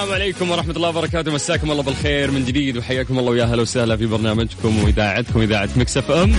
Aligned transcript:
السلام 0.00 0.22
عليكم 0.22 0.50
ورحمة 0.50 0.76
الله 0.76 0.88
وبركاته. 0.88 1.32
مساكم 1.32 1.70
الله 1.70 1.82
بالخير 1.82 2.30
من 2.30 2.44
جديد 2.44 2.76
وحياكم 2.76 3.18
الله 3.18 3.30
ويا 3.30 3.44
هلا 3.44 3.62
وسهلا 3.62 3.96
في 3.96 4.06
برنامجكم 4.06 4.84
وإذاعتكم 4.84 5.40
إذاعة 5.40 5.68
مكسف 5.76 6.10
أم. 6.10 6.36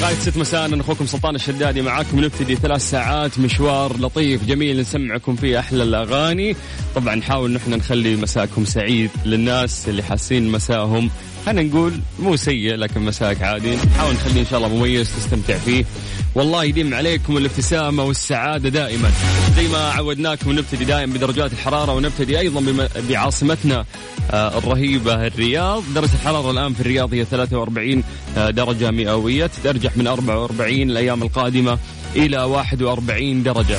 لغاية 0.00 0.14
ست 0.14 0.36
مساء 0.36 0.64
أنا 0.66 0.80
أخوكم 0.80 1.06
سلطان 1.06 1.34
الشدادي 1.34 1.82
معاكم 1.82 2.24
نبتدي 2.24 2.56
ثلاث 2.56 2.90
ساعات 2.90 3.38
مشوار 3.38 4.00
لطيف 4.00 4.44
جميل 4.44 4.80
نسمعكم 4.80 5.36
فيه 5.36 5.58
أحلى 5.58 5.82
الأغاني. 5.82 6.56
طبعا 6.94 7.14
نحاول 7.14 7.52
نحن 7.52 7.74
نخلي 7.74 8.16
مساءكم 8.16 8.64
سعيد 8.64 9.10
للناس 9.24 9.88
اللي 9.88 10.02
حاسين 10.02 10.48
مساءهم. 10.48 11.10
خلينا 11.46 11.62
نقول 11.62 12.00
مو 12.18 12.36
سيء 12.36 12.74
لكن 12.74 13.00
مساك 13.00 13.42
عادي. 13.42 13.76
نحاول 13.76 14.14
نخليه 14.14 14.40
إن 14.40 14.46
شاء 14.46 14.58
الله 14.58 14.68
مميز 14.76 15.10
تستمتع 15.16 15.58
فيه. 15.58 15.84
والله 16.34 16.64
يديم 16.64 16.94
عليكم 16.94 17.36
الابتسامة 17.36 18.04
والسعادة 18.04 18.68
دائما. 18.68 19.10
زي 19.56 19.68
ما 19.68 19.78
عودناكم 19.78 20.52
نبتدي 20.52 20.84
دائما 20.84 21.14
بدرجات 21.14 21.52
الحرارة 21.52 21.94
ونبتدي 21.94 22.38
أيضا 22.38 22.88
بعاصمتنا 23.08 23.84
آه، 24.30 24.58
الرهيبة 24.58 25.26
الرياض. 25.26 25.82
درجة 25.94 26.14
الحرارة 26.14 26.50
الآن 26.50 26.74
في 26.74 26.80
الرياض 26.80 27.14
هي 27.14 27.24
43 27.24 28.02
آه، 28.36 28.50
درجة 28.50 28.90
مئوية 28.90 29.46
تتأرجح 29.46 29.96
من 29.96 30.06
44 30.06 30.90
الأيام 30.90 31.22
القادمة 31.22 31.78
إلى 32.16 32.42
41 32.42 33.42
درجة. 33.42 33.78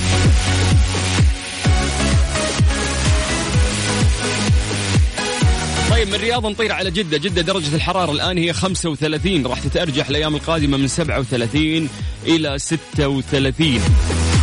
طيب 6.00 6.08
من 6.08 6.16
الرياض 6.16 6.46
نطير 6.46 6.72
على 6.72 6.92
جدة. 6.92 7.18
جدة 7.18 7.42
درجة 7.42 7.76
الحرارة 7.76 8.12
الآن 8.12 8.38
هي 8.38 8.54
35 8.54 9.46
راح 9.48 9.60
تتأرجح 9.60 10.10
الأيام 10.10 10.36
القادمة 10.36 10.78
من 10.78 10.88
37 10.88 11.90
إلى 12.26 12.60
36 12.60 13.68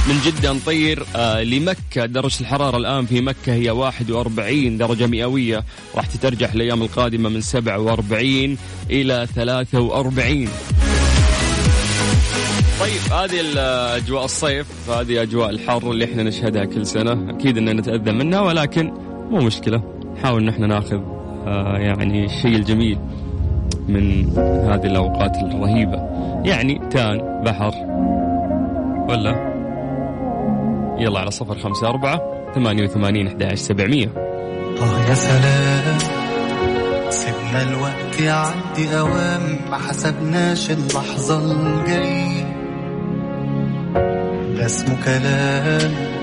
من 0.09 0.21
جدة 0.27 0.53
نطير 0.53 1.07
آه 1.17 1.43
لمكة. 1.43 2.07
درجة 2.07 2.41
الحرارة 2.41 2.77
الآن 2.77 3.07
في 3.07 3.21
مكة 3.21 3.55
هي 3.55 3.71
41 3.71 4.79
درجة 4.79 5.07
مئوية. 5.07 5.65
راح 5.95 6.07
تترجح 6.07 6.53
الأيام 6.53 6.83
القادمة 6.83 7.29
من 7.29 7.41
47 7.41 8.59
إلى 8.91 9.27
43 9.35 10.49
طيب 12.81 13.13
هذه 13.13 13.41
اجواء 13.97 14.25
الصيف 14.25 14.67
هذه 14.91 15.23
أجواء 15.23 15.51
الحر 15.51 15.91
اللي 15.91 16.05
إحنا 16.05 16.23
نشهدها 16.23 16.65
كل 16.65 16.87
سنة. 16.87 17.31
أكيد 17.31 17.59
إننا 17.59 17.73
نتأذى 17.73 18.13
منها 18.13 18.41
ولكن 18.41 18.87
مو 19.31 19.41
مشكلة. 19.41 19.83
نحاول 20.17 20.45
نحن 20.45 20.69
ناخذ 20.69 20.97
آه 20.97 21.16
يعني 21.77 22.25
الشيء 22.25 22.57
الجميل 22.57 22.99
من 23.89 24.29
هذه 24.69 24.87
الأوقات 24.87 25.37
الرهيبة. 25.37 26.03
يعني 26.45 26.81
تان 26.91 27.43
بحر 27.45 27.73
ولا؟ 29.09 29.57
يلا 30.99 31.21
على 31.21 31.31
صفر 31.31 31.59
خمسة 31.59 31.89
أربعة 31.89 32.21
ثمانية 32.55 32.83
وثمانين 32.85 33.27
أحد 33.27 33.55
سبعمية. 33.55 34.09
آه 34.81 35.09
يا 35.09 35.15
سلام. 35.15 35.99
سيبنا 37.11 37.63
الوقت 37.63 38.21
يعدي 38.21 38.99
أوام 38.99 39.43
ما 39.71 39.77
حسبناش 39.77 40.71
اللحظة 40.71 41.53
الجاية 41.53 42.47
ده 44.57 44.67
اسمه 44.67 44.97
كلام. 45.05 46.16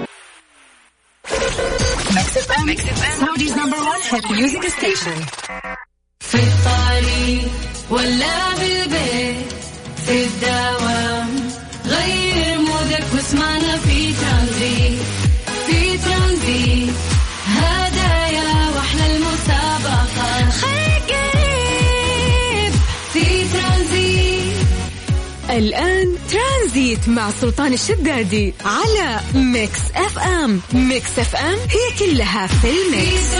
في 6.19 6.35
الطريق 6.35 7.51
ولا 7.89 8.55
بالبيت 8.59 9.53
في 10.05 10.23
الدوام 10.25 11.29
غير 11.85 12.57
mood 12.59 12.95
ك 12.95 13.03
واسمعنا 13.15 13.77
في 13.77 14.13
ترانزيت 14.13 14.99
في 15.67 15.97
ترانزيت. 15.97 16.93
هدايا 17.47 18.69
وأحلى 18.75 19.15
المسابقة. 19.15 20.49
خليك 20.49 21.09
قريب 21.13 22.73
في 23.13 23.25
ترانزيت. 23.53 24.67
الآن 25.49 25.92
ترانزيت 27.03 27.09
مع 27.09 27.31
سلطان 27.31 27.73
الشدادي 27.73 28.53
على 28.65 29.19
Mix 29.35 29.79
FM. 29.95 30.61
Mix 30.73 31.19
FM 31.19 31.59
هي 31.59 31.97
كلها 31.99 32.47
في 32.47 32.67
ال 32.67 32.81
mix. 32.81 33.33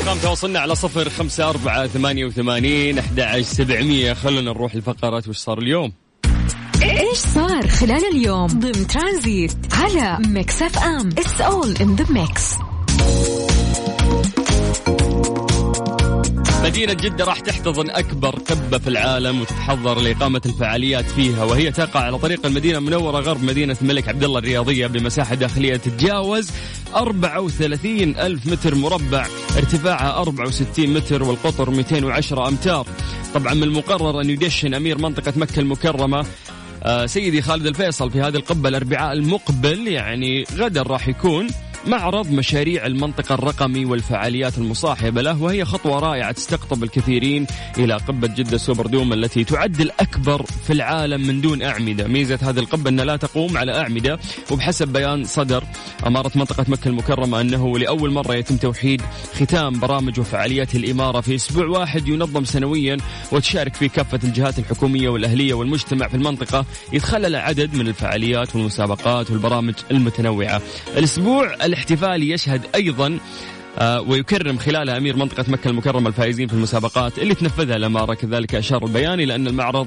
أرقام 0.00 0.18
تواصلنا 0.18 0.60
على 0.60 0.74
صفر 0.74 1.10
خمسة 1.10 1.50
أربعة 1.50 1.86
ثمانية 1.86 2.24
وثمانين 2.24 2.98
أحد 2.98 3.40
سبعمية. 3.40 4.12
خلونا 4.12 4.40
نروح 4.52 4.76
لفقرات 4.76 5.28
وش 5.28 5.36
صار 5.36 5.58
اليوم؟ 5.58 5.92
إيش 6.82 7.18
صار 7.18 7.68
خلال 7.68 8.04
اليوم 8.12 8.46
ضمن 8.46 8.86
ترانزيت 8.86 9.52
على 9.72 10.18
Mix 10.28 10.62
FM؟ 10.62 11.08
It's 11.08 11.40
all 11.40 11.76
in 11.80 11.96
the 11.96 12.06
mix 12.10 12.54
مدينة 16.64 16.92
جدة 16.92 17.24
راح 17.24 17.40
تحتضن 17.40 17.90
أكبر 17.90 18.30
قبة 18.30 18.78
في 18.78 18.88
العالم 18.88 19.40
وتتحضر 19.40 20.00
لإقامة 20.00 20.40
الفعاليات 20.46 21.04
فيها 21.04 21.44
وهي 21.44 21.72
تقع 21.72 22.00
على 22.00 22.18
طريق 22.18 22.46
المدينة 22.46 22.78
المنورة 22.78 23.20
غرب 23.20 23.42
مدينة 23.42 23.76
الملك 23.82 24.08
عبد 24.08 24.24
الله 24.24 24.38
الرياضية 24.38 24.86
بمساحة 24.86 25.34
داخلية 25.34 25.76
تتجاوز 25.76 26.50
34 26.94 28.16
ألف 28.16 28.46
متر 28.46 28.74
مربع 28.74 29.26
ارتفاعها 29.56 30.20
64 30.20 30.86
متر 30.94 31.22
والقطر 31.22 31.70
210 31.70 32.48
أمتار. 32.48 32.86
طبعا 33.34 33.54
من 33.54 33.62
المقرر 33.62 34.20
أن 34.20 34.30
يدشن 34.30 34.74
أمير 34.74 34.98
منطقة 34.98 35.32
مكة 35.36 35.60
المكرمة 35.60 36.26
سيدي 37.06 37.42
خالد 37.42 37.66
الفيصل 37.66 38.10
في 38.10 38.20
هذه 38.20 38.36
القبة 38.36 38.68
الأربعاء 38.68 39.12
المقبل 39.12 39.88
يعني 39.88 40.44
غدا 40.56 40.82
راح 40.82 41.08
يكون. 41.08 41.48
معرض 41.86 42.30
مشاريع 42.32 42.86
المنطقة 42.86 43.34
الرقمي 43.34 43.84
والفعاليات 43.84 44.58
المصاحبة 44.58 45.22
له 45.22 45.42
وهي 45.42 45.64
خطوة 45.64 45.98
رائعة 45.98 46.32
تستقطب 46.32 46.82
الكثيرين 46.84 47.46
إلى 47.78 47.94
قبة 47.94 48.28
جدة 48.28 48.58
سوبر 48.58 48.86
دوم 48.86 49.12
التي 49.12 49.44
تعد 49.44 49.80
الأكبر 49.80 50.42
في 50.66 50.72
العالم 50.72 51.26
من 51.26 51.40
دون 51.40 51.62
أعمدة. 51.62 52.08
ميزة 52.08 52.38
هذه 52.42 52.58
القبة 52.58 52.90
أنها 52.90 53.04
لا 53.04 53.16
تقوم 53.16 53.56
على 53.56 53.78
أعمدة 53.80 54.18
وبحسب 54.50 54.88
بيان 54.88 55.24
صدر 55.24 55.64
أمارة 56.06 56.30
منطقة 56.34 56.64
مكة 56.68 56.88
المكرمة 56.88 57.40
أنه 57.40 57.78
لأول 57.78 58.10
مرة 58.10 58.34
يتم 58.34 58.56
توحيد 58.56 59.02
ختام 59.34 59.80
برامج 59.80 60.20
وفعاليات 60.20 60.74
الإمارة 60.74 61.20
في 61.20 61.34
أسبوع 61.34 61.66
واحد 61.66 62.08
ينظم 62.08 62.44
سنويا 62.44 62.96
وتشارك 63.32 63.74
فيه 63.74 63.88
كافة 63.88 64.20
الجهات 64.24 64.58
الحكومية 64.58 65.08
والأهلية 65.08 65.54
والمجتمع 65.54 66.08
في 66.08 66.14
المنطقة. 66.14 66.64
يتخلل 66.92 67.36
عدد 67.36 67.74
من 67.74 67.88
الفعاليات 67.88 68.56
والمسابقات 68.56 69.30
والبرامج 69.30 69.74
المتنوعة. 69.90 70.62
الأسبوع 70.96 71.54
الاحتفالي 71.68 72.30
يشهد 72.30 72.62
أيضا 72.74 73.18
آه، 73.78 74.00
ويكرم 74.00 74.58
خلالها 74.58 74.96
أمير 74.96 75.16
منطقة 75.16 75.44
مكة 75.48 75.68
المكرمة 75.68 76.08
الفائزين 76.08 76.48
في 76.48 76.54
المسابقات 76.54 77.18
اللي 77.18 77.34
تنفذها 77.34 77.76
الأمارة 77.76 78.14
كذلك 78.14 78.54
أشار 78.54 78.84
البيان 78.84 79.20
إلى 79.20 79.34
أن 79.34 79.46
المعرض 79.46 79.86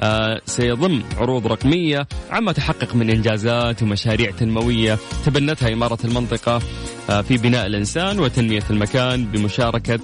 آه، 0.00 0.40
سيضم 0.46 1.02
عروض 1.16 1.46
رقمية 1.46 2.06
عما 2.30 2.52
تحقق 2.52 2.94
من 2.94 3.10
إنجازات 3.10 3.82
ومشاريع 3.82 4.30
تنموية 4.30 4.98
تبنتها 5.26 5.72
إمارة 5.72 5.98
المنطقة 6.04 6.62
آه، 7.10 7.20
في 7.22 7.36
بناء 7.36 7.66
الإنسان 7.66 8.20
وتنمية 8.20 8.64
المكان 8.70 9.24
بمشاركة 9.24 10.00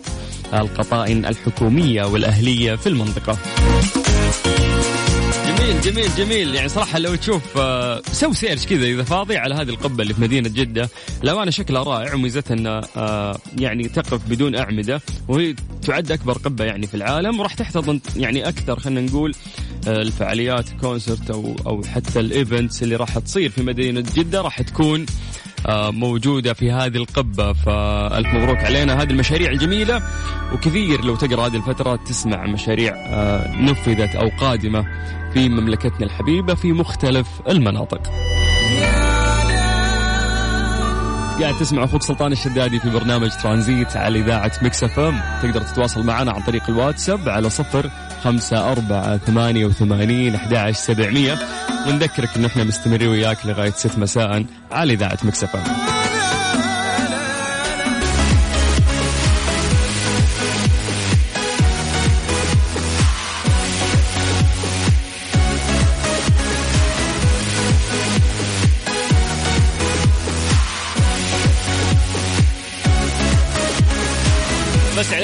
القطاعين 0.54 1.24
الحكومية 1.24 2.04
والأهلية 2.04 2.74
في 2.74 2.86
المنطقة. 2.86 3.38
جميل 5.56 5.80
جميل 5.80 6.08
جميل. 6.16 6.54
يعني 6.54 6.68
صراحة 6.68 6.98
لو 6.98 7.14
تشوف 7.14 7.56
آه، 7.56 8.02
سو 8.12 8.32
search 8.32 8.66
كذا 8.66 8.86
إذا 8.86 9.02
فاضي 9.02 9.36
على 9.36 9.54
هذه 9.54 9.68
القبة 9.68 10.02
اللي 10.02 10.14
في 10.14 10.20
مدينة 10.20 10.48
جدة. 10.48 10.88
الأمانة 11.22 11.50
شكلها 11.50 11.82
رائع 11.82 12.14
وميزتها 12.14 12.54
أنها 12.54 12.80
آه، 12.96 13.38
يعني 13.58 13.88
تقف 13.88 14.28
بدون 14.28 14.56
أعمدة. 14.56 15.00
وهي 15.28 15.54
تعد 15.82 16.12
أكبر 16.12 16.38
قبة 16.38 16.64
يعني 16.64 16.86
في 16.86 16.94
العالم. 16.94 17.40
وراح 17.40 17.54
تحتضن 17.54 18.00
يعني 18.16 18.48
أكثر 18.48 18.80
خلينا 18.80 19.00
نقول 19.00 19.34
آه، 19.88 20.02
الفعاليات 20.02 20.70
concert 20.80 21.30
أو 21.30 21.56
أو 21.66 21.82
حتى 21.82 22.20
ال 22.20 22.29
events 22.29 22.82
اللي 22.82 22.96
راح 22.96 23.18
تصير 23.18 23.50
في 23.50 23.62
مدينة 23.62 24.00
جدة 24.00 24.40
راح 24.40 24.62
تكون 24.62 25.06
موجودة 25.68 26.52
في 26.52 26.70
هذه 26.70 26.96
القبة. 26.96 27.52
فألف 27.52 28.28
مبروك 28.28 28.58
علينا. 28.58 29.02
هذه 29.02 29.10
المشاريع 29.10 29.50
الجميلة. 29.50 30.02
وكثير 30.52 31.04
لو 31.04 31.16
تقرأ 31.16 31.46
هذه 31.46 31.56
الفترة 31.56 31.96
تسمع 31.96 32.46
مشاريع 32.46 32.94
نفذت 33.60 34.14
أو 34.14 34.28
قادمة 34.40 34.86
في 35.36 35.48
مملكتنا 35.48 36.06
الحبيبة 36.06 36.54
في 36.54 36.72
مختلف 36.72 37.26
المناطق. 37.48 38.02
قاعد 41.40 41.58
تسمع 41.60 41.84
أخوك 41.84 42.02
سلطان 42.02 42.32
الشدادي 42.32 42.80
في 42.80 42.90
برنامج 42.90 43.30
ترانزيت 43.42 43.96
على 43.96 44.18
إذاعة 44.18 44.52
Mix 44.62 44.84
FM. 44.84 45.20
تقدر 45.42 45.62
تتواصل 45.62 46.06
معنا 46.06 46.32
عن 46.32 46.42
طريق 46.42 46.62
الواتساب 46.68 47.28
على 47.28 47.50
صفر 47.50 47.90
خمسة 48.24 48.72
أربعة 48.72 49.16
ثمانية 49.16 49.66
وثمانين 49.66 50.34
أحد 50.34 50.70
سبعمية. 50.70 51.38
ونذكرك 51.86 52.36
إن 52.36 52.44
إحنا 52.44 52.64
مستمرين 52.64 53.08
وياك 53.08 53.46
لغاية 53.46 53.70
ست 53.70 53.98
مساء 53.98 54.44
على 54.72 54.92
إذاعة 54.92 55.18
Mix 55.24 55.44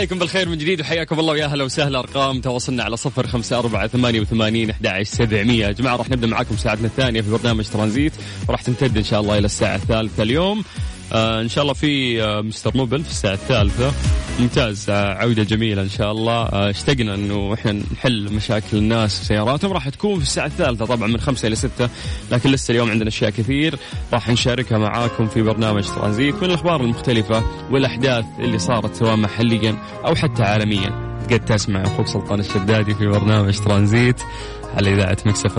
عليكم 0.02 0.18
بالخير 0.18 0.48
من 0.48 0.58
جديد 0.58 0.80
وحياكم 0.80 1.20
الله 1.20 1.32
ويا 1.32 1.44
أهلا 1.44 1.64
وسهلا. 1.64 1.98
أرقام 1.98 2.40
تواصلنا 2.40 2.82
على 2.82 2.96
صفر 2.96 3.26
خمسة 3.26 3.58
أربعة 3.58 3.86
ثمانية 3.86 4.20
وثمانين 4.20 4.70
أحد 4.70 5.02
سبعمية. 5.02 5.66
يا 5.66 5.72
جماعة 5.72 5.96
راح 5.96 6.10
نبدأ 6.10 6.26
معاكم 6.26 6.56
ساعتنا 6.56 6.86
الثانية 6.86 7.20
في 7.20 7.30
برنامج 7.30 7.64
ترانزيت 7.68 8.12
وراح 8.48 8.62
تمتد 8.62 8.96
إن 8.96 9.04
شاء 9.04 9.20
الله 9.20 9.38
إلى 9.38 9.44
الساعة 9.44 9.74
الثالثة 9.76 10.22
اليوم. 10.22 10.64
آه 11.12 11.40
إن 11.40 11.48
شاء 11.48 11.62
الله 11.62 11.74
في 11.74 12.22
آه 12.22 12.40
مستر 12.40 12.76
موبل 12.76 13.04
في 13.04 13.10
الساعة 13.10 13.34
الثالثة. 13.34 13.92
ممتاز. 14.40 14.90
آه 14.90 15.14
عودة 15.14 15.42
جميلة 15.42 15.82
إن 15.82 15.88
شاء 15.88 16.12
الله. 16.12 16.42
آه 16.42 16.70
اشتقنا 16.70 17.14
إنه 17.14 17.54
إحنا 17.54 17.72
نحل 17.72 18.32
مشاكل 18.32 18.76
الناس 18.76 19.20
وسياراتهم. 19.20 19.72
راح 19.72 19.88
تكون 19.88 20.16
في 20.16 20.22
الساعة 20.22 20.46
الثالثة 20.46 20.84
طبعا 20.86 21.08
من 21.08 21.20
خمسة 21.20 21.48
إلى 21.48 21.56
ستة. 21.56 21.88
لكن 22.30 22.50
لسه 22.50 22.72
اليوم 22.72 22.90
عندنا 22.90 23.08
أشياء 23.08 23.30
كثير 23.30 23.78
راح 24.12 24.28
نشاركها 24.28 24.78
معاكم 24.78 25.28
في 25.28 25.42
برنامج 25.42 25.84
ترانزيت 25.86 26.34
من 26.34 26.44
الأخبار 26.44 26.80
المختلفة 26.80 27.42
والأحداث 27.70 28.24
اللي 28.38 28.58
صارت 28.58 28.94
سواء 28.94 29.16
محليا 29.16 29.76
أو 30.06 30.14
حتى 30.14 30.42
عالميا. 30.42 31.12
قاعد 31.30 31.44
تسمع 31.44 31.82
أخوك 31.82 32.06
سلطان 32.06 32.40
الشدادي 32.40 32.94
في 32.94 33.06
برنامج 33.06 33.58
ترانزيت 33.58 34.20
على 34.76 34.94
إذاعة 34.94 35.16
Mix 35.26 35.45
FM 35.45 35.58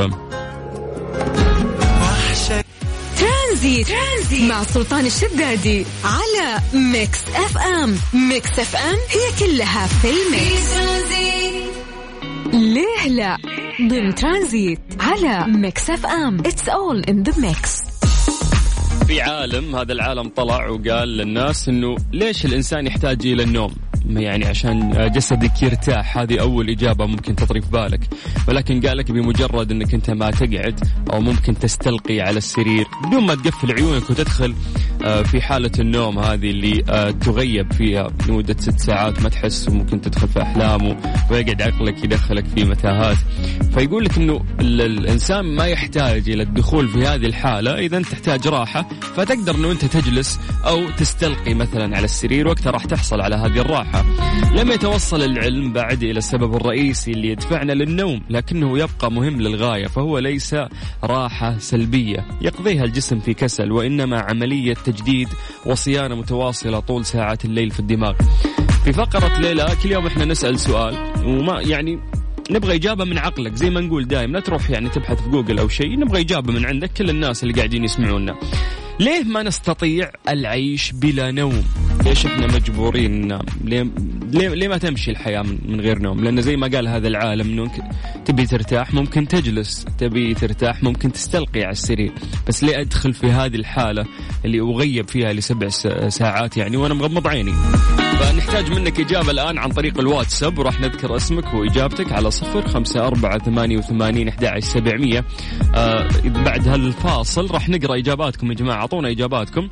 ترانزيت. 3.63 3.87
ترانزيت. 3.87 4.51
مع 4.51 4.63
سلطان 4.63 5.05
الشدادي 5.05 5.85
على 6.03 6.59
Mix 6.73 7.19
FM. 7.35 7.95
Mix 8.13 8.59
FM 8.59 8.95
هي 8.95 9.39
كلها 9.39 9.87
في 9.87 10.07
في 10.07 10.09
ال 10.09 10.25
mix 10.25 10.73
ترانزيت. 10.73 11.73
ليه 12.53 13.07
لا؟ 13.07 13.37
ضمن 13.89 14.15
ترانزيت 14.15 14.79
على 14.99 15.47
Mix 15.47 15.89
FM. 15.89 16.39
It's 16.39 16.69
all 16.69 17.03
in 17.03 17.23
the 17.23 17.39
mix 17.47 17.77
في 19.07 19.21
عالم 19.21 19.75
هذا 19.75 19.93
العالم 19.93 20.29
طلع 20.29 20.69
وقال 20.69 21.17
للناس 21.17 21.69
إنه 21.69 21.95
ليش 22.13 22.45
الإنسان 22.45 22.87
يحتاج 22.87 23.27
إلى 23.27 23.43
النوم؟ 23.43 23.75
يعني 24.09 24.45
عشان 24.45 25.09
جسدك 25.15 25.63
يرتاح. 25.63 26.17
هذه 26.17 26.39
أول 26.41 26.69
إجابة 26.69 27.05
ممكن 27.05 27.35
تطري 27.35 27.61
في 27.61 27.69
بالك. 27.69 27.99
ولكن 28.47 28.81
قال 28.81 28.97
لك 28.97 29.11
بمجرد 29.11 29.71
إنك 29.71 29.93
أنت 29.93 30.09
ما 30.09 30.31
تقعد 30.31 30.79
أو 31.13 31.21
ممكن 31.21 31.59
تستلقي 31.59 32.21
على 32.21 32.37
السرير 32.37 32.85
بدون 33.07 33.23
ما 33.25 33.35
تقفل 33.35 33.71
عيونك 33.71 34.09
وتدخل 34.09 34.55
آه، 35.05 35.21
في 35.21 35.41
حالة 35.41 35.71
النوم 35.79 36.19
هذه 36.19 36.49
اللي 36.51 36.83
آه، 36.89 37.11
تغيب 37.11 37.73
فيها 37.73 38.07
لمدة 38.27 38.55
ست 38.59 38.79
ساعات. 38.79 39.21
ما 39.21 39.29
تحس 39.29 39.67
وممكن 39.69 40.01
تدخل 40.01 40.27
في 40.27 40.41
احلام 40.41 40.97
ويقعد 41.31 41.61
عقلك 41.61 42.03
يدخلك 42.03 42.45
في 42.55 42.63
متاهات. 42.65 43.17
فيقول 43.73 44.05
لك 44.05 44.17
إنه 44.17 44.45
ال- 44.59 44.81
الإنسان 44.81 45.45
ما 45.55 45.65
يحتاج 45.65 46.29
إلى 46.29 46.43
الدخول 46.43 46.87
في 46.87 47.07
هذه 47.07 47.25
الحالة 47.25 47.79
إذا 47.79 47.97
أنت 47.97 48.07
تحتاج 48.07 48.47
راحة. 48.47 48.89
فتقدر 49.15 49.55
إنه 49.55 49.71
أنت 49.71 49.85
تجلس 49.85 50.39
أو 50.67 50.89
تستلقي 50.97 51.53
مثلا 51.53 51.95
على 51.95 52.05
السرير 52.05 52.47
وقتها 52.47 52.71
راح 52.71 52.85
تحصل 52.85 53.21
على 53.21 53.35
هذه 53.35 53.61
الراحه 53.93 54.53
لم 54.55 54.71
يتوصل 54.71 55.21
العلم 55.21 55.73
بعد 55.73 56.03
إلى 56.03 56.17
السبب 56.17 56.55
الرئيسي 56.55 57.11
اللي 57.11 57.27
يدفعنا 57.27 57.71
للنوم 57.73 58.21
لكنه 58.29 58.79
يبقى 58.79 59.11
مهم 59.11 59.41
للغاية 59.41 59.87
فهو 59.87 60.19
ليس 60.19 60.55
راحة 61.03 61.57
سلبية. 61.57 62.25
يقضيها 62.41 62.83
الجسم 62.83 63.19
في 63.19 63.33
كسل 63.33 63.71
وإنما 63.71 64.19
عملية 64.19 64.73
تجديد 64.73 65.27
وصيانة 65.65 66.15
متواصلة 66.15 66.79
طول 66.79 67.05
ساعات 67.05 67.45
الليل 67.45 67.71
في 67.71 67.79
الدماغ. 67.79 68.13
في 68.85 68.93
فقرة 68.93 69.39
ليلى 69.39 69.67
كل 69.83 69.91
يوم 69.91 70.07
إحنا 70.07 70.25
نسأل 70.25 70.59
سؤال 70.59 70.97
وما 71.25 71.61
يعني 71.61 71.99
نبغى 72.51 72.75
إجابة 72.75 73.05
من 73.05 73.17
عقلك 73.17 73.55
زي 73.55 73.69
ما 73.69 73.81
نقول 73.81 74.07
دايم 74.07 74.31
لا 74.33 74.39
تروح 74.39 74.69
يعني 74.69 74.89
تبحث 74.89 75.21
في 75.23 75.29
جوجل 75.29 75.59
أو 75.59 75.67
شيء 75.67 75.99
نبغى 75.99 76.21
إجابة 76.21 76.53
من 76.53 76.65
عندك 76.65 76.91
كل 76.93 77.09
الناس 77.09 77.43
اللي 77.43 77.53
قاعدين 77.53 77.83
يسمعونا. 77.83 78.35
ليه 78.99 79.23
ما 79.23 79.43
نستطيع 79.43 80.11
العيش 80.29 80.91
بلا 80.91 81.31
نوم؟ 81.31 81.63
ليش 82.05 82.25
إحنا 82.25 82.47
مجبورين 82.47 83.21
ننام؟ 83.21 83.45
ليه, 83.63 84.49
ليه, 84.49 84.67
ما 84.67 84.77
تمشي 84.77 85.11
الحياة 85.11 85.41
من, 85.41 85.81
غير 85.81 85.99
نوم؟ 85.99 86.23
لأن 86.23 86.41
زي 86.41 86.55
ما 86.55 86.67
قال 86.67 86.87
هذا 86.87 87.07
العالم 87.07 87.47
إنه 87.47 87.71
تبي 88.25 88.45
ترتاح 88.45 88.93
ممكن 88.93 89.27
تجلس 89.27 89.85
تبي 89.97 90.33
ترتاح 90.33 90.83
ممكن 90.83 91.11
تستلقي 91.11 91.61
على 91.61 91.71
السرير. 91.71 92.11
بس 92.47 92.63
ليه 92.63 92.81
أدخل 92.81 93.13
في 93.13 93.27
هذه 93.31 93.55
الحالة 93.55 94.05
اللي 94.45 94.59
أغيب 94.59 95.07
فيها 95.09 95.33
لسبع 95.33 95.67
ساعات 96.09 96.57
يعني 96.57 96.77
وأنا 96.77 96.93
مغمض 96.93 97.27
عيني؟ 97.27 97.53
فنحتاج 98.19 98.71
منك 98.71 98.99
إجابة 98.99 99.31
الآن 99.31 99.57
عن 99.57 99.69
طريق 99.69 99.99
الواتساب 99.99 100.57
وراح 100.57 100.81
نذكر 100.81 101.15
اسمك 101.15 101.53
وإجابتك 101.53 102.11
على 102.11 102.31
صفر 102.31 102.67
خمسة 102.67 103.07
أربعة 103.07 103.37
ثمانية 103.37 103.77
وثمانين 103.77 104.27
أحد 104.27 104.59
سبعمية. 104.59 105.25
آه 105.75 106.07
بعد 106.25 106.67
هالفاصل 106.67 107.51
راح 107.51 107.69
نقرأ 107.69 107.97
إجاباتكم 107.97 108.51
يا 108.51 108.55
جماعة 108.55 108.77
أعطونا 108.77 109.11
إجاباتكم. 109.11 109.69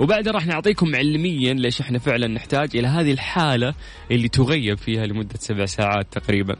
وبعدها 0.00 0.32
راح 0.32 0.46
نعطيكم 0.46 0.96
علميا 0.96 1.54
ليش 1.54 1.80
إحنا 1.80 1.98
فعلا 1.98 2.26
نحتاج 2.26 2.76
إلى 2.76 2.88
هذه 2.88 3.12
الحالة 3.12 3.74
اللي 4.10 4.28
تغيب 4.28 4.78
فيها 4.78 5.06
لمدة 5.06 5.34
سبع 5.38 5.64
ساعات 5.66 6.06
تقريبا. 6.12 6.56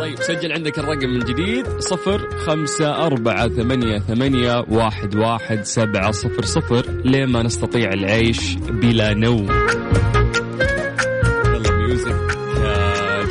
طيب 0.00 0.16
سجل 0.20 0.52
عندك 0.52 0.78
الرقم 0.78 1.08
من 1.08 1.18
جديد 1.18 1.66
صفر 1.78 2.30
خمسة 2.38 3.06
أربعة 3.06 3.48
ثمانية 3.48 3.98
ثمانية 3.98 4.64
واحد 4.68 5.14
واحد 5.16 5.62
سبعة 5.62 6.10
صفر 6.10 6.44
صفر 6.44 7.02
ليه 7.04 7.26
ما 7.26 7.42
نستطيع 7.42 7.92
العيش 7.92 8.54
بلا 8.54 9.14
نوم؟ 9.14 9.48
يلا 11.44 11.72
music 11.76 12.16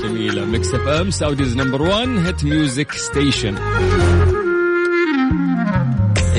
جميلة. 0.03 0.45
Mix 0.45 0.73
FM 0.73 1.09
Saudi's 1.09 1.55
number 1.57 1.81
1 1.81 2.07
hit 2.09 2.43
music 2.43 2.91
station 2.91 3.55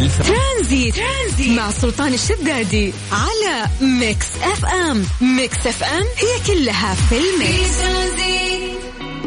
ترانزيت. 0.06 0.94
ترانزيت 0.94 1.58
مع 1.58 1.70
سلطان 1.70 2.14
الشدادي 2.14 2.92
على 3.12 3.66
Mix 3.80 4.26
FM. 4.42 5.02
Mix 5.20 5.66
FM 5.66 6.02
هي 6.02 6.54
كلها 6.54 6.94
في 6.94 7.14
ال 7.16 7.29
mix. 7.29 7.78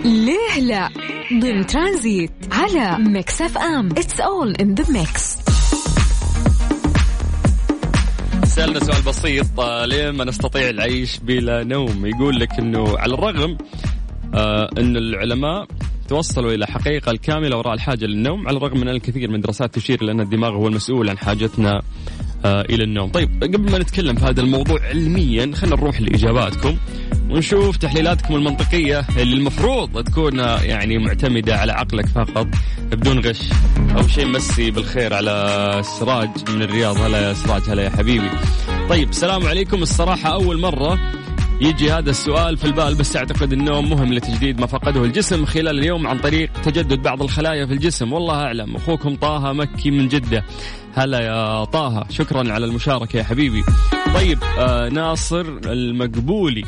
ليه 0.06 0.60
لا؟ 0.62 0.90
ضمن 1.42 1.68
ترانزيت 1.68 2.32
على 2.52 2.98
Mix 3.04 3.42
FM. 3.42 3.90
It's 3.92 4.20
all 4.20 4.56
in 4.56 4.76
the 4.76 4.86
mix 4.92 5.38
سألنا 8.46 8.80
سؤال 8.80 9.02
بسيط 9.02 9.60
آه، 9.60 9.86
ليه 9.86 10.12
ما 10.12 10.24
نستطيع 10.26 10.70
العيش 10.70 11.18
بلا 11.18 11.64
نوم؟ 11.64 12.06
يقول 12.06 12.40
لك 12.40 12.60
إنه 12.60 12.98
على 12.98 13.14
الرغم 13.14 13.58
آه 14.34 14.70
إن 14.78 14.98
العلماء 14.98 15.68
توصلوا 16.12 16.52
إلى 16.52 16.68
حقيقة 16.68 17.12
الكاملة 17.12 17.58
وراء 17.58 17.74
الحاجة 17.74 18.06
للنوم 18.06 18.48
على 18.48 18.58
الرغم 18.58 18.78
من 18.80 18.88
أن 18.88 18.96
الكثير 18.96 19.30
من 19.30 19.36
الدراسات 19.36 19.76
تشير 19.76 20.02
إلى 20.02 20.12
أن 20.12 20.22
الدماغ 20.22 20.52
هو 20.52 20.68
المسؤول 20.68 21.10
عن 21.10 21.18
حاجتنا 21.18 21.82
آه 22.46 22.62
إلى 22.62 22.84
النوم. 22.84 23.10
طيب 23.12 23.44
قبل 23.44 23.72
ما 23.72 23.78
نتكلم 23.78 24.16
في 24.16 24.26
هذا 24.26 24.42
الموضوع 24.42 24.80
علميا 24.82 25.52
خلينا 25.56 25.76
نروح 25.76 26.02
لإجاباتكم 26.02 26.78
ونشوف 27.30 27.78
تحليلاتكم 27.78 28.36
المنطقية 28.36 29.06
اللي 29.18 29.36
المفروض 29.36 30.04
تكون 30.04 30.40
آه، 30.40 30.62
يعني 30.62 30.98
معتمدة 30.98 31.56
على 31.58 31.72
عقلك 31.72 32.06
فقط 32.06 32.48
بدون 32.92 33.20
غش. 33.20 33.42
أول 33.96 34.10
شيء 34.10 34.28
مسي 34.28 34.72
بالخير 34.72 35.14
على 35.14 35.82
سراج 36.00 36.30
من 36.50 36.62
الرياض 36.62 36.98
هلا 36.98 37.30
يا 37.30 37.34
سراج 37.34 37.62
هلا 37.70 37.84
يا 37.84 37.90
حبيبي. 37.90 38.30
طيب 38.90 39.10
السلام 39.10 39.48
عليكم 39.48 39.84
الصراحة 39.84 40.34
أول 40.34 40.60
مرة 40.60 41.00
يجي 41.62 41.92
هذا 41.92 42.10
السؤال 42.10 42.58
في 42.58 42.66
البال 42.66 42.96
بس 42.96 43.16
أعتقد 43.16 43.54
النوم 43.54 43.90
مهم 43.90 44.14
لتجديد 44.14 44.60
ما 44.60 44.68
فقده 44.68 45.04
الجسم 45.04 45.46
خلال 45.46 45.80
اليوم 45.80 46.08
عن 46.08 46.20
طريق 46.20 46.52
تجدد 46.62 47.02
بعض 47.02 47.22
الخلايا 47.22 47.66
في 47.66 47.74
الجسم. 47.74 48.14
والله 48.14 48.36
أعلم 48.36 48.76
أخوكم 48.76 49.16
طه 49.16 49.54
مكي 49.54 49.92
من 49.92 50.08
جدة. 50.08 50.44
هلا 50.94 51.20
يا 51.20 51.64
طه 51.64 52.06
شكرا 52.10 52.52
على 52.54 52.66
المشاركة 52.66 53.18
يا 53.18 53.24
حبيبي. 53.24 53.64
طيب 54.14 54.40
آه 54.60 54.90
ناصر 54.90 55.46
المقبولي 55.66 56.64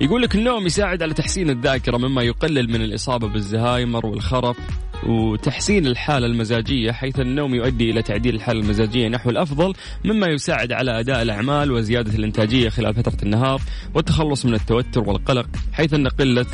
يقول 0.00 0.22
لك 0.22 0.34
النوم 0.34 0.66
يساعد 0.66 1.02
على 1.02 1.14
تحسين 1.14 1.50
الذاكرة 1.50 1.96
مما 1.96 2.22
يقلل 2.22 2.70
من 2.70 2.82
الإصابة 2.82 3.28
بالزهايمر 3.28 4.06
والخرف. 4.06 4.56
وتحسين 5.02 5.86
الحالة 5.86 6.26
المزاجية 6.26 6.92
حيث 6.92 7.20
النوم 7.20 7.54
يؤدي 7.54 7.90
إلى 7.90 8.02
تعديل 8.02 8.34
الحالة 8.34 8.60
المزاجية 8.60 9.08
نحو 9.08 9.30
الأفضل 9.30 9.72
مما 10.04 10.26
يساعد 10.26 10.72
على 10.72 11.00
أداء 11.00 11.22
الأعمال 11.22 11.72
وزيادة 11.72 12.14
الإنتاجية 12.14 12.68
خلال 12.68 12.94
فترة 12.94 13.16
النهار 13.22 13.60
والتخلص 13.94 14.46
من 14.46 14.54
التوتر 14.54 15.00
والقلق 15.00 15.46
حيث 15.72 15.94
أن 15.94 16.08
قلة 16.08 16.46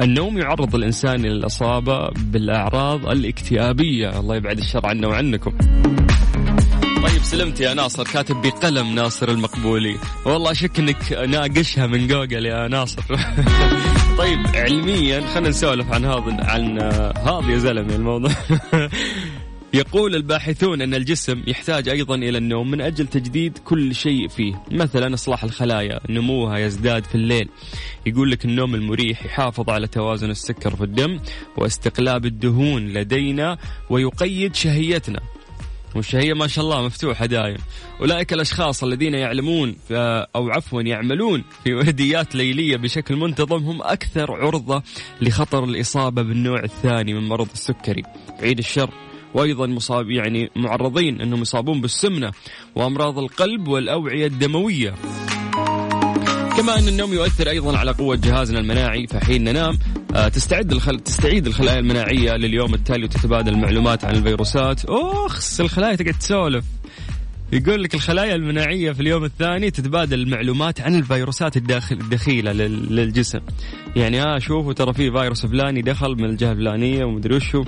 النوم 0.00 0.38
يعرض 0.38 0.74
الإنسان 0.74 1.20
إلى 1.20 1.32
الإصابة 1.32 2.10
بالأعراض 2.10 3.06
الاكتئابية. 3.08 4.20
الله 4.20 4.36
يبعد 4.36 4.58
الشر 4.58 4.86
عنا 4.86 5.08
وعنكم. 5.08 5.52
سلمت 7.24 7.60
يا 7.60 7.74
ناصر 7.74 8.04
كاتب 8.04 8.36
بقلم 8.42 8.94
ناصر 8.94 9.28
المقبولي 9.28 9.96
والله 10.26 10.50
أشك 10.50 10.78
أنك 10.78 11.12
ناقشها 11.12 11.86
من 11.86 12.06
جوجل 12.06 12.46
يا 12.46 12.68
ناصر 12.68 13.02
طيب 14.18 14.38
علميا 14.54 15.20
خلينا 15.20 15.48
نسولف 15.48 15.92
عن 15.92 16.04
هذا 16.04 16.36
عن 16.40 16.78
هذا 17.28 17.52
يا 17.52 17.58
زلمة 17.58 17.94
الموضوع 17.94 18.30
يقول 19.74 20.14
الباحثون 20.14 20.82
أن 20.82 20.94
الجسم 20.94 21.42
يحتاج 21.46 21.88
أيضا 21.88 22.14
إلى 22.14 22.38
النوم 22.38 22.70
من 22.70 22.80
أجل 22.80 23.06
تجديد 23.06 23.58
كل 23.58 23.94
شيء 23.94 24.28
فيه، 24.28 24.62
مثلا 24.70 25.14
إصلاح 25.14 25.44
الخلايا، 25.44 26.00
نموها 26.08 26.58
يزداد 26.58 27.04
في 27.04 27.14
الليل. 27.14 27.48
يقول 28.06 28.30
لك 28.30 28.44
النوم 28.44 28.74
المريح 28.74 29.24
يحافظ 29.24 29.70
على 29.70 29.86
توازن 29.86 30.30
السكر 30.30 30.76
في 30.76 30.84
الدم 30.84 31.20
واستقلاب 31.56 32.26
الدهون 32.26 32.88
لدينا 32.88 33.58
ويقيد 33.90 34.54
شهيتنا. 34.54 35.20
والشهية 35.96 36.34
ما 36.34 36.46
شاء 36.46 36.64
الله 36.64 36.82
مفتوحة 36.82 37.26
دايم. 37.26 37.56
أولئك 38.00 38.32
الأشخاص 38.32 38.84
الذين 38.84 39.14
يعلمون 39.14 39.76
في- 39.88 40.26
أو 40.36 40.50
عفوا 40.50 40.82
يعملون 40.82 41.44
في 41.64 41.74
ورديات 41.74 42.34
ليلية 42.34 42.76
بشكل 42.76 43.16
منتظم 43.16 43.64
هم 43.64 43.82
أكثر 43.82 44.32
عرضة 44.32 44.82
لخطر 45.20 45.64
الإصابة 45.64 46.22
بالنوع 46.22 46.62
الثاني 46.64 47.14
من 47.14 47.28
مرض 47.28 47.48
السكري. 47.52 48.02
بعيد 48.42 48.58
الشر. 48.58 48.90
وأيضا 49.34 49.66
مصاب 49.66 50.10
يعني 50.10 50.50
معرضين 50.56 51.20
أنهم 51.20 51.42
يصابون 51.42 51.80
بالسمنة 51.80 52.30
وأمراض 52.74 53.18
القلب 53.18 53.68
والأوعية 53.68 54.26
الدموية. 54.26 54.94
كما 56.56 56.78
أن 56.78 56.88
النوم 56.88 57.12
يؤثر 57.12 57.50
أيضا 57.50 57.78
على 57.78 57.90
قوة 57.90 58.16
جهازنا 58.16 58.58
المناعي 58.58 59.06
فحين 59.06 59.44
ننام 59.44 59.78
آه، 60.14 60.28
تستعد 60.28 60.72
الخل... 60.72 61.00
تستعيد 61.00 61.46
الخلايا 61.46 61.78
المناعية 61.78 62.32
لليوم 62.32 62.74
التالي 62.74 63.04
وتتبادل 63.04 63.56
معلومات 63.56 64.04
عن 64.04 64.14
الفيروسات. 64.14 64.84
اوخس 64.84 65.60
الخلايا 65.60 65.96
تقعد 65.96 66.14
تسولف. 66.18 66.64
يقول 67.54 67.82
لك 67.82 67.94
الخلايا 67.94 68.34
المناعية 68.34 68.92
في 68.92 69.00
اليوم 69.00 69.24
الثاني 69.24 69.70
تتبادل 69.70 70.20
المعلومات 70.20 70.80
عن 70.80 70.94
الفيروسات 70.94 71.56
الداخل 71.56 71.96
الدخيلة 71.96 72.52
لل... 72.52 72.96
للجسم. 72.96 73.40
يعني 73.96 74.22
آه 74.22 74.38
شوفوا 74.38 74.72
ترى 74.72 74.92
في 74.92 75.10
فيروس 75.10 75.46
فلاني 75.46 75.82
دخل 75.82 76.16
من 76.16 76.24
الجهة 76.24 76.52
الفلانية 76.52 77.04
ومدري 77.04 77.36
وشو. 77.36 77.64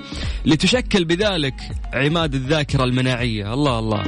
لتشكل 0.47 1.05
بذلك 1.05 1.55
عماد 1.95 2.35
الذاكرة 2.35 2.85
المناعية. 2.85 3.55
الله 3.55 3.78
الله. 3.78 4.05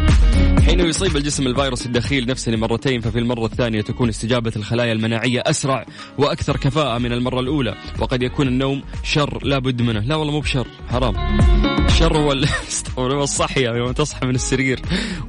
حين 0.67 0.81
يصيب 0.81 1.17
الجسم 1.17 1.47
الفيروس 1.47 1.87
الدخيل 1.87 2.27
نفسه 2.27 2.53
لمرتين 2.53 3.01
ففي 3.01 3.19
المرة 3.19 3.45
الثانية 3.47 3.81
تكون 3.81 4.09
استجابة 4.09 4.53
الخلايا 4.57 4.93
المناعية 4.93 5.43
أسرع 5.47 5.87
وأكثر 6.19 6.57
كفاءة 6.57 6.99
من 6.99 7.13
المرة 7.13 7.41
الأولى 7.41 7.75
وقد 7.99 8.23
يكون 8.23 8.49
النوم 8.49 8.83
شر 9.03 9.45
لا 9.45 9.59
بد 9.59 9.83
منه. 9.83 10.01
لا 10.01 10.15
والله 10.15 10.33
مو 10.33 10.41
بشر 10.41 10.67
حرام. 10.89 11.78
الشر 11.89 12.17
هو 12.19 12.33
ال- 12.33 12.45
استغفر 12.45 13.07
الله، 13.13 13.23
الصحية 13.23 13.69
يوم 13.71 13.93
تصحى 13.93 14.27
من 14.27 14.35
السرير 14.35 14.81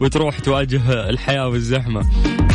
وتروح 0.01 0.39
تواجه 0.39 1.09
الحياة 1.09 1.47
والزحمة. 1.47 2.01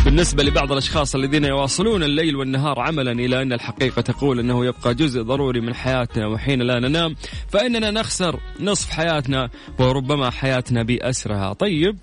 بالنسبة 0.04 0.42
لبعض 0.42 0.72
الأشخاص 0.72 1.14
الذين 1.14 1.44
يواصلون 1.44 2.02
الليل 2.02 2.36
والنهار 2.36 2.80
عملا 2.80 3.12
إلى 3.12 3.42
أن 3.42 3.52
الحقيقة 3.52 4.02
تقول 4.02 4.38
أنه 4.40 4.64
يبقى 4.66 4.94
جزء 4.94 5.22
ضروري 5.22 5.60
من 5.60 5.74
حياتنا 5.74 6.26
وحين 6.26 6.62
لا 6.62 6.80
ننام 6.80 7.16
فإننا 7.48 7.90
نخسر 7.90 8.40
نصف 8.60 8.90
حياتنا 8.90 9.48
وربما 9.78 10.30
حياتنا 10.30 10.82
بأسرها. 10.82 11.52
طيب 11.52 11.96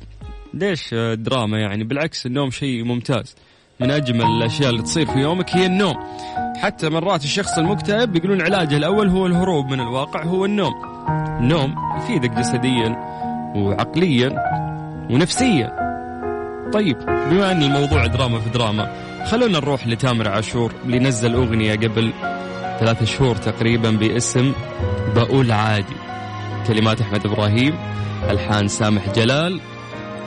ليش 0.54 0.94
دراما 1.14 1.60
يعني؟ 1.60 1.84
بالعكس 1.84 2.26
النوم 2.26 2.52
شيء 2.52 2.84
ممتاز. 2.84 3.36
من 3.80 3.92
أجمل 3.92 4.26
الأشياء 4.26 4.70
اللي 4.70 4.82
تصير 4.82 5.06
في 5.06 5.20
يومك 5.20 5.50
هي 5.56 5.66
النوم. 5.66 5.96
حتى 6.58 6.90
مرات 6.90 7.24
الشخص 7.24 7.58
المكتئب 7.58 8.16
يقولون 8.16 8.42
علاجه 8.42 8.78
الأول 8.78 9.08
هو 9.10 9.26
الهروب 9.28 9.66
من 9.66 9.80
الواقع 9.80 10.24
هو 10.24 10.46
النوم. 10.46 10.91
النوم 11.10 11.76
يفيدك 11.98 12.30
جسديا 12.30 12.96
وعقليا 13.56 14.30
ونفسيا. 15.10 15.82
طيب 16.74 16.98
بما 17.00 17.52
أن 17.52 17.64
الموضوع 17.64 18.06
دراما 18.06 18.40
في 18.40 18.50
دراما 18.50 18.92
خلونا 19.26 19.60
نروح 19.60 19.88
لتامر 19.88 20.28
عاشور 20.28 20.74
اللي 20.86 21.00
نزل 21.00 21.34
أغنية 21.34 21.76
قبل 21.76 22.14
ثلاثة 22.80 23.06
شهور 23.06 23.36
تقريبا 23.36 23.92
باسم 23.92 24.54
بقول 25.16 25.52
عادي. 25.52 25.96
كلمات 26.68 27.02
أحمد 27.02 27.26
إبراهيم 27.26 27.76
ألحان 28.30 28.68
سامح 28.68 29.10
جلال 29.16 29.60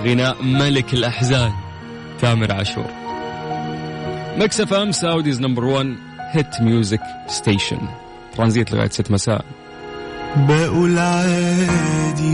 غناء 0.04 0.42
ملك 0.42 0.94
الأحزان 0.94 1.52
تامر 2.20 2.52
عاشور. 2.52 2.90
Mix 4.38 4.60
FM 4.60 4.92
Saudi's 4.92 5.40
number 5.40 5.64
1 5.64 5.96
hit 6.30 6.60
music 6.60 7.02
station 7.26 7.78
ترانزيت 8.36 8.72
لغاية 8.72 8.88
6 8.88 9.12
مساء. 9.12 9.44
بقول 10.36 10.98
عادي. 10.98 12.24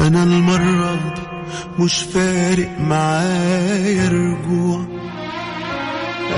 أنا 0.00 0.22
المرة 0.22 0.94
دي 0.94 1.22
مش 1.78 2.02
فارق 2.02 2.70
معايا 2.80 4.08
رجوع 4.08 4.84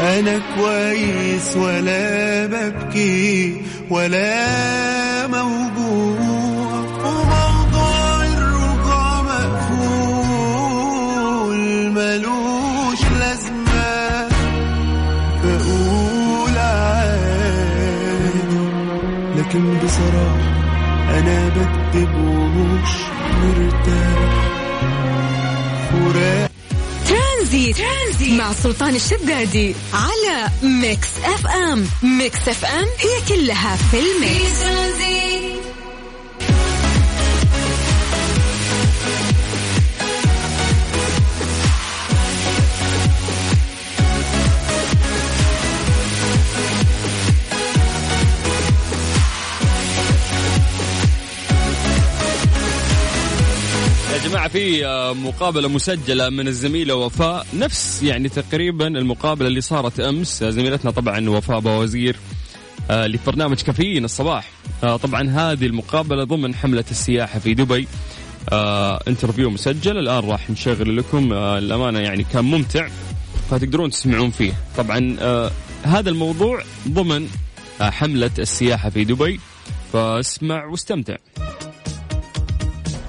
أنا 0.00 0.40
كويس 0.56 1.56
ولا 1.56 2.47
ببكي 2.47 3.62
ولا 3.90 5.26
موجوع. 5.26 5.80
لكن 19.50 19.78
بصراحة 19.78 21.19
أنا 21.19 21.49
بكتب 21.49 22.14
ومش 22.14 22.90
مرتاح. 23.42 24.50
فراق 25.90 26.50
ترانزيت. 27.09 27.76
ترانزيت. 27.76 28.40
مع 28.40 28.52
سلطان 28.52 28.95
الشدادي 28.95 29.75
على 29.95 30.49
Mix 30.62 31.08
FM. 31.25 31.87
Mix 32.02 32.49
FM 32.49 32.87
هي 32.99 33.37
كلها 33.37 33.76
في 33.76 33.97
ال 33.99 34.10
mix. 34.10 34.58
في 34.99 35.29
في 54.60 54.86
آه، 54.86 55.12
مقابلة 55.12 55.68
مسجلة 55.68 56.28
من 56.28 56.48
الزميله 56.48 56.94
وفاء. 56.94 57.46
نفس 57.54 58.02
يعني 58.02 58.28
تقريبا 58.28 58.86
المقابلة 58.86 59.48
اللي 59.48 59.60
صارت 59.60 60.00
أمس. 60.00 60.44
زميلتنا 60.44 60.90
طبعا 60.90 61.30
وفاء 61.30 61.60
بوزير 61.60 62.16
آه، 62.90 63.06
لبرنامج 63.06 63.62
كافيين 63.62 64.04
الصباح. 64.04 64.50
آه، 64.84 64.96
طبعا 64.96 65.30
هذه 65.30 65.66
المقابلة 65.66 66.24
ضمن 66.24 66.54
حملة 66.54 66.84
السياحة 66.90 67.38
في 67.38 67.54
دبي. 67.54 67.88
interview 69.08 69.50
مسجل. 69.50 69.98
الآن 69.98 70.30
راح 70.30 70.50
نشغل 70.50 70.96
لكم 70.96 71.32
الأمانة 71.32 71.98
يعني 71.98 72.24
كان 72.32 72.44
ممتع 72.44 72.88
فتقدرون 73.50 73.90
تسمعون 73.90 74.30
فيه. 74.30 74.52
طبعا 74.76 75.16
هذا 75.82 76.10
الموضوع 76.10 76.62
ضمن 76.88 77.28
حملة 77.80 78.30
السياحة 78.38 78.90
في 78.90 79.04
دبي. 79.04 79.40
فاسمع 79.92 80.64
واستمتع. 80.64 81.16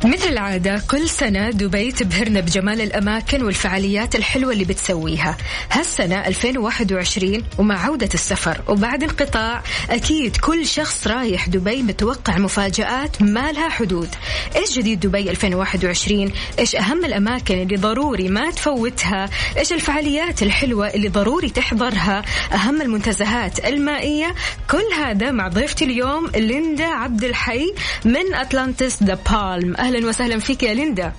مثل 0.05 0.29
العادة 0.29 0.81
كل 0.91 1.09
سنة 1.09 1.49
دبي 1.49 1.91
تبهرنا 1.91 2.39
بجمال 2.39 2.81
الأماكن 2.81 3.43
والفعاليات 3.43 4.15
الحلوة 4.15 4.53
اللي 4.53 4.65
بتسويها. 4.65 5.37
هالسنة 5.71 6.27
2021 6.27 7.43
ومع 7.57 7.85
عودة 7.85 8.09
السفر. 8.13 8.61
وبعد 8.67 9.03
انقطاع 9.03 9.63
أكيد 9.89 10.37
كل 10.37 10.67
شخص 10.67 11.07
رايح 11.07 11.49
دبي 11.49 11.83
متوقع 11.83 12.37
مفاجآت 12.37 13.21
ما 13.21 13.51
لها 13.51 13.69
حدود. 13.69 14.09
إيش 14.55 14.77
جديد 14.77 14.99
دبي 14.99 15.31
2021 15.31 16.31
إيش 16.59 16.75
أهم 16.75 17.05
الأماكن 17.05 17.61
اللي 17.61 17.75
ضروري 17.75 18.27
ما 18.29 18.51
تفوتها؟ 18.51 19.29
إيش 19.57 19.73
الفعاليات 19.73 20.43
الحلوة 20.43 20.87
اللي 20.87 21.07
ضروري 21.07 21.49
تحضرها؟ 21.49 22.23
أهم 22.53 22.81
المنتزهات 22.81 23.65
المائية؟ 23.65 24.35
كل 24.69 24.83
هذا 24.97 25.31
مع 25.31 25.47
ضيفتي 25.47 25.85
اليوم 25.85 26.27
ليندا 26.35 26.85
عبد 26.85 27.23
الحي 27.23 27.73
من 28.05 28.33
أتلانتس 28.33 29.03
ذا 29.03 29.17
بالم 29.31 29.75
أهلا 29.91 30.07
وسهلا 30.07 30.39
فيك 30.39 30.63
يا 30.63 30.73
ليندا. 30.73 31.13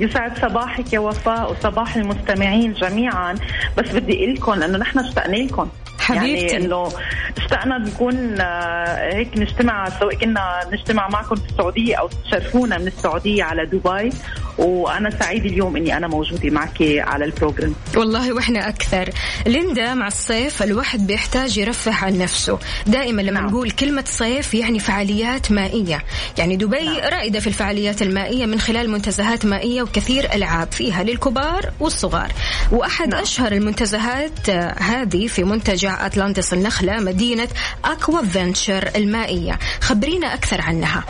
يسعد 0.00 0.38
صباحك 0.38 0.92
يا 0.92 0.98
وفاء 0.98 1.52
وصباح 1.52 1.96
المستمعين 1.96 2.72
جميعا. 2.72 3.34
بس 3.78 3.90
بدي 3.90 4.16
أقول 4.16 4.34
لكم 4.34 4.52
انه 4.52 4.78
نحن 4.78 4.98
اشتقنا 4.98 5.36
لكم. 5.36 5.68
حبيبتي. 6.00 6.46
يعني 6.46 6.66
إنه 6.66 6.92
اشتقنا 7.38 7.78
نكون 7.78 8.40
آه، 8.40 9.14
هيك 9.14 9.38
نجتمع 9.38 9.88
سواء 10.00 10.14
كنا 10.14 10.60
نجتمع 10.72 11.08
معكم 11.08 11.36
في 11.36 11.48
السعودية 11.50 11.96
أو 11.96 12.08
تشرفونا 12.24 12.78
من 12.78 12.86
السعودية 12.86 13.44
على 13.44 13.66
دبي 13.66 14.10
وأنا 14.58 15.10
سعيد 15.10 15.46
اليوم 15.46 15.76
إني 15.76 15.96
أنا 15.96 16.08
موجودة 16.08 16.50
معك 16.50 16.76
على 16.80 17.24
ال 17.24 17.30
program 17.30 17.74
والله 17.96 18.32
وإحنا 18.32 18.68
أكثر 18.68 19.10
ليندا 19.46 19.94
مع 19.94 20.06
الصيف 20.06 20.62
الواحد 20.62 21.06
بيحتاج 21.06 21.58
يرفه 21.58 22.04
عن 22.04 22.18
نفسه 22.18 22.58
دائما 22.86 23.22
لما 23.22 23.40
نعم. 23.40 23.46
نقول 23.46 23.70
كلمة 23.70 24.04
صيف 24.06 24.54
يعني 24.54 24.78
فعاليات 24.78 25.52
مائية 25.52 26.02
يعني 26.38 26.56
دبي 26.56 26.84
نعم. 26.84 26.96
رائدة 26.96 27.40
في 27.40 27.46
الفعاليات 27.46 28.02
المائية 28.02 28.46
من 28.46 28.60
خلال 28.60 28.90
منتزهات 28.90 29.46
مائية 29.46 29.82
وكثير 29.82 30.34
ألعاب 30.34 30.72
فيها 30.72 31.02
للكبار 31.02 31.72
والصغار 31.80 32.32
وأحد 32.72 33.08
نعم. 33.08 33.22
أشهر 33.22 33.52
المنتزهات 33.52 34.48
آه، 34.48 34.74
هذه 34.78 35.26
في 35.26 35.44
منتجع 35.44 35.89
اتلانتس 36.06 36.52
النخلة 36.52 37.00
مدينة 37.00 37.48
أكوا 37.84 38.22
فينتشر 38.22 38.90
المائية. 38.96 39.58
خبرينا 39.80 40.34
أكثر 40.34 40.60
عنها. 40.60 41.04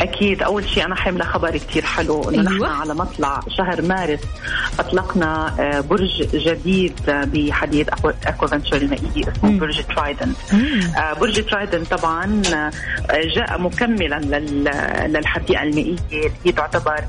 أكيد. 0.00 0.42
أول 0.42 0.68
شيء 0.68 0.84
أنا 0.84 0.94
حاملة 0.94 1.24
خبر 1.24 1.50
كثير 1.56 1.84
حلو 1.84 2.30
إنه 2.30 2.50
أيوة. 2.50 2.66
نحن 2.68 2.80
على 2.80 2.94
مطلع 2.94 3.40
شهر 3.48 3.82
مارس 3.82 4.20
أطلقنا 4.78 5.54
آه، 5.60 5.80
برج 5.80 6.22
جديد 6.34 7.00
آه، 7.08 7.24
بحديقة 7.24 8.14
أكوافنتشر 8.26 8.76
المائية 8.76 9.32
اسمه 9.36 9.58
برج 9.58 9.82
ترايدن 9.96 10.32
آه، 10.98 11.12
برج 11.12 11.44
ترايدن 11.46 11.84
طبعا 11.84 12.42
جاء 13.36 13.58
مكملا 13.60 14.18
لل- 14.18 15.12
للحديقة 15.12 15.62
المائية 15.62 15.96
اللي 16.12 16.30
هي 16.44 16.52
تعتبر 16.52 17.00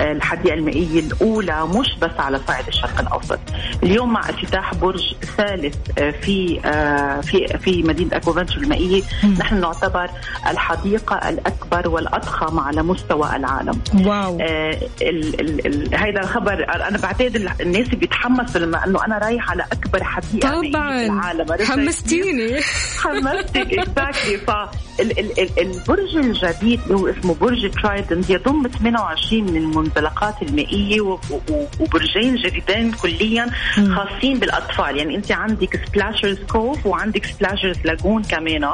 الحديقة 0.00 0.54
المائية 0.54 1.00
الأولى 1.00 1.66
مش 1.66 1.96
بس 2.02 2.10
على 2.18 2.40
صعيد 2.48 2.66
الشرق 2.68 3.00
الأوسط. 3.00 3.38
اليوم 3.82 4.12
مع 4.12 4.20
افتتاح 4.20 4.74
برج 4.74 5.14
ثالث 5.36 5.76
في 5.96 6.60
في 7.22 7.58
في 7.58 7.82
مدينة 7.82 8.16
أكوافنتشر 8.16 8.56
المائية. 8.60 9.02
نحن 9.38 9.60
نعتبر 9.60 10.10
الحديقة 10.50 11.28
الأكبر 11.28 11.88
والأضخم 11.88 12.35
على 12.44 12.82
مستوى 12.82 13.36
العالم. 13.36 13.80
واو. 13.94 14.38
آه، 14.40 14.78
ال 15.02 15.40
ال 15.40 15.66
ال 15.66 15.94
هيدا 15.94 16.20
الخبر 16.20 16.66
أنا 16.88 16.98
بعتقد 16.98 17.36
ال- 17.36 17.50
الناس 17.60 17.88
بيتحمسوا 17.88 18.60
لما 18.60 18.84
إنه 18.86 19.04
أنا 19.04 19.18
رايح 19.18 19.50
على 19.50 19.64
أكبر 19.72 20.04
حديقة 20.04 20.48
مائية 20.48 20.60
في 20.66 20.72
طبعا. 20.72 21.02
العالم؟ 21.02 21.52
حمستيني. 21.64 22.60
حمستك 22.98 23.56
exactly 23.56 24.36
البرج 25.00 26.16
الجديد 26.16 26.80
اللي 26.82 26.94
هو 26.94 27.06
اسمه 27.08 27.34
برج 27.34 27.70
ترايدنت 27.70 28.22
يضم 28.28 28.68
28 28.68 29.42
من 29.44 29.56
المنزلقات 29.56 30.42
المائية 30.42 31.00
وبرجين 31.80 32.36
جديدين 32.36 32.92
كليا 32.92 33.46
خاصين 33.94 34.38
بالأطفال. 34.38 34.96
يعني 34.96 35.16
أنت 35.16 35.32
عندك 35.32 35.80
سبلاشرز 35.86 36.38
كوف 36.38 36.86
وعندك 36.86 37.24
سبلاشرز 37.26 37.76
لاجون 37.84 38.22
كمان. 38.22 38.70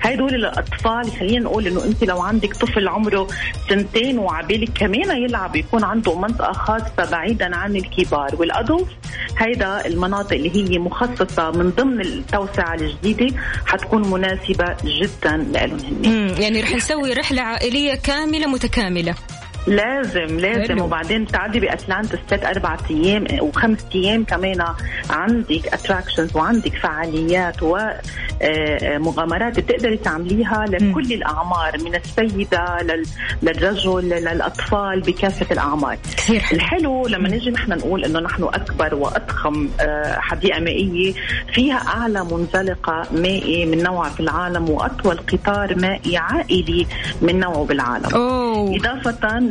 هدول 0.00 0.32
للاطفال 0.32 1.10
خلينا 1.20 1.44
نقول 1.44 1.66
إنه 1.66 1.84
أنت 1.84 2.04
لو 2.04 2.20
عندك 2.20 2.56
طفل 2.56 2.88
عمره 2.88 3.26
سنتين 3.68 4.18
وعبالك 4.18 4.70
كمان 4.74 5.22
يلعب 5.22 5.56
يكون 5.56 5.84
عنده 5.84 6.18
منطقة 6.18 6.52
خاصة 6.52 7.10
بعيدا 7.10 7.56
عن 7.56 7.76
الكبار. 7.76 8.30
وال 8.38 8.52
adult 8.52 8.86
هيدا 9.38 9.86
المناطق 9.86 10.32
اللي 10.32 10.56
هي 10.56 10.78
مخصصة 10.78 11.50
من 11.50 11.70
ضمن 11.70 12.00
التوسعة 12.00 12.74
الجديدة 12.74 13.36
حتكون 13.66 14.10
مناسبة 14.10 14.76
جدا 14.84 15.36
لهم 15.66 15.78
هن 15.80 16.08
مم. 16.08 16.42
يعني 16.42 16.60
رح 16.60 16.72
نسوي 16.74 17.12
رحلة 17.12 17.42
عائلية 17.42 17.94
كاملة 17.94 18.46
متكاملة 18.46 19.14
لازم 19.66 20.38
لازم. 20.40 20.74
حلو. 20.74 20.84
وبعدين 20.84 21.24
بتعدي 21.24 21.60
باتلانتا 21.60 22.16
ست 22.26 22.44
أربع 22.44 22.76
أيام 22.90 23.24
وخمس 23.40 23.86
أيام 23.94 24.24
كمان. 24.24 24.64
عندك 25.10 25.66
اتراكشنز 25.74 26.36
وعندك 26.36 26.72
فعاليات 26.76 27.56
ومغامرات 27.62 29.60
بتقدري 29.60 29.96
تعمليها 29.96 30.64
لكل 30.68 31.12
الأعمار 31.12 31.72
من 31.84 31.94
السيدة 31.94 32.76
لل- 32.82 33.06
للرجل 33.42 34.08
للأطفال 34.08 35.00
بكافة 35.00 35.46
الأعمار. 35.52 35.96
كثير 36.16 36.40
حلو. 36.40 36.56
الحلو 36.56 37.06
لما 37.06 37.28
نجي 37.28 37.50
نحن 37.50 37.72
نقول 37.72 38.04
إنه 38.04 38.20
نحن 38.20 38.42
أكبر 38.44 38.94
وأضخم 38.94 39.68
آه، 39.80 40.18
حديقة 40.20 40.60
مائية 40.60 41.12
فيها 41.52 41.76
أعلى 41.76 42.24
منزلقة 42.24 43.02
مائي 43.12 43.66
من 43.66 43.82
نوعها 43.82 44.10
في 44.10 44.20
العالم 44.20 44.70
وأطول 44.70 45.16
قطار 45.32 45.78
مائي 45.78 46.16
عائلي 46.16 46.86
من 47.22 47.40
نوعه 47.40 47.64
بالعالم. 47.64 48.14
أوه. 48.14 48.76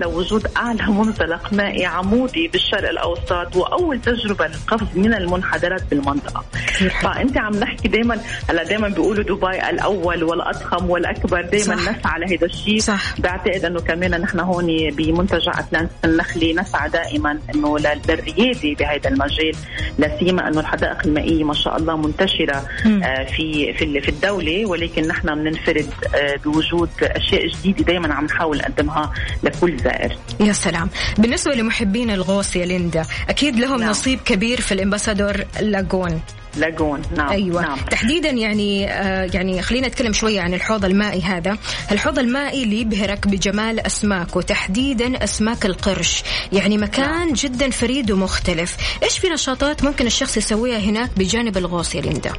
لوجود 0.10 0.48
أعلى 0.58 0.84
منزلق 0.84 1.54
مائي 1.54 1.86
عمودي 1.86 2.48
بالشرق 2.48 2.90
الأوسط 2.90 3.56
وأول 3.56 4.02
تجربة 4.02 4.48
للقفز 4.48 4.88
من 4.98 5.14
المنحدرات 5.14 5.82
بالمنطقة. 5.90 6.44
فأنت 7.02 7.38
عم 7.38 7.56
نحكي 7.56 7.88
دائما 7.88 8.18
هلا 8.50 8.64
دائما 8.64 8.88
بيقولوا 8.90 9.24
دبي 9.24 9.70
الأول 9.70 10.24
والأضخم 10.24 10.90
والأكبر 10.90 11.42
دائما. 11.42 11.75
نسعى 11.75 12.20
لهذا 12.20 12.46
الشيء. 12.46 12.79
بعتقد 13.20 13.66
أنه 13.66 13.79
كمان 13.79 14.22
نحن 14.22 14.40
هون 14.40 14.68
بمنتجع 14.92 15.51
أتلانتا 15.60 15.94
النخلي 16.06 16.53
نسعى 16.53 16.90
دائما 16.90 17.40
أنه 17.56 17.79
لل- 17.79 18.01
للريادة 18.10 18.74
بهذا 18.79 19.10
المجال 19.10 19.56
لا 20.00 20.18
سيما 20.20 20.48
أنه 20.48 20.60
الحدائق 20.60 20.98
المائية 21.06 21.44
ما 21.44 21.53
شاء 21.53 21.77
الله 21.77 21.98
منتشرة. 21.98 22.64
آه، 23.03 23.24
في 23.24 23.74
في 23.74 24.01
في 24.01 24.10
الدولة 24.10 24.66
ولكن 24.66 25.08
نحن 25.08 25.36
بننفرد 25.36 25.90
آه، 26.16 26.36
بوجود 26.46 26.90
أشياء 27.01 27.48
جديدة 27.48 27.84
دائما 27.84 28.14
عم 28.14 28.25
نحاول 28.25 28.58
نقدمها 28.58 29.12
لكل 29.44 29.77
زائر 29.77 29.95
يا 30.40 30.53
سلام. 30.53 30.90
بالنسبة 31.18 31.53
لمحبين 31.55 32.12
الغوص 32.12 32.55
يا 32.55 32.66
ليندا 32.66 33.05
أكيد 33.29 33.55
لهم 33.55 33.79
نعم. 33.79 33.90
نصيب 33.90 34.20
كبير 34.25 34.62
في 34.62 34.72
الإمباسادور 34.72 35.46
لاجون. 35.62 36.22
لاجون 36.57 37.01
نعم. 37.18 37.29
أيوه. 37.29 37.61
نعم. 37.61 37.77
تحديدا 37.91 38.29
يعني 38.29 38.91
آه 38.91 39.29
يعني 39.33 39.61
خلينا 39.61 39.87
نتكلم 39.87 40.13
شوية 40.13 40.41
عن 40.41 40.53
الحوض 40.53 40.85
المائي 40.85 41.22
هذا. 41.22 41.57
الحوض 41.91 42.20
المائي 42.20 42.63
اللي 42.63 42.81
يبهرك 42.81 43.27
بجمال 43.27 43.79
أسماك 43.85 44.35
وتحديدا 44.35 45.24
أسماك 45.24 45.65
القرش. 45.65 46.24
يعني 46.53 46.77
مكان 46.77 47.09
نعم. 47.09 47.33
جدا 47.33 47.70
فريد 47.70 48.11
ومختلف. 48.11 48.77
إيش 49.03 49.18
في 49.20 49.29
نشاطات 49.29 49.83
ممكن 49.83 50.05
الشخص 50.05 50.37
يسويها 50.37 50.79
هناك 50.79 51.09
بجانب 51.18 51.57
الغوص 51.57 51.96
يا 51.96 52.01
ليندا؟ 52.01 52.31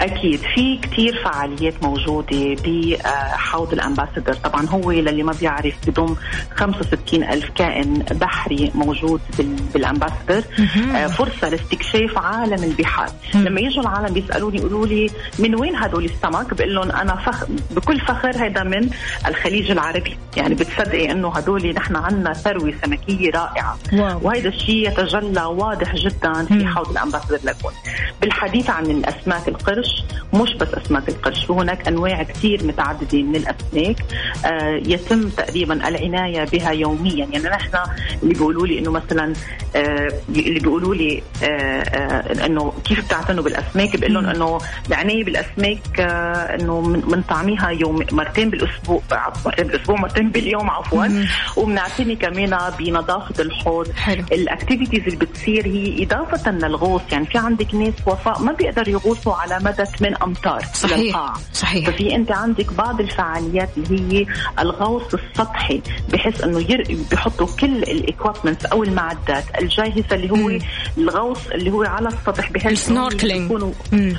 أكيد. 0.00 0.40
في 0.54 0.78
كتير 0.82 1.22
فعاليات 1.24 1.82
موجودة 1.82 2.56
بحوض 2.64 3.72
الأمباسادور 3.72 4.34
طبعا 4.34 4.66
هو 4.68 4.90
للي 4.90 5.22
ما 5.22 5.32
بيعرف 5.40 5.74
بضم 5.86 6.16
65 6.56 7.22
ألف 7.24 7.50
كائن 7.56 7.94
بحري 7.94 8.70
موجود 8.74 9.20
بال- 9.38 9.56
بالأمباسادور 9.74 10.42
آه، 10.94 11.06
فرصة 11.06 11.48
لاستكشاف 11.48 12.18
عالم 12.18 12.64
البحار. 12.64 13.08
لما 13.34 13.60
يجوا 13.60 13.82
العالم 13.82 14.14
بيسألوني 14.14 14.58
يقولوا 14.58 14.86
لي 14.86 15.10
من 15.38 15.60
وين 15.60 15.76
هدول 15.76 16.04
السمك؟ 16.04 16.54
بقول 16.54 16.74
لهم 16.74 16.90
أنا 16.90 17.16
فخ... 17.16 17.44
بكل 17.70 18.00
فخر 18.00 18.46
هذا 18.46 18.62
من 18.62 18.90
الخليج 19.28 19.70
العربي. 19.70 20.16
يعني 20.36 20.54
بتصدقي 20.54 21.10
أنه 21.12 21.28
هدول 21.28 21.74
نحن 21.74 21.96
عنا 21.96 22.32
ثروة 22.32 22.74
سمكية 22.84 23.30
رائعة. 23.30 23.78
واو. 23.92 24.20
وهذا 24.22 24.48
الشيء 24.48 24.88
يتجلى 24.88 25.44
واضح 25.44 25.94
جدا 25.94 26.44
في 26.44 26.66
حوض 26.66 26.90
الأمباسادور 26.90 27.38
لاجون 27.44 27.72
بالحديث 28.20 28.70
عن 28.70 28.84
الأسماك 28.86 29.48
القرش 29.48 30.04
مش 30.34 30.54
بس 30.54 30.68
أسماك 30.68 31.08
القرش 31.08 31.50
هناك 31.50 31.88
أنواع 31.88 32.22
كثير 32.22 32.64
متعددة 32.64 33.22
من 33.22 33.36
الأسماك. 33.36 33.96
آه 34.44 34.80
يتم 34.86 35.28
تقريبا 35.28 35.88
العناية 35.88 36.44
بها 36.44 36.70
يوميا. 36.70 37.26
يعني 37.32 37.48
نحن 37.48 37.76
اللي 38.22 38.34
بيقولوا 38.34 38.66
لي 38.66 38.78
أنه 38.78 38.90
مثلا 38.90 39.32
آه 39.76 40.08
اللي 40.28 40.60
بيقولوا 40.60 40.94
لي 40.94 41.22
آه 41.42 41.46
آه 41.46 42.46
أنه 42.46 42.72
كيف 42.84 43.08
بتعتنوا 43.14 43.44
بالأسماك 43.44 43.96
بقول 43.96 44.14
لهم 44.14 44.26
أنه 44.26 44.58
العناية 44.88 45.24
بالأسماك 45.24 46.00
آه 46.00 46.56
من- 46.64 47.00
بنطعميها 47.00 47.68
يوم 47.70 48.06
مرتين 48.12 48.50
بالأسبوع 48.50 49.02
مرتين 49.46 49.66
بالأسبوع 49.66 49.96
مرتين 50.00 50.30
باليوم 50.30 50.70
عفوا 50.70 51.06
وبنعتني 51.56 52.16
كمان 52.16 52.58
بنظافة 52.78 53.42
الحوض. 53.42 53.88
ال 54.32 54.38
activities 54.38 55.02
اللي 55.04 55.16
بتصير 55.16 55.66
هي 55.66 56.02
إضافة 56.04 56.50
للغوص 56.50 57.02
يعني 57.12 57.26
في 57.26 57.38
عندك 57.38 57.74
ناس 57.74 57.94
وفاء 58.06 58.42
ما 58.42 58.52
بيقدروا 58.52 58.88
يغوصوا 58.88 59.34
على 59.34 59.58
مدى 59.62 59.84
8 59.84 60.16
أمتار 60.22 60.60
صحيح. 60.74 60.98
للقاع 60.98 61.32
صحيح. 61.52 61.90
ففي 61.90 62.14
أنت 62.14 62.32
عندك 62.32 62.72
بعض 62.72 63.00
الفعاليات 63.00 63.68
اللي 63.76 64.18
هي 64.20 64.26
الغوص 64.58 65.14
السطحي 65.14 65.80
بحيث 66.12 66.44
إنه 66.44 66.58
ير... 66.70 66.98
بيحطوا 67.10 67.46
كل 67.60 67.76
ال 67.82 67.90
equipments 67.90 68.66
أو 68.66 68.82
المعدات 68.84 69.44
الجاهزة 69.60 70.04
اللي 70.12 70.30
هو. 70.30 70.58
الغوص 70.98 71.38
اللي 71.54 71.70
هو 71.70 71.82
على 71.82 72.08
السطح 72.08 72.52
بحيث 72.52 72.90
بيكونوا. 73.42 73.72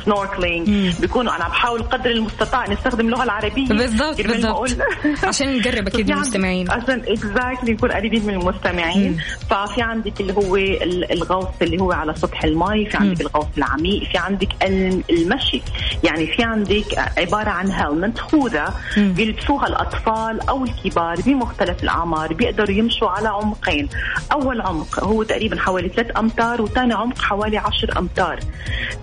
snorkeling 0.06 0.70
مم. 0.70 0.94
بيكونوا 1.00 1.36
أنا 1.36 1.48
بحاول 1.48 1.84
قدر 1.84 2.10
المستطاع 2.12 2.70
نستخدم 2.70 3.06
اللغة 3.06 3.24
العربية. 3.24 3.68
بالضبط 3.68 4.22
بالضبط. 4.22 4.78
عشان 5.24 5.58
نقرب 5.60 5.88
أكيد 5.88 6.06
من 6.08 6.12
عند- 6.14 6.22
المستمعين. 6.24 6.72
عشان 6.72 7.02
exactly 7.08 7.74
نكون 7.74 7.92
قريبين 7.92 8.26
من 8.26 8.34
المستمعين. 8.34 9.18
ففي 9.50 9.82
عندك 9.82 10.22
اللي 10.22 10.34
هو 10.34 10.56
ال- 10.56 11.12
الغوص 11.12 11.48
اللي 11.62 11.82
هو 11.82 11.92
على 11.92 12.14
سطح 12.16 12.44
المي 12.44 12.86
في 12.90 12.98
عندك 12.98 13.22
الغوص 13.22 13.48
العميق 13.58 14.04
في 14.12 14.18
عندك 14.18 14.50
ال- 14.64 15.04
المشي. 15.10 15.62
يعني 16.04 16.28
في 16.28 16.44
عندك 16.44 16.86
عبارة 17.18 17.50
عن 17.50 17.72
helmet 17.72 18.20
خوذة 18.20 18.74
بيلبسوها 18.98 19.68
الأطفال 19.68 20.50
أو 20.50 20.64
الكبار 20.64 21.16
بمختلف 21.26 21.84
الأعمار 21.84 22.34
بيقدروا 22.34 22.72
يمشوا 22.72 23.10
على 23.10 23.28
عمقين. 23.30 23.90
أول 24.32 24.62
عمق 24.62 25.04
هو 25.04 25.24
تقريبا 25.24 25.60
حوالي 25.60 25.90
3 25.90 26.20
أمتار 26.20 26.62
وثاني 26.62 26.94
عمق 26.94 27.22
حوالي 27.22 27.58
10 27.58 28.00
أمتار. 28.00 28.40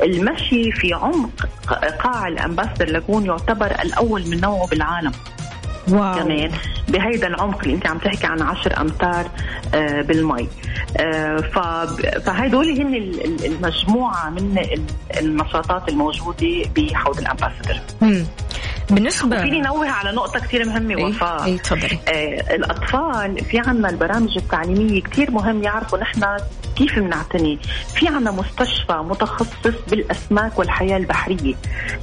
المشي 0.02 0.72
في 0.72 0.94
عمق 0.94 1.48
قاع 2.02 2.28
الامباسدر 2.28 2.88
لاجون 2.88 3.26
يعتبر 3.26 3.66
الأول 3.66 4.26
من 4.26 4.40
نوعه 4.40 4.66
بالعالم. 4.66 5.12
wow. 5.88 6.14
كمان. 6.14 6.50
بهيدا 6.88 7.26
العمق 7.26 7.60
اللي 7.62 7.74
انت 7.74 7.86
عم 7.86 7.98
تحكي 7.98 8.26
عن 8.26 8.42
10 8.42 8.80
أمتار 8.80 9.26
آه، 9.74 10.02
بالمي. 10.02 10.48
آه، 10.96 11.36
ف- 11.36 12.18
فهدول 12.26 12.80
هن 12.80 12.94
ال- 12.94 13.24
ال- 13.24 13.44
المجموعة 13.44 14.30
من 14.30 14.58
ال- 14.58 14.82
النشاطات 15.18 15.88
الموجودة 15.88 16.62
بحوض 16.76 17.18
الامباسدر 17.18 17.80
مم. 18.00 18.26
بالنسبة 18.90 19.40
فيني 19.42 19.60
نوه 19.60 19.88
على 19.90 20.12
نقطة 20.12 20.40
كثير 20.40 20.66
مهمة 20.68 21.02
وفاء. 21.04 21.56
تفضلي. 21.56 21.98
آه، 22.08 22.54
الأطفال 22.54 23.44
في 23.44 23.58
عنا 23.58 23.88
البرامج 23.90 24.36
التعليمية 24.38 25.02
كثير 25.02 25.30
مهم 25.30 25.62
يعرفوا 25.62 25.98
نحن 25.98 26.24
كيف 26.76 26.98
بنعتني 26.98 27.58
في 27.94 28.08
عنا 28.08 28.30
مستشفى 28.30 28.92
متخصص 28.92 29.74
بالأسماك 29.90 30.58
والحياة 30.58 30.96
البحرية. 30.96 31.54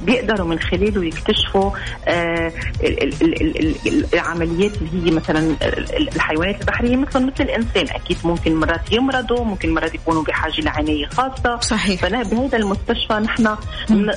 بيقدروا 0.02 0.46
من 0.48 0.58
خلاله 0.58 1.04
يكتشفوا 1.04 1.70
آه 2.08 2.52
ال- 2.82 3.02
ال- 3.02 3.40
ال- 3.42 3.69
العمليات 4.14 4.72
اللي 4.76 5.06
هي 5.06 5.14
مثلا 5.14 5.38
ال- 5.62 6.08
الحيوانات 6.16 6.60
البحرية 6.60 6.96
مثل 6.96 7.20
مثل 7.26 7.44
الإنسان. 7.44 7.84
أكيد 7.88 8.16
ممكن 8.24 8.54
مرات 8.56 8.92
يمرضوا 8.92 9.44
ممكن 9.44 9.74
مرات 9.74 9.94
يكونوا 9.94 10.22
بحاجة 10.22 10.60
لعناية 10.60 11.06
خاصة. 11.06 11.60
صحيح. 11.60 12.00
فأنا 12.00 12.22
بهذا 12.22 12.56
المستشفى 12.58 13.14
نحن 13.14 13.56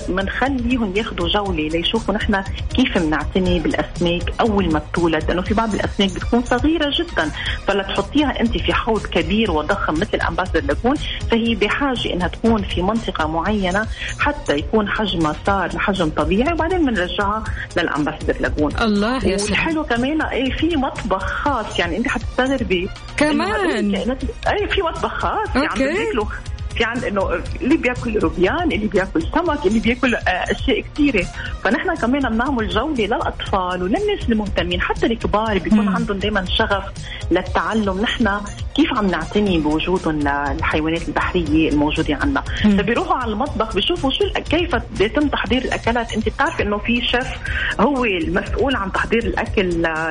بنخليهم 0.10 0.94
ياخذوا 0.98 1.28
جولة 1.30 1.68
ليشوفوا 1.68 2.14
نحن 2.14 2.44
كيف 2.76 2.98
بنعتني 2.98 3.60
بالأسماك 3.60 4.34
أول 4.42 4.74
ما 4.74 4.80
بتولد. 4.80 5.24
لأنه 5.28 5.42
في 5.42 5.54
بعض 5.54 5.74
الأسماك 5.74 6.10
بتكون 6.16 6.44
صغيرة 6.44 6.92
جدا. 7.00 7.32
فلا 7.68 7.84
تحطيها 7.84 8.40
أنت 8.42 8.58
في 8.58 8.74
حوض 8.74 9.02
كبير 9.06 9.52
وضخم 9.52 9.94
مثل 9.94 10.20
امباسدر 10.30 10.62
لاجون 10.64 10.96
فهي 11.32 11.56
بحاجة 11.56 12.14
إنها 12.14 12.28
تكون 12.28 12.64
في 12.64 12.82
منطقة 12.82 13.28
معينة 13.28 13.88
حتى 14.20 14.56
يكون 14.58 14.90
حجمها 14.90 15.36
صار 15.46 15.76
لحجم 15.76 16.10
طبيعي 16.10 16.54
وبعدين 16.54 16.86
بنرجعها 16.86 17.44
للامباسدر 17.78 18.36
لاجون 18.40 18.72
الله 18.82 19.26
يا 19.28 19.38
والحلو 19.44 19.84
كمان 19.84 20.22
إيه 20.22 20.52
في 20.58 20.76
مطبخ 20.78 21.26
خاص 21.26 21.80
يعني 21.80 21.98
أنت 21.98 22.08
حتستغربي 22.08 22.90
كمان؟ 23.18 23.42
إنه 23.42 23.56
هدول 23.56 23.96
الكائنات- 23.96 24.24
اي 24.48 24.68
في 24.68 24.82
مطبخ 24.82 25.20
خاص 25.20 25.56
يعني 25.56 25.68
okay. 25.70 26.12
عند 26.82 27.04
إنه 27.04 27.30
اللي 27.62 27.78
بياكل 27.78 28.20
روبيان 28.20 28.72
اللي 28.72 28.88
بياكل 28.88 29.22
سمك 29.22 29.66
اللي 29.66 29.80
بياكل 29.80 30.16
آه، 30.16 30.20
أشياء 30.30 30.84
كثيرة. 30.94 31.26
فنحن 31.64 31.96
كمان 31.96 32.22
بنعمل 32.30 32.70
جولة 32.70 33.06
للأطفال 33.06 33.84
وللناس 33.84 34.30
المهتمين. 34.30 34.82
حتى 34.82 35.06
الكبار 35.06 35.58
بيكون 35.60 35.88
عندهم 35.88 36.18
دائما 36.18 36.46
شغف 36.46 36.84
للتعلم. 37.32 38.02
نحن 38.02 38.30
كيف 38.76 38.94
عم 38.98 39.08
نعتني 39.08 39.60
بوجودهم 39.60 40.20
للحيوانات 40.20 41.08
البحرية 41.08 41.70
الموجودة 41.70 42.16
عندنا 42.22 42.44
فبيروحوا 42.64 43.16
على 43.16 43.32
المطبخ 43.32 43.76
بيشوفوا 43.76 44.12
شو 44.12 44.42
كيف 44.50 44.76
بيتم 44.98 45.28
تحضير 45.28 45.62
الأكلات. 45.62 46.14
أنت 46.14 46.30
بتعرفي 46.30 46.64
إنه 46.64 46.78
في 46.78 47.02
شيف 47.02 47.28
هو 47.80 48.06
المسؤول 48.06 48.76
عن 48.76 48.92
تحضير 48.92 49.24
الأكل 49.24 49.70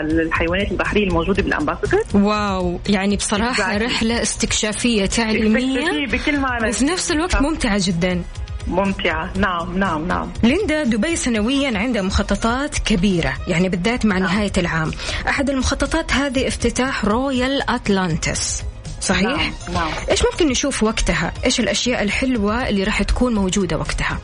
للحيوانات 0.08 0.70
البحرية 0.72 1.04
الموجودة 1.06 1.42
بالامباسدور 1.42 2.00
واو. 2.14 2.80
يعني 2.88 3.16
بصراحة 3.16 3.78
Exactly. 3.78 3.82
رحلة 3.82 4.22
استكشافية 4.22 5.06
تعليمية. 5.06 6.06
بكل 6.06 6.40
معنى 6.52 6.68
وفي 6.68 6.84
نفس 6.84 7.12
الوقت 7.12 7.42
ممتعة 7.42 7.80
جدا 7.82 8.22
ممتعة 8.66 9.32
نعم 9.36 9.78
نعم 9.78 10.08
نعم 10.08 10.32
ليندا 10.42 10.84
دبي 10.84 11.16
سنويا 11.16 11.78
عندها 11.78 12.02
مخططات 12.02 12.78
كبيرة 12.78 13.32
يعني 13.48 13.68
بالذات 13.68 14.06
مع 14.06 14.18
نهاية 14.18 14.52
العام 14.58 14.90
أحد 15.28 15.50
المخططات 15.50 16.12
هذه 16.12 16.48
افتتاح 16.48 17.04
رويال 17.04 17.70
أتلانتس 17.70 18.62
صحيح؟ 19.00 19.24
نعم، 19.24 19.74
نعم. 19.74 19.92
إيش 20.10 20.22
ممكن 20.32 20.48
نشوف 20.48 20.82
وقتها؟ 20.82 21.32
إيش 21.44 21.60
الأشياء 21.60 22.02
الحلوة 22.02 22.68
اللي 22.68 22.84
راح 22.84 23.02
تكون 23.02 23.34
موجودة 23.34 23.78
وقتها؟ 23.78 24.18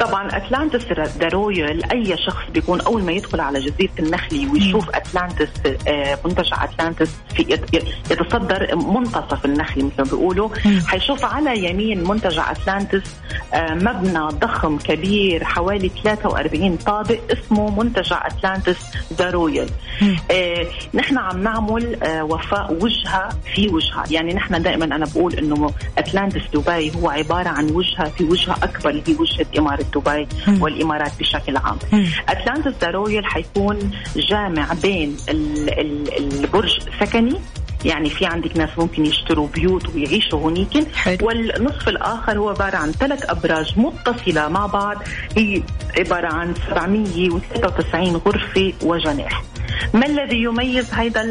طبعا 0.00 0.36
أتلانتس 0.36 0.84
ذا 1.18 1.28
رويال 1.28 1.92
أي 1.92 2.16
شخص 2.26 2.42
بيكون 2.54 2.80
أول 2.80 3.02
ما 3.02 3.12
يدخل 3.12 3.40
على 3.40 3.60
جزيرة 3.60 3.90
النخله 3.98 4.52
ويشوف 4.52 4.90
أتلانتس 4.90 5.48
آه، 5.88 6.18
منتجع 6.24 6.64
أتلانتس 6.64 7.10
في 7.34 7.42
يت- 7.42 7.74
يتصدر 8.10 8.76
منتصف 8.76 9.44
النخله 9.44 9.84
مثل 9.84 9.94
ما 9.98 10.04
بيقولوا 10.04 10.48
حيشوف 10.86 11.24
على 11.24 11.64
يمين 11.70 12.04
منتجع 12.08 12.50
أتلانتس 12.50 13.02
آه، 13.54 13.74
مبنى 13.74 14.18
ضخم 14.28 14.78
كبير 14.78 15.44
حوالي 15.44 15.90
43 16.04 16.76
طابق 16.76 17.18
اسمه 17.32 17.70
منتجع 17.82 18.26
أتلانتس 18.26 18.76
ذا 19.12 19.30
رويال 19.30 19.68
آه، 20.30 20.66
نحن 20.94 21.18
عم 21.18 21.42
نعمل 21.42 21.96
وفاء 22.22 22.72
وجهة 22.82 23.28
في 23.54 23.68
وجهة. 23.68 24.04
يعني 24.10 24.34
نحن 24.34 24.62
دائما 24.62 24.84
أنا 24.84 25.06
بقول 25.14 25.34
إنه 25.34 25.70
أتلانتس 25.98 26.42
دبي 26.54 26.92
هو 26.96 27.08
عبارة 27.10 27.48
عن 27.48 27.70
وجهة 27.70 28.04
في 28.08 28.24
وجهة 28.24 28.52
أكبر 28.62 28.90
اللي 28.90 29.02
هي 29.08 29.14
وجهة 29.14 29.46
إمارة 29.58 29.84
دبي 29.94 30.26
والإمارات 30.60 31.12
بشكل 31.20 31.56
عام. 31.56 31.78
اتلانتس 32.28 32.72
ذا 32.80 32.90
رويال 32.90 33.26
حيكون 33.26 33.90
جامع 34.16 34.66
بين 34.82 35.16
ال- 35.28 35.80
ال- 35.80 36.16
البرج 36.44 36.78
سكني 37.00 37.34
يعني 37.84 38.10
في 38.10 38.26
عندك 38.26 38.56
ناس 38.56 38.70
ممكن 38.78 39.06
يشتروا 39.06 39.48
بيوت 39.54 39.94
ويعيشوا 39.94 40.38
هونيك 40.40 40.94
حلو. 40.94 41.16
والنصف 41.26 41.88
الآخر 41.88 42.38
هو 42.38 42.48
عبارة 42.48 42.76
عن 42.76 42.92
ثلاث 42.92 43.30
أبراج 43.30 43.78
متصلة 43.78 44.48
مع 44.48 44.66
بعض. 44.66 44.96
هي 45.36 45.62
عبارة 45.98 46.34
عن 46.34 46.54
793 46.68 48.16
غرفة 48.16 48.72
وجناح. 48.82 49.42
ما 49.94 50.06
الذي 50.06 50.42
يميز 50.42 50.92
هذا 50.94 51.22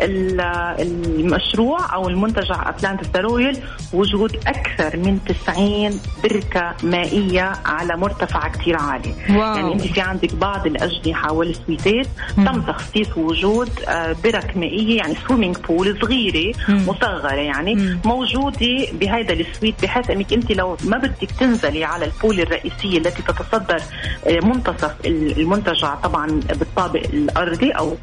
المشروع 0.00 1.94
أو 1.94 2.08
المنتجع 2.08 2.68
اتلانتس 2.68 3.08
ذا 3.14 3.20
رويال 3.20 3.58
وجود 3.92 4.36
أكثر 4.46 4.96
من 4.96 5.18
90 5.44 6.00
بركة 6.24 6.74
مائية 6.82 7.52
على 7.64 7.96
مرتفع 7.96 8.48
كثير 8.48 8.76
عالي. 8.76 9.14
wow. 9.30 9.56
يعني 9.56 9.72
أنت 9.72 9.82
في 9.82 10.00
عندك 10.00 10.34
بعض 10.34 10.66
الاجنحه 10.66 11.32
وال 11.32 11.51
suiteات 11.51 12.06
تم 12.36 12.62
تخصيص 12.62 13.08
وجود 13.16 13.70
آه، 13.88 14.16
برك 14.24 14.56
مائية 14.56 14.96
يعني 14.96 15.14
swimming 15.28 15.56
pool 15.56 15.98
صغيرة 16.00 16.52
مصغرة 16.68 17.34
يعني 17.34 17.98
موجودة 18.04 18.86
بهذا 18.92 19.32
ال 19.32 19.40
suite 19.40 19.82
بحيث 19.82 20.10
أنك 20.10 20.32
أنت 20.32 20.52
لو 20.52 20.76
ما 20.84 20.98
بدك 20.98 21.30
تنزلي 21.40 21.84
على 21.84 22.04
ال 22.04 22.11
pool 22.11 22.40
الرئيسية 22.40 22.98
التي 22.98 23.22
تتصدر 23.22 23.82
آه، 24.26 24.46
منتصف 24.46 24.94
المنتجع 25.06 25.94
طبعا 25.94 26.26
بالطابق 26.26 27.02
الأرضي 27.12 27.70
أو 27.70 27.96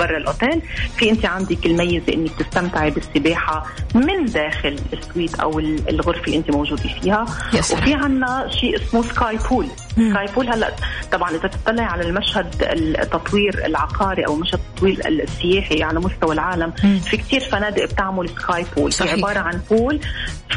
برا 0.00 0.16
الأوتيل 0.16 0.62
في 0.96 1.10
أنت 1.10 1.26
عندك 1.34 1.66
الميزه 1.66 2.12
إنك 2.14 2.30
تستمتعي 2.38 2.90
بالسباحة 2.90 3.66
من 3.94 4.24
داخل 4.24 4.76
ال 4.92 4.99
suite 4.99 5.34
أو 5.40 5.58
ال- 5.58 5.88
الغرفة 5.88 6.24
اللي 6.26 6.36
أنت 6.36 6.50
موجودة 6.50 6.82
فيها. 6.82 7.24
سلام. 7.60 7.82
وفي 7.82 7.94
عنا 7.94 8.48
شيء 8.60 8.76
اسمه 8.76 9.02
sky 9.02 9.38
pool. 9.50 9.66
Sky 9.92 10.26
pool 10.34 10.48
هلأ 10.48 10.72
طبعا 11.12 11.30
إذا 11.30 11.48
تطلع 11.48 11.82
على 11.84 12.02
المشهد 12.08 12.54
التطوير 12.62 13.66
العقاري 13.66 14.26
أو 14.26 14.36
مشهد 14.36 14.60
التطوير 14.70 15.08
السياحي 15.08 15.82
على 15.82 16.00
مستوى 16.00 16.34
العالم 16.34 16.70
في 17.04 17.16
كثير 17.16 17.40
فنادق 17.40 17.84
بتعمل 17.84 18.28
sky 18.28 18.64
pool. 18.76 18.92
صحيح. 18.92 19.12
هي 19.12 19.18
عبارة 19.18 19.38
عن 19.38 19.60
pool 19.70 20.00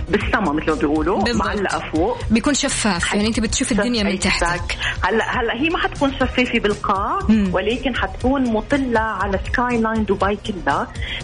بالسما 0.10 0.52
مثل 0.52 0.70
ما 0.72 0.76
بيقولوا. 0.76 1.34
معلقة 1.34 1.80
فوق. 1.94 2.18
بيكون 2.32 2.54
شفاف. 2.54 3.13
يعني 3.13 3.28
أنت 3.28 3.40
بتشوف 3.40 3.72
الدنيا 3.72 4.04
من 4.04 4.20
تحتك. 4.20 4.78
هلأ 5.04 5.42
هلأ 5.42 5.54
هي 5.62 5.70
ما 5.70 5.78
حتكون 5.78 6.13
شفافة 6.13 6.60
بالقاع 6.60 7.20
ولكن 7.52 7.96
حتكون 7.96 8.54
مطلة 8.54 9.00
على 9.00 9.40
skyline 9.48 10.06
دبي 10.06 10.36
كلها. 10.48 10.66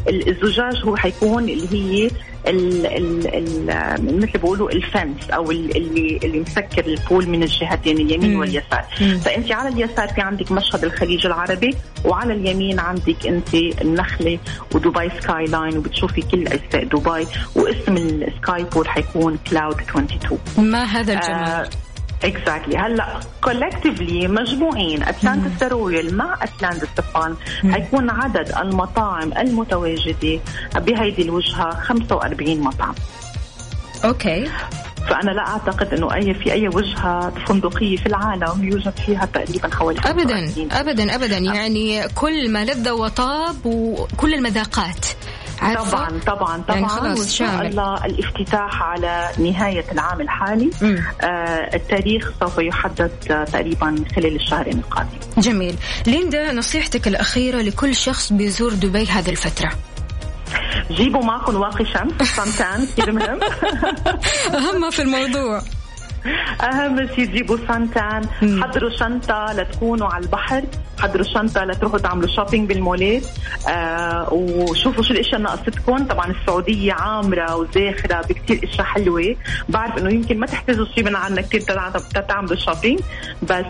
الزجاج 0.09 0.83
هو 0.85 0.95
حيكون 0.95 1.43
اللي 1.49 1.73
هي 1.73 2.09
ال 2.47 2.85
ال 2.85 3.27
ال 3.35 4.19
مثل 4.19 4.31
بيقولوا 4.31 4.71
ال 4.71 4.81
fence 4.81 5.29
أو 5.29 5.51
ال- 5.51 5.77
اللي 5.77 6.19
اللي 6.23 6.39
مسكر 6.39 6.85
ال 6.85 6.94
pool 6.94 7.29
من 7.29 7.43
الجهتين 7.43 7.97
اليمين 7.97 8.35
واليسار. 8.35 8.83
فأنت 9.25 9.51
على 9.51 9.69
اليسار 9.69 10.07
في 10.07 10.21
عندك 10.21 10.51
مشهد 10.51 10.83
الخليج 10.83 11.25
العربي 11.25 11.75
وعلى 12.05 12.33
اليمين 12.33 12.79
عندك 12.79 13.27
أنت 13.27 13.53
النخلة 13.53 14.39
ودبي 14.75 15.09
skyline 15.21 15.77
وبتشوفي 15.77 16.21
كل 16.21 16.47
أجزاء 16.47 16.83
دبي 16.83 17.27
واسم 17.55 17.97
ال 17.97 18.14
sky 18.14 18.63
pool 18.63 18.87
حيكون 18.89 19.37
Cloud 19.49 19.79
22 19.81 20.39
ما 20.57 20.83
هذا 20.83 21.13
الجمال؟ 21.13 21.39
آه، 21.43 21.69
exactly 22.23 22.77
هلا 22.77 23.19
collectively 23.43 24.27
مجموعين 24.27 25.03
Atlantis 25.03 25.63
Royal 25.63 26.17
مع 26.17 26.37
اتلانتس 26.41 26.87
فان 27.13 27.35
حيكون 27.71 28.09
عدد 28.09 28.51
المطاعم 28.57 29.33
المتواجدة 29.37 30.39
بهيدي 30.75 31.21
الوجهة 31.21 31.69
45 31.81 32.59
مطعم. 32.59 32.95
okay. 34.05 34.49
فأنا 35.09 35.31
لا 35.31 35.47
أعتقد 35.47 35.93
إنه 35.93 36.15
اي 36.15 36.33
في 36.33 36.53
أي 36.53 36.67
وجهة 36.67 37.29
فندقية 37.47 37.97
في 37.97 38.05
العالم 38.05 38.63
يوجد 38.71 38.93
فيها 39.05 39.25
تقريبا 39.25 39.75
حوالي 39.75 39.99
ابدا 39.99 40.47
45. 40.47 40.71
ابدا 40.71 41.15
ابدا 41.15 41.37
يعني 41.37 42.07
كل 42.07 42.51
ما 42.51 42.65
لذ 42.65 42.89
وطاب 42.89 43.65
وكل 43.65 44.33
المذاقات. 44.33 45.05
عارفة؟ 45.61 45.91
طبعا 45.91 46.19
طبعا 46.25 46.61
طبعا. 46.61 46.77
يعني 46.77 46.87
خلاص 46.87 47.19
وان 47.19 47.27
شاء. 47.27 47.61
الله 47.61 48.05
الافتتاح 48.05 48.83
على 48.83 49.29
نهاية 49.39 49.85
العام 49.91 50.21
الحالي. 50.21 50.69
آه 51.21 51.75
التاريخ 51.75 52.31
سوف 52.39 52.57
يحدد 52.57 53.11
آه 53.31 53.43
تقريبا 53.43 53.95
خلال 54.15 54.35
الشهرين 54.35 54.77
القادمين. 54.79 55.19
جميل. 55.37 55.75
ليندا 56.07 56.53
نصيحتك 56.53 57.07
الأخيرة 57.07 57.61
لكل 57.61 57.95
شخص 57.95 58.33
بيزور 58.33 58.73
دبي 58.73 59.05
هذه 59.05 59.29
الفترة؟ 59.29 59.71
جيبوا 60.91 61.23
معكم 61.23 61.55
واقي 61.55 61.85
شمس 61.85 62.27
سمتان 62.27 62.87
كثير 62.97 63.11
مهم 63.11 63.39
أهم 64.53 64.81
ما 64.81 64.89
في 64.89 65.01
الموضوع. 65.01 65.61
أهم 66.61 67.07
شيء 67.15 67.25
تجيبوا 67.25 67.57
سانتان. 67.67 68.29
حضروا 68.63 68.89
شنطة 68.99 69.45
لتكونوا 69.53 70.07
على 70.07 70.23
البحر. 70.23 70.63
حضروا 70.99 71.25
شنطه 71.25 71.63
لتروحوا 71.63 71.99
تعملوا 71.99 72.29
shopping 72.35 72.69
بالمولات. 72.69 73.23
آه 73.69 74.33
وشوفوا 74.33 75.03
شو 75.03 75.13
الأشياء 75.13 75.41
ناقصتكم. 75.41 76.05
طبعا 76.05 76.31
السعودية 76.31 76.93
عامرة 76.93 77.55
وزاخرة 77.55 78.21
بكثير 78.21 78.59
أشياء 78.63 78.83
حلوة. 78.83 79.35
بعرف 79.69 79.97
إنه 79.97 80.09
يمكن 80.13 80.39
ما 80.39 80.45
تحتاجوا 80.45 80.85
شيء 80.95 81.03
من 81.03 81.15
عنا 81.15 81.41
كثير 81.41 81.61
تعملوا 82.29 82.55
shopping 82.55 82.99
بس 83.43 83.65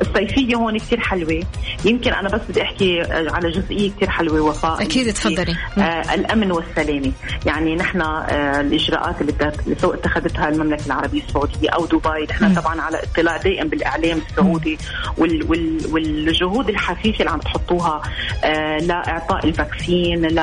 الصيفية 0.00 0.56
هون 0.56 0.78
كثير 0.78 1.00
حلوة. 1.00 1.42
يمكن 1.84 2.12
أنا 2.12 2.28
بس 2.28 2.40
بدي 2.48 2.62
أحكي 2.62 3.00
على 3.10 3.50
جزئية 3.50 3.90
كثير 3.90 4.10
حلوة 4.10 4.40
وفاء 4.40 4.82
أكيد 4.82 5.12
تفضلي. 5.12 5.56
آه 5.78 6.14
الأمن 6.14 6.52
والسلامة. 6.52 7.12
يعني 7.46 7.74
نحن 7.74 8.00
آه 8.00 8.60
الإجراءات 8.60 9.20
اللي 9.20 9.76
سواء 9.78 9.94
اتخذتها 9.94 10.48
المملكة 10.48 10.86
العربية 10.86 11.22
السعودية 11.22 11.70
أو 11.70 11.86
دبي. 11.86 12.26
نحن 12.30 12.54
طبعا 12.54 12.80
على 12.80 13.02
اطلاع 13.02 13.36
دائم 13.36 13.68
بالإعلام 13.68 14.18
السعودي 14.30 14.78
وال 15.18 15.50
وال 15.50 16.13
والجهود 16.14 16.68
الحثيثة 16.68 17.18
اللي 17.18 17.30
عم 17.30 17.40
تحطوها 17.40 18.02
آه 18.44 18.78
لاعطاء 18.78 19.46
ال 19.46 19.56
vaccine 19.56 20.26
ل 20.26 20.40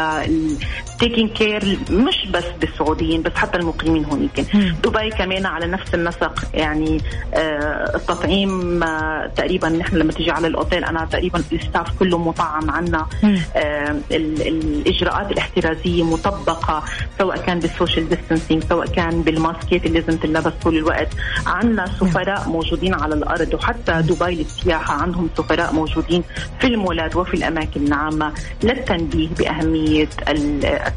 taking 0.99 1.27
care 1.27 1.77
مش 1.91 2.27
بس 2.33 2.43
بالسعوديين 2.61 3.21
بس 3.21 3.31
حتى 3.35 3.57
المقيمين 3.57 4.05
هونيك. 4.05 4.39
دبي 4.83 5.09
كمان 5.09 5.45
على 5.45 5.67
نفس 5.67 5.93
النسق 5.95 6.43
يعني 6.53 7.01
آه 7.33 7.95
التطعيم 7.95 8.83
آه 8.83 9.31
تقريبا 9.35 9.69
نحن 9.69 9.95
لما 9.95 10.11
تيجي 10.11 10.31
على 10.31 10.47
الأوتيل 10.47 10.83
أنا 10.83 11.05
تقريبا 11.05 11.43
ال 11.51 11.59
staff 11.59 11.99
كله 11.99 12.17
مطعم 12.17 12.69
عنا. 12.71 13.07
آه 13.55 13.95
الإجراءات 14.11 15.31
الاحترازية 15.31 16.03
مطبقة 16.03 16.83
سواء 17.17 17.37
كان 17.37 17.59
بال 17.59 17.72
social 17.72 18.09
distancing 18.09 18.63
سواء 18.63 18.87
كان 18.87 19.21
بالماسكات 19.21 19.85
اللي 19.85 19.99
لازم 19.99 20.17
تنلبس 20.19 20.53
طول 20.63 20.77
الوقت. 20.77 21.07
عندنا 21.45 21.85
سفراء 21.85 22.49
موجودين 22.49 22.93
على 22.93 23.15
الأرض 23.15 23.53
وحتى 23.53 24.01
دبي 24.01 24.35
للسياحة 24.35 24.93
عندهم 24.93 25.29
سفراء 25.37 25.60
موجودين 25.71 26.23
في 26.59 26.67
المولات 26.67 27.15
وفي 27.15 27.33
الأماكن 27.33 27.87
العامة 27.87 28.33
للتنبيه 28.63 29.27
بأهمية 29.27 30.05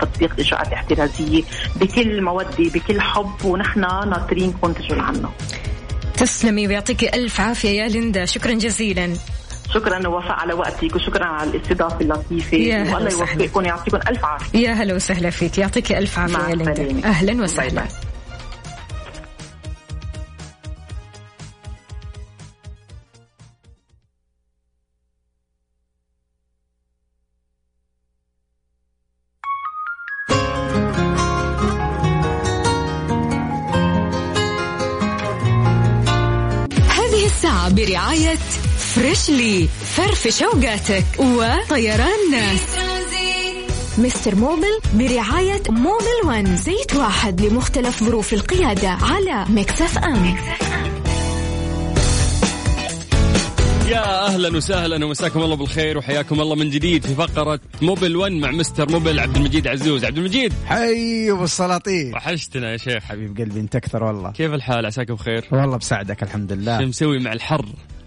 تطبيق 0.00 0.32
الإجراءات 0.32 0.68
الاحترازية 0.68 1.42
بكل 1.76 2.22
مودة 2.22 2.48
بكل 2.58 3.00
حب 3.00 3.44
ونحن 3.44 3.80
ناطرينكم 3.80 4.72
تجوا 4.72 4.96
لعنا 4.96 5.30
تسلمي 6.16 6.66
ويعطيك 6.68 7.14
ألف 7.14 7.40
عافية 7.40 7.68
يا 7.68 7.88
ليندا. 7.88 8.24
شكرا 8.24 8.52
جزيلا. 8.52 9.14
شكرا 9.74 10.08
وفاء 10.08 10.32
على 10.32 10.54
وقتك 10.54 10.96
وشكرا 10.96 11.24
على 11.24 11.50
الاستضافة 11.50 12.00
اللطيفة. 12.00 12.56
والله 12.94 13.10
يوفقكم 13.12 13.60
ويعطيكم 13.60 13.96
ألف 14.08 14.24
عافية. 14.24 14.58
يا 14.58 14.72
هلا 14.72 14.94
وسهلا 14.94 15.30
فيك. 15.30 15.58
يعطيك 15.58 15.92
ألف 15.92 16.18
عافية 16.18 16.38
يا 16.38 16.54
ليندا. 16.54 17.08
أهلا 17.08 17.42
وسهلا. 17.42 17.84
برعاية 37.68 38.38
Freshly 38.94 39.68
فرفش 39.96 40.42
اوقاتك 40.42 41.04
وطيران 41.18 42.30
ناس. 42.30 42.60
Mr. 43.98 44.34
Mobil 44.34 44.80
برعاية 44.94 45.62
Mobil 45.68 46.20
One 46.24 46.56
زيت 46.56 46.94
واحد 46.96 47.40
لمختلف 47.40 48.04
ظروف 48.04 48.32
القيادة 48.32 48.88
على 48.88 49.44
Mix 49.48 49.98
FM. 49.98 50.36
يا 53.88 54.26
أهلا 54.26 54.56
وسهلا 54.56 55.04
ومساكم 55.04 55.42
الله 55.42 55.56
بالخير 55.56 55.98
وحياكم 55.98 56.40
الله 56.40 56.54
من 56.54 56.70
جديد 56.70 57.06
في 57.06 57.14
فقرة 57.14 57.60
Mobil 57.82 58.16
1 58.16 58.32
مع 58.32 58.50
Mr. 58.50 58.90
Mobil 58.92 59.18
عبد 59.18 59.36
المجيد 59.36 59.66
عزوز. 59.66 60.04
عبد 60.04 60.18
المجيد. 60.18 60.52
حي 60.66 61.30
أبو 61.30 61.44
السلاطين. 61.44 62.14
وحشتنا 62.14 62.72
يا 62.72 62.76
شيخ. 62.76 63.04
حبيب 63.04 63.38
قلبي 63.38 63.60
أنت 63.60 63.76
أكثر 63.76 64.04
والله. 64.04 64.32
كيف 64.32 64.54
الحال؟ 64.54 64.86
عساك 64.86 65.12
بخير؟ 65.12 65.44
والله 65.52 65.76
بساعدك 65.76 66.22
الحمد 66.22 66.52
لله. 66.52 66.78
شو 66.78 66.86
مسوي 66.86 67.18
مع 67.18 67.32
الحر؟ 67.32 67.66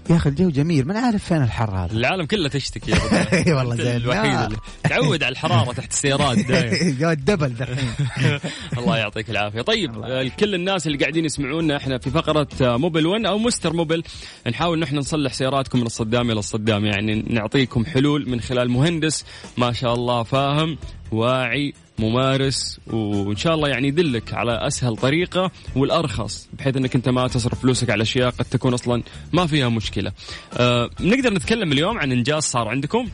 يا 0.09 0.15
أخي 0.15 0.29
الجو 0.29 0.49
جميل 0.49 0.87
ما 0.87 0.99
عارف 0.99 1.23
فين 1.23 1.43
الحر 1.43 1.71
هذا. 1.75 1.93
العالم 1.93 2.25
كله 2.25 2.49
تشتكي 2.49 2.93
اي 3.47 3.53
والله 3.53 3.75
زين. 3.75 3.95
الوحيد 3.95 4.33
اللي 4.39 4.57
تعود 4.83 5.23
على 5.23 5.31
الحرارة 5.31 5.73
تحت 5.73 5.91
السيارات 5.91 6.37
دايم. 6.37 7.09
الدبل 7.11 7.53
دحين. 7.53 7.89
الله 8.77 8.97
يعطيك 8.97 9.29
العافية. 9.29 9.61
طيب 9.61 9.91
كل 10.39 10.55
الناس 10.55 10.87
اللي 10.87 10.97
قاعدين 10.97 11.25
يسمعونا 11.25 11.77
إحنا 11.77 11.97
في 11.97 12.09
فقرة 12.11 12.47
موبل 12.61 13.05
1 13.07 13.25
أو 13.25 13.37
مستر 13.37 13.73
موبل 13.73 14.03
نحاول 14.47 14.79
نحن 14.79 14.95
نصلح 14.97 15.33
سياراتكم 15.33 15.79
من 15.79 15.85
الصدام 15.85 16.31
إلى 16.31 16.39
الصدام. 16.39 16.85
يعني 16.85 17.25
نعطيكم 17.29 17.85
حلول 17.85 18.29
من 18.29 18.41
خلال 18.41 18.69
مهندس 18.71 19.25
ما 19.57 19.71
شاء 19.73 19.93
الله 19.93 20.23
فاهم 20.23 20.77
واعي 21.11 21.73
ممارس 21.99 22.79
وإن 22.87 23.35
شاء 23.35 23.55
الله 23.55 23.69
يعني 23.69 23.87
يدلك 23.87 24.33
على 24.33 24.67
أسهل 24.67 24.95
طريقة 24.95 25.51
والأرخص 25.75 26.49
بحيث 26.53 26.77
إنك 26.77 26.95
أنت 26.95 27.09
ما 27.09 27.27
تصرف 27.27 27.61
فلوسك 27.61 27.89
على 27.89 28.01
أشياء 28.01 28.29
قد 28.29 28.45
تكون 28.45 28.73
أصلا 28.73 29.03
ما 29.33 29.47
فيها 29.47 29.69
مشكلة. 29.69 30.11
أه 30.57 30.89
نقدر 30.99 31.33
نتكلم 31.33 31.71
اليوم 31.71 31.97
عن 31.97 32.11
إنجاز 32.11 32.43
صار 32.43 32.67
عندكم؟ 32.67 33.07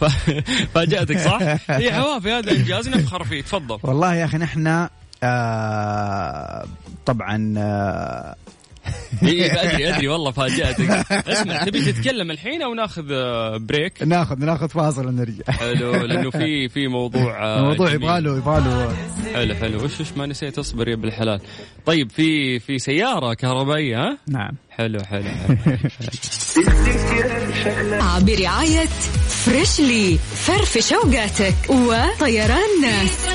فاجأتك 0.74 1.18
صح؟ 1.18 1.42
هي 1.70 1.92
حوافي 1.92 2.32
هذا 2.32 2.52
إنجاز 2.52 2.88
نفخر 2.88 3.24
فيه 3.24 3.40
تفضل. 3.40 3.78
والله 3.82 4.14
يا 4.14 4.24
أخي 4.24 4.38
نحن 4.38 4.88
آه 5.22 6.66
طبعا 7.06 7.54
آه 7.58 8.36
اي 9.22 9.52
أدري 9.52 9.94
أدري 9.94 10.08
والله 10.08 10.30
فاجأتك. 10.30 10.90
اسمع 11.12 11.64
تبي 11.64 11.92
تتكلم 11.92 12.30
الحين 12.30 12.62
أو 12.62 12.74
ناخذ 12.74 13.02
بريك 13.58 14.02
ناخذ 14.02 14.38
ناخذ 14.38 14.68
فاصل 14.68 15.06
ونرجع. 15.06 15.44
حلو 15.48 15.92
لأنه 15.92 16.30
في 16.30 16.68
في 16.68 16.88
موضوع 16.88 17.60
موضوع 17.60 17.92
يبغى 17.92 18.20
له 18.20 18.36
يبغى 18.36 18.60
له 18.60 18.96
حلو 19.34 19.54
حلو. 19.54 19.84
وش 19.84 20.00
وش 20.00 20.12
ما 20.16 20.26
نسيت 20.26 20.58
اصبر 20.58 20.88
يا 20.88 20.96
بالحلال 20.96 21.40
طيب 21.86 22.10
في 22.10 22.58
في 22.58 22.78
سيارة 22.78 23.34
كهربائية 23.34 23.96
ها؟ 23.96 24.18
نعم. 24.28 24.52
حلو 24.70 24.98
حلو, 25.04 25.24
حلو. 25.24 25.76
برعاية 28.26 28.86
Freshly 29.44 30.18
فرفش 30.34 30.92
اوقاتك 30.92 31.54
وطيران. 31.70 32.80
ناس 32.82 33.26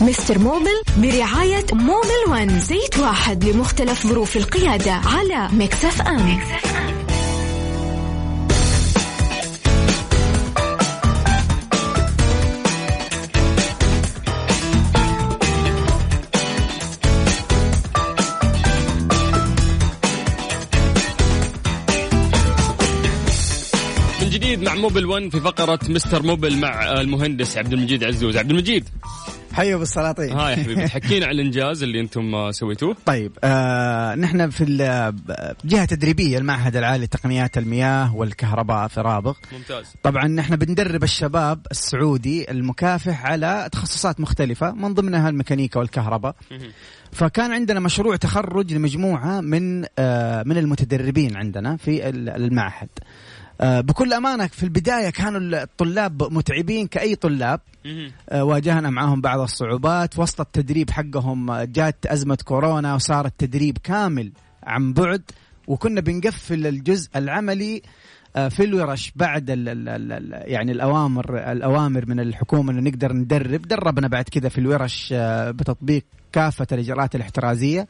Mr. 0.00 0.38
Mobil 0.38 0.82
برعاية 0.98 1.66
Mobil 1.72 2.22
One 2.28 2.60
زيت 2.60 2.98
واحد 2.98 3.44
لمختلف 3.44 4.06
ظروف 4.06 4.36
القيادة 4.36 4.92
على 4.92 5.48
Mix 5.52 6.02
FM. 6.02 6.38
جديد 24.52 24.62
مع 24.62 24.74
موبل 24.74 25.06
1 25.06 25.28
في 25.30 25.40
فقرة 25.40 25.78
مستر 25.88 26.22
موبل 26.22 26.56
مع 26.56 27.00
المهندس 27.00 27.58
عبد 27.58 27.72
المجيد 27.72 28.04
عزوز. 28.04 28.36
عبد 28.36 28.50
المجيد. 28.50 28.84
حيو 29.52 29.78
بالسلاطين. 29.78 30.32
ها 30.32 30.50
يا 30.50 30.56
حبيبي. 30.56 30.86
تحكينا 30.88 31.26
عن 31.26 31.32
الإنجاز 31.32 31.82
اللي 31.82 32.00
أنتم 32.00 32.50
سويتوه. 32.50 32.96
طيب 33.06 33.32
آه 33.44 34.14
نحن 34.14 34.50
في 34.50 34.64
جهة 35.64 35.84
تدريبية 35.84 36.38
المعهد 36.38 36.76
العالي 36.76 37.04
لتقنيات 37.04 37.58
المياه 37.58 38.16
والكهرباء 38.16 38.88
في 38.88 39.00
رابغ 39.00 39.34
ممتاز. 39.52 39.86
طبعا 40.02 40.28
نحن 40.28 40.56
بندرب 40.56 41.02
الشباب 41.02 41.66
السعودي 41.70 42.50
المكافح 42.50 43.26
على 43.26 43.68
تخصصات 43.72 44.20
مختلفة 44.20 44.72
من 44.72 44.94
ضمنها 44.94 45.28
الميكانيكا 45.28 45.80
والكهرباء. 45.80 46.34
فكان 47.12 47.52
عندنا 47.52 47.80
مشروع 47.80 48.16
تخرج 48.16 48.74
لمجموعة 48.74 49.40
من 49.40 49.84
آه 49.98 50.42
من 50.42 50.58
المتدربين 50.58 51.36
عندنا 51.36 51.76
في 51.76 52.08
المعهد. 52.08 52.88
بكل 53.62 54.12
أمانة 54.12 54.46
في 54.46 54.62
البداية 54.62 55.10
كانوا 55.10 55.62
الطلاب 55.62 56.32
متعبين 56.32 56.86
كأي 56.86 57.14
طلاب. 57.14 57.60
واجهنا 58.32 58.90
معهم 58.90 59.20
بعض 59.20 59.40
الصعوبات. 59.40 60.18
وسط 60.18 60.40
التدريب 60.40 60.90
حقهم 60.90 61.62
جات 61.62 62.06
أزمة 62.06 62.38
كورونا 62.44 62.94
وصار 62.94 63.26
التدريب 63.26 63.78
كامل 63.78 64.32
عن 64.62 64.92
بعد. 64.92 65.22
وكنا 65.66 66.00
بنقفل 66.00 66.66
الجزء 66.66 67.08
العملي 67.16 67.82
في 68.48 68.64
الورش 68.64 69.12
بعد 69.16 69.50
ال 69.50 69.68
ال 69.68 69.88
ال 69.88 70.42
يعني 70.50 70.72
الأوامر 70.72 71.52
الأوامر 71.52 72.06
من 72.06 72.20
الحكومة 72.20 72.72
إنه 72.72 72.90
نقدر 72.90 73.12
ندرب. 73.12 73.62
دربنا 73.62 74.08
بعد 74.08 74.24
كذا 74.24 74.48
في 74.48 74.58
الورش 74.58 75.14
بتطبيق 75.48 76.04
كافة 76.32 76.66
الإجراءات 76.72 77.14
الاحترازية. 77.14 77.88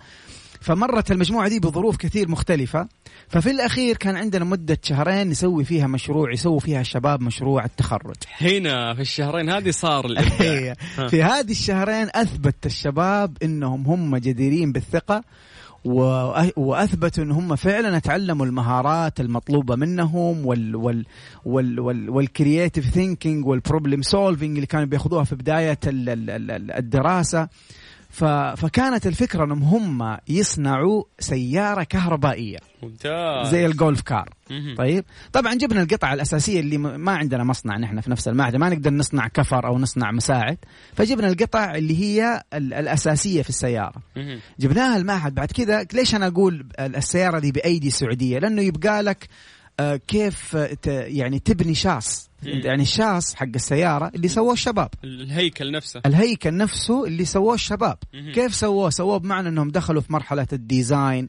فمرت 0.62 1.11
المجموعة 1.12 1.48
دي 1.48 1.61
بظروف 1.61 1.96
كثير 1.96 2.29
مختلفة. 2.29 2.88
ففي 3.29 3.51
الأخير 3.51 3.96
كان 3.96 4.16
عندنا 4.16 4.44
مدة 4.44 4.79
شهرين 4.83 5.29
نسوي 5.29 5.64
فيها 5.64 5.87
مشروع 5.87 6.33
يسوي 6.33 6.61
فيها 6.61 6.81
الشباب 6.81 7.20
مشروع 7.20 7.64
التخرج. 7.64 8.16
هنا 8.40 8.94
في 8.94 9.01
الشهرين 9.01 9.51
هذه 9.51 9.70
صار. 9.70 10.07
في 11.11 11.22
هذه 11.22 11.51
الشهرين 11.51 12.09
أثبت 12.14 12.66
الشباب 12.66 13.37
إنهم 13.42 13.87
هم 13.87 14.16
جديرين 14.16 14.72
بالثقة 14.72 15.22
وأثبتوا 16.57 17.25
إن 17.25 17.31
هم 17.31 17.57
فعلا 17.57 17.98
تعلموا 17.98 18.46
المهارات 18.46 19.20
المطلوبة 19.20 19.77
منهم 19.77 20.46
وال 20.46 20.77
وال 20.77 21.07
وال 21.44 21.81
وال 21.81 22.11
وال 22.11 22.26
creative 22.26 22.90
thinking 22.90 23.46
وال 23.46 23.59
problem 23.59 24.02
solving 24.02 24.54
اللي 24.55 24.66
كانوا 24.66 24.87
بياخذوها 24.87 25.25
في 25.25 25.35
بداية 25.35 25.79
ال- 25.87 26.09
ال- 26.09 26.31
ال- 26.51 26.72
الدراسة. 26.72 27.48
ف 28.12 28.25
فكانت 28.61 29.07
الفكرة 29.07 29.44
أنهم 29.44 29.62
هم 29.62 30.16
يصنعوا 30.29 31.05
سيارة 31.18 31.83
كهربائية. 31.83 32.59
ممتاز. 32.83 33.48
زي 33.51 33.66
الجولف 33.66 34.01
كار. 34.01 34.29
مهم. 34.51 34.75
طيب؟ 34.77 35.05
طبعا 35.33 35.55
جبنا 35.55 35.83
القطع 35.83 36.12
الأساسية 36.12 36.61
اللي 36.61 36.79
ما 36.79 37.12
عندنا 37.12 37.44
مصنع 37.44 37.77
نحن 37.79 38.01
في 38.01 38.11
نفس 38.11 38.29
المعهد 38.29 38.57
ما 38.57 38.68
نقدر 38.68 38.90
نصنع 38.90 39.29
كفر 39.29 39.66
أو 39.66 39.79
نصنع 39.79 40.11
مساعد. 40.12 40.59
فجبنا 40.94 41.29
القطع 41.29 41.75
اللي 41.75 41.98
هي 42.01 42.42
ال- 42.55 42.75
الأساسية 42.75 43.42
في 43.42 43.48
السيارة. 43.48 44.03
مهم. 44.16 44.40
جبناها 44.61 44.96
المعهد. 44.96 45.35
بعد 45.35 45.53
كذا 45.53 45.87
ليش 45.94 46.14
أنا 46.14 46.27
أقول 46.27 46.66
السيارة 46.81 47.38
دي 47.38 47.53
بأيدي 47.53 47.90
سعودية؟ 47.90 48.38
لأنه 48.38 48.62
يبقى 48.62 49.03
لك 49.03 49.29
كيف 50.08 50.56
آه، 50.56 50.66
ت- 50.66 50.86
يعني 50.86 51.38
تبني 51.38 51.74
شاص. 51.74 52.30
يعني 52.42 52.82
الشاص 52.82 53.34
حق 53.34 53.46
السيارة 53.54 54.12
اللي 54.14 54.28
سووه 54.28 54.52
الشباب. 54.52 54.88
الهيكل 55.04 55.72
نفسه. 55.72 56.00
الهيكل 56.06 56.56
نفسه 56.56 57.04
اللي 57.06 57.24
سووه 57.24 57.54
الشباب. 57.54 57.98
كيف 58.34 58.54
سووه؟ 58.54 58.90
سووه 58.90 59.16
بمعنى 59.18 59.48
إنهم 59.48 59.70
دخلوا 59.70 60.02
في 60.02 60.12
مرحلة 60.12 60.46
ال 60.52 60.63
design 60.63 61.28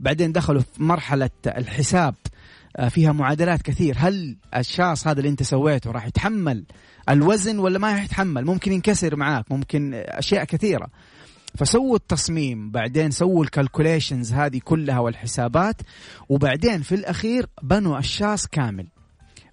بعدين 0.00 0.32
دخلوا 0.32 0.60
في 0.60 0.82
مرحلة 0.82 1.30
الحساب. 1.46 2.14
آه، 2.76 2.88
فيها 2.88 3.12
معادلات 3.12 3.62
كثير. 3.62 3.94
هل 3.98 4.36
الشاص 4.56 5.06
هذا 5.06 5.18
اللي 5.18 5.28
أنت 5.30 5.42
سويته 5.42 5.90
راح 5.90 6.06
يتحمل 6.06 6.64
الوزن 7.08 7.58
ولا 7.58 7.78
ما 7.78 7.92
راح 7.92 8.04
يتحمل؟ 8.04 8.44
ممكن 8.44 8.72
ينكسر 8.72 9.16
معاك 9.16 9.52
ممكن 9.52 9.90
أشياء 9.94 10.44
كثيرة. 10.44 10.86
فسووا 11.58 11.96
التصميم 11.96 12.70
بعدين 12.70 13.10
سووا 13.10 13.44
ال 13.44 13.51
calculations 13.51 14.32
هذه 14.32 14.60
كلها 14.64 14.98
والحسابات 14.98 15.76
وبعدين 16.28 16.82
في 16.82 16.94
الأخير 16.94 17.46
بنوا 17.62 17.98
الشاص 17.98 18.46
كامل. 18.46 18.86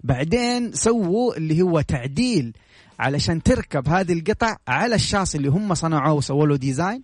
بعدين 0.04 0.72
سووا 0.72 1.36
اللي 1.36 1.62
هو 1.62 1.80
تعديل 1.80 2.52
علشان 2.98 3.42
تركب 3.42 3.88
هذه 3.88 4.12
القطع 4.12 4.56
على 4.68 4.94
الشاصي 4.94 5.38
اللي 5.38 5.48
هم 5.48 5.74
صنعوه 5.74 6.12
وسووا 6.12 6.46
له 6.46 6.56
design 6.56 7.02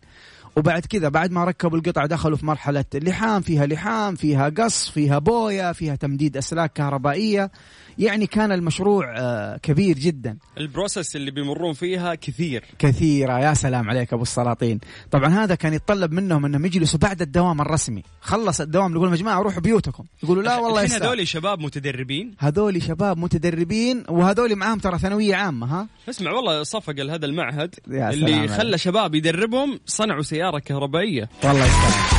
وبعد 0.56 0.86
كذا 0.86 1.08
بعد 1.08 1.32
ما 1.32 1.44
ركبوا 1.44 1.78
القطع 1.78 2.06
دخلوا 2.06 2.36
في 2.36 2.46
مرحلة 2.46 2.84
لحام 2.94 3.42
فيها 3.42 3.66
لحام 3.66 4.14
فيها 4.14 4.48
قص 4.48 4.90
فيها 4.90 5.18
بوية 5.18 5.72
فيها 5.72 5.96
تمديد 5.96 6.36
أسلاك 6.36 6.72
كهربائية. 6.72 7.50
يعني 7.98 8.26
كان 8.26 8.52
المشروع 8.52 9.14
آه، 9.18 9.56
كبير 9.56 9.98
جدا. 9.98 10.38
ال 10.58 10.66
process 10.66 11.16
اللي 11.16 11.30
بيمرون 11.30 11.72
فيها 11.72 12.14
كثير. 12.14 12.64
كثيرة 12.78 13.38
يا 13.38 13.54
سلام 13.54 13.90
عليك 13.90 14.12
أبو 14.12 14.22
السلاطين. 14.22 14.80
طبعا 15.10 15.28
هذا 15.28 15.54
كان 15.54 15.72
يتطلب 15.72 16.12
منهم 16.12 16.44
أنهم 16.44 16.66
يجلسوا 16.66 16.98
بعد 16.98 17.22
الدوام 17.22 17.60
الرسمي. 17.60 18.02
خلص 18.20 18.60
الدوام 18.60 18.92
يقولوا 18.92 19.12
يا 19.12 19.16
جماعة 19.16 19.42
روحوا 19.42 19.60
بيوتكم. 19.60 20.04
يقولوا 20.22 20.42
لا 20.42 20.56
والله 20.56 20.82
يستاهل. 20.82 21.02
هذول 21.02 21.28
شباب 21.28 21.60
متدربين. 21.60 22.34
هذول 22.38 22.82
شباب 22.82 23.18
متدربين 23.18 24.04
وهذول 24.08 24.56
معاهم 24.56 24.78
ترى 24.78 24.98
ثانوية 24.98 25.34
عامة 25.34 25.66
ها؟ 25.66 25.88
اسمع 26.08 26.30
والله 26.30 26.62
صفق 26.62 26.94
هذا 27.00 27.26
المعهد 27.26 27.74
اللي. 27.88 28.48
خلى 28.48 28.78
شباب 28.78 29.14
يدربهم 29.14 29.80
صنعوا 29.86 30.22
سيارة 30.22 30.45
كهربائية. 30.50 31.28
والله 31.44 31.66
يستاهل 31.66 32.16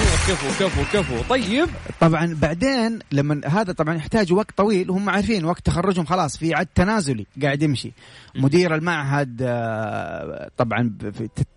والله 0.00 0.16
كفو 0.28 0.64
كفو 0.64 0.98
كفو. 0.98 1.22
طيب. 1.28 1.68
طبعا 2.00 2.36
بعدين 2.42 2.98
لما 3.12 3.40
هذا 3.46 3.72
طبعا 3.72 3.96
يحتاج 3.96 4.32
وقت 4.32 4.56
طويل 4.56 4.90
وهم 4.90 5.10
عارفين 5.10 5.44
وقت 5.44 5.66
تخرجهم 5.66 6.04
خلاص 6.04 6.36
في 6.36 6.54
عد 6.54 6.66
تنازلي 6.74 7.26
قاعد 7.42 7.62
يمشي. 7.62 7.92
مدير 8.34 8.74
المعهد 8.74 9.38
آه، 9.42 10.50
طبعا 10.56 10.98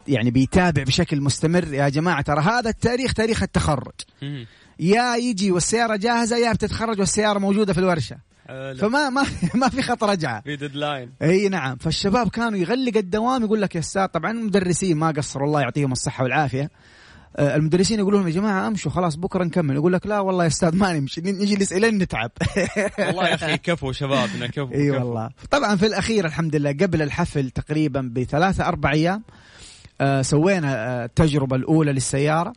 يعني 0.08 0.32
بيتابع 0.32 0.84
بشكل 0.84 1.22
مستمر. 1.22 1.74
يا 1.74 1.90
جماعة 1.90 2.22
ترى 2.22 2.42
هذا 2.42 2.70
التاريخ 2.70 3.14
تاريخ 3.14 3.44
التخرج. 3.44 3.94
يا 4.80 5.16
يجي 5.16 5.52
والسيارة 5.52 5.96
جاهزة 5.96 6.38
يا 6.38 6.54
بتتخرج 6.54 7.00
والسيارة 7.00 7.40
موجودة 7.40 7.74
في 7.74 7.80
الورشة. 7.80 8.18
حلو. 8.48 8.76
فما 8.78 9.10
ما 9.10 9.26
ما 9.62 9.70
في 9.70 9.82
خط 9.82 10.04
رجعة. 10.04 10.42
في 10.42 10.56
deadline 10.56 11.12
إي 11.22 11.50
نعم. 11.50 11.76
فالشباب 11.76 12.30
كانوا 12.30 12.60
يغلق 12.60 12.98
الدوام 12.98 13.44
يقول 13.44 13.62
لك 13.62 13.76
يا 13.76 13.80
أستاذ 13.80 14.06
طبعا 14.06 14.32
المدرسين 14.32 14.98
ما 14.98 15.12
قصروا 15.12 15.48
الله 15.48 15.62
يعطيهم 15.62 15.92
الصحة 15.92 16.24
والعافية. 16.24 16.70
آه، 17.36 17.56
المدرسين 17.56 18.00
يقولون 18.00 18.20
لهم 18.20 18.28
يا 18.30 18.34
جماعة 18.34 18.68
امشوا 18.68 18.92
خلاص 18.92 19.16
بكرة 19.16 19.44
نكمل. 19.44 19.76
يقول 19.76 19.94
لك 19.94 20.08
لا 20.08 20.20
والله 20.20 20.44
يا 20.44 20.48
أستاذ 20.48 20.76
ما 20.76 20.94
نمشي 20.94 21.22
نجلس 21.22 21.74
الين 21.74 21.98
نتعب. 21.98 22.32
والله 23.00 23.28
يا 23.28 23.36
أخي 23.36 23.58
كفو 23.58 23.92
شبابنا 23.92 24.48
كفو 24.48 24.74
إي. 24.74 24.92
والله. 24.92 25.30
طبعا 25.52 25.76
في 25.76 25.86
الأخير 25.86 26.26
الحمد 26.26 26.56
لله 26.56 26.72
قبل 26.72 27.02
الحفل 27.02 27.50
تقريبا 27.50 28.12
بثلاثة 28.16 28.68
أربع 28.68 28.92
أيام 28.92 29.24
آه 30.02 30.22
سوينا 30.22 30.76
آه 30.76 31.06
التجربة 31.06 31.56
الأولى 31.56 31.92
للسيارة. 31.94 32.54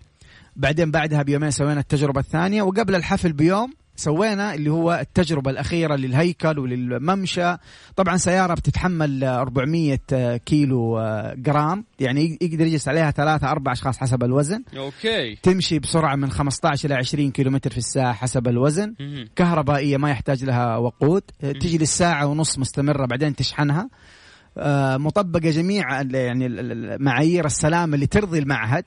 بعدين 0.57 0.91
بعدها 0.91 1.23
بيومين 1.23 1.51
سوينا 1.51 1.81
التجربة 1.81 2.21
الثانية 2.21 2.63
وقبل 2.63 2.95
الحفل 2.95 3.33
بيوم 3.33 3.73
سوينا 3.97 4.55
اللي 4.55 4.71
هو 4.71 4.95
التجربة 4.95 5.51
الأخيرة 5.51 5.97
للهيكل 5.97 6.59
وللممشى. 6.59 7.57
طبعا 7.97 8.17
سيارة 8.17 8.55
بتتحمل 8.55 9.25
آه، 9.25 9.41
400 9.41 9.99
آه، 10.13 10.37
كيلو 10.37 10.99
آه، 10.99 11.35
جرام. 11.35 11.85
يعني 12.01 12.39
يقدر 12.41 12.67
يجلس 12.67 12.89
عليها 12.89 13.11
ثلاثة 13.11 13.51
أربع 13.51 13.73
أشخاص 13.73 13.99
حسب 13.99 14.25
الوزن. 14.25 14.63
okay. 14.77 15.37
تمشي 15.43 15.79
بسرعة 15.79 16.17
من 16.17 16.31
15 16.31 16.87
إلى 16.87 16.95
20 16.95 17.31
كيلومتر 17.31 17.71
في 17.71 17.79
الساعة 17.79 18.13
حسب 18.13 18.49
الوزن. 18.49 18.95
مهم. 19.01 19.29
كهربائية 19.37 19.97
ما 19.97 20.11
يحتاج 20.11 20.45
لها 20.45 20.77
وقود. 20.77 21.23
تجلس 21.41 21.99
ساعة 21.99 22.27
ونص 22.27 22.59
مستمرة 22.59 23.07
بعدين 23.07 23.37
تشحنها. 23.37 23.89
آه، 24.59 24.97
مطبقة 24.97 25.51
جميع 25.51 26.03
يعني 26.03 26.49
معايير 26.99 27.47
السلامة 27.47 27.95
اللي 27.95 28.07
ترضي 28.07 28.39
المعهد. 28.39 28.85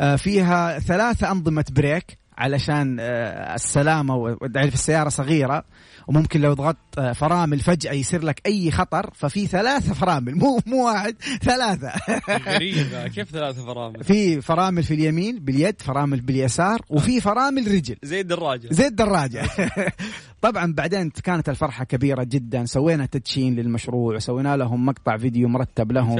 آه، 0.00 0.16
فيها 0.16 0.78
ثلاثة 0.78 1.30
أنظمة 1.32 1.64
بريك. 1.70 2.18
علشان 2.38 2.96
آه، 3.00 3.54
السلامة 3.54 4.16
وتعرف 4.16 4.74
السيارة 4.74 5.08
صغيرة 5.08 5.64
وممكن 6.06 6.40
لو 6.40 6.52
ضغطت 6.52 6.98
آه، 6.98 7.12
فرامل 7.12 7.60
فجأة 7.60 7.92
يصير 7.92 8.22
لك 8.24 8.42
أي 8.46 8.70
خطر 8.70 9.10
ففي 9.14 9.46
ثلاثة 9.46 9.94
فرامل. 9.94 10.34
مو 10.34 10.60
مو 10.66 10.86
واحد 10.86 11.14
ثلاثة. 11.42 11.92
غريبة 12.46 13.08
كيف 13.14 13.30
ثلاثة 13.30 13.64
فرامل؟ 13.66 14.04
في 14.04 14.40
فرامل 14.40 14.82
في 14.82 14.94
اليمين 14.94 15.38
باليد 15.38 15.82
فرامل 15.82 16.20
باليسار 16.20 16.80
وفي 16.90 17.20
فرامل 17.20 17.66
رجل. 17.74 17.96
زي 18.02 18.20
الدراجة. 18.20 18.68
زي 18.70 18.86
الدراجة. 18.86 19.42
طبعا 20.42 20.72
بعدين 20.72 21.10
كانت 21.10 21.48
الفرحة 21.48 21.84
كبيرة 21.84 22.22
جدا. 22.24 22.64
سوينا 22.64 23.06
تدشين 23.06 23.54
للمشروع 23.56 24.14
وسوينا 24.16 24.56
لهم 24.56 24.86
مقطع 24.86 25.16
فيديو 25.16 25.48
مرتب 25.48 25.92
لهم. 25.92 26.18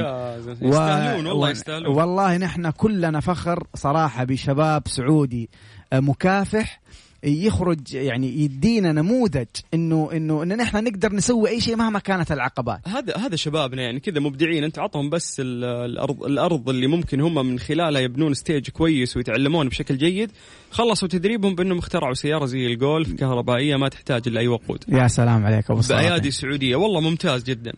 يستاهلون 0.61 1.27
والله 1.27 1.49
يستاهلون. 1.49 1.95
والله 1.95 2.37
نحن 2.37 2.69
كلنا 2.69 3.19
فخر 3.19 3.63
صراحة 3.75 4.23
بشباب 4.23 4.87
سعودي. 4.87 5.49
مكافح 5.93 6.81
يخرج 7.23 7.93
يعني 7.93 8.39
يدينا 8.39 8.91
نموذج 8.91 9.45
إنه 9.73 10.09
إنه 10.13 10.43
إن 10.43 10.57
نحن 10.57 10.83
نقدر 10.83 11.13
نسوي 11.13 11.49
أي 11.49 11.61
شيء 11.61 11.75
مهما 11.75 11.99
كانت 11.99 12.31
العقبات. 12.31 12.87
هذا 12.87 13.17
هذا 13.17 13.35
شبابنا 13.35 13.81
يعني 13.81 13.99
كذا 13.99 14.19
مبدعين 14.19 14.63
انت 14.63 14.79
عطهم 14.79 15.09
بس 15.09 15.39
ال- 15.39 15.63
الأرض 15.63 16.23
الأرض 16.23 16.69
اللي 16.69 16.87
ممكن 16.87 17.21
هم 17.21 17.45
من 17.47 17.59
خلالها 17.59 18.01
يبنون 18.01 18.33
stage 18.33 18.69
كويس 18.69 19.17
ويتعلمون 19.17 19.69
بشكل 19.69 19.97
جيد 19.97 20.31
خلصوا 20.71 21.07
تدريبهم 21.07 21.55
بأنهم 21.55 21.77
اخترعوا 21.77 22.13
سيارة 22.13 22.45
زي 22.45 22.65
الجولف 22.65 23.13
كهربائية 23.13 23.75
ما 23.75 23.89
تحتاج 23.89 24.21
إلا 24.27 24.39
أي 24.39 24.47
وقود. 24.47 24.83
يا 24.87 25.07
سلام 25.07 25.45
عليك 25.45 25.71
ابو. 25.71 25.81
بأيادي 25.89 26.31
سعوديه 26.31 26.75
والله 26.75 27.01
ممتاز 27.01 27.43
جدا. 27.43 27.73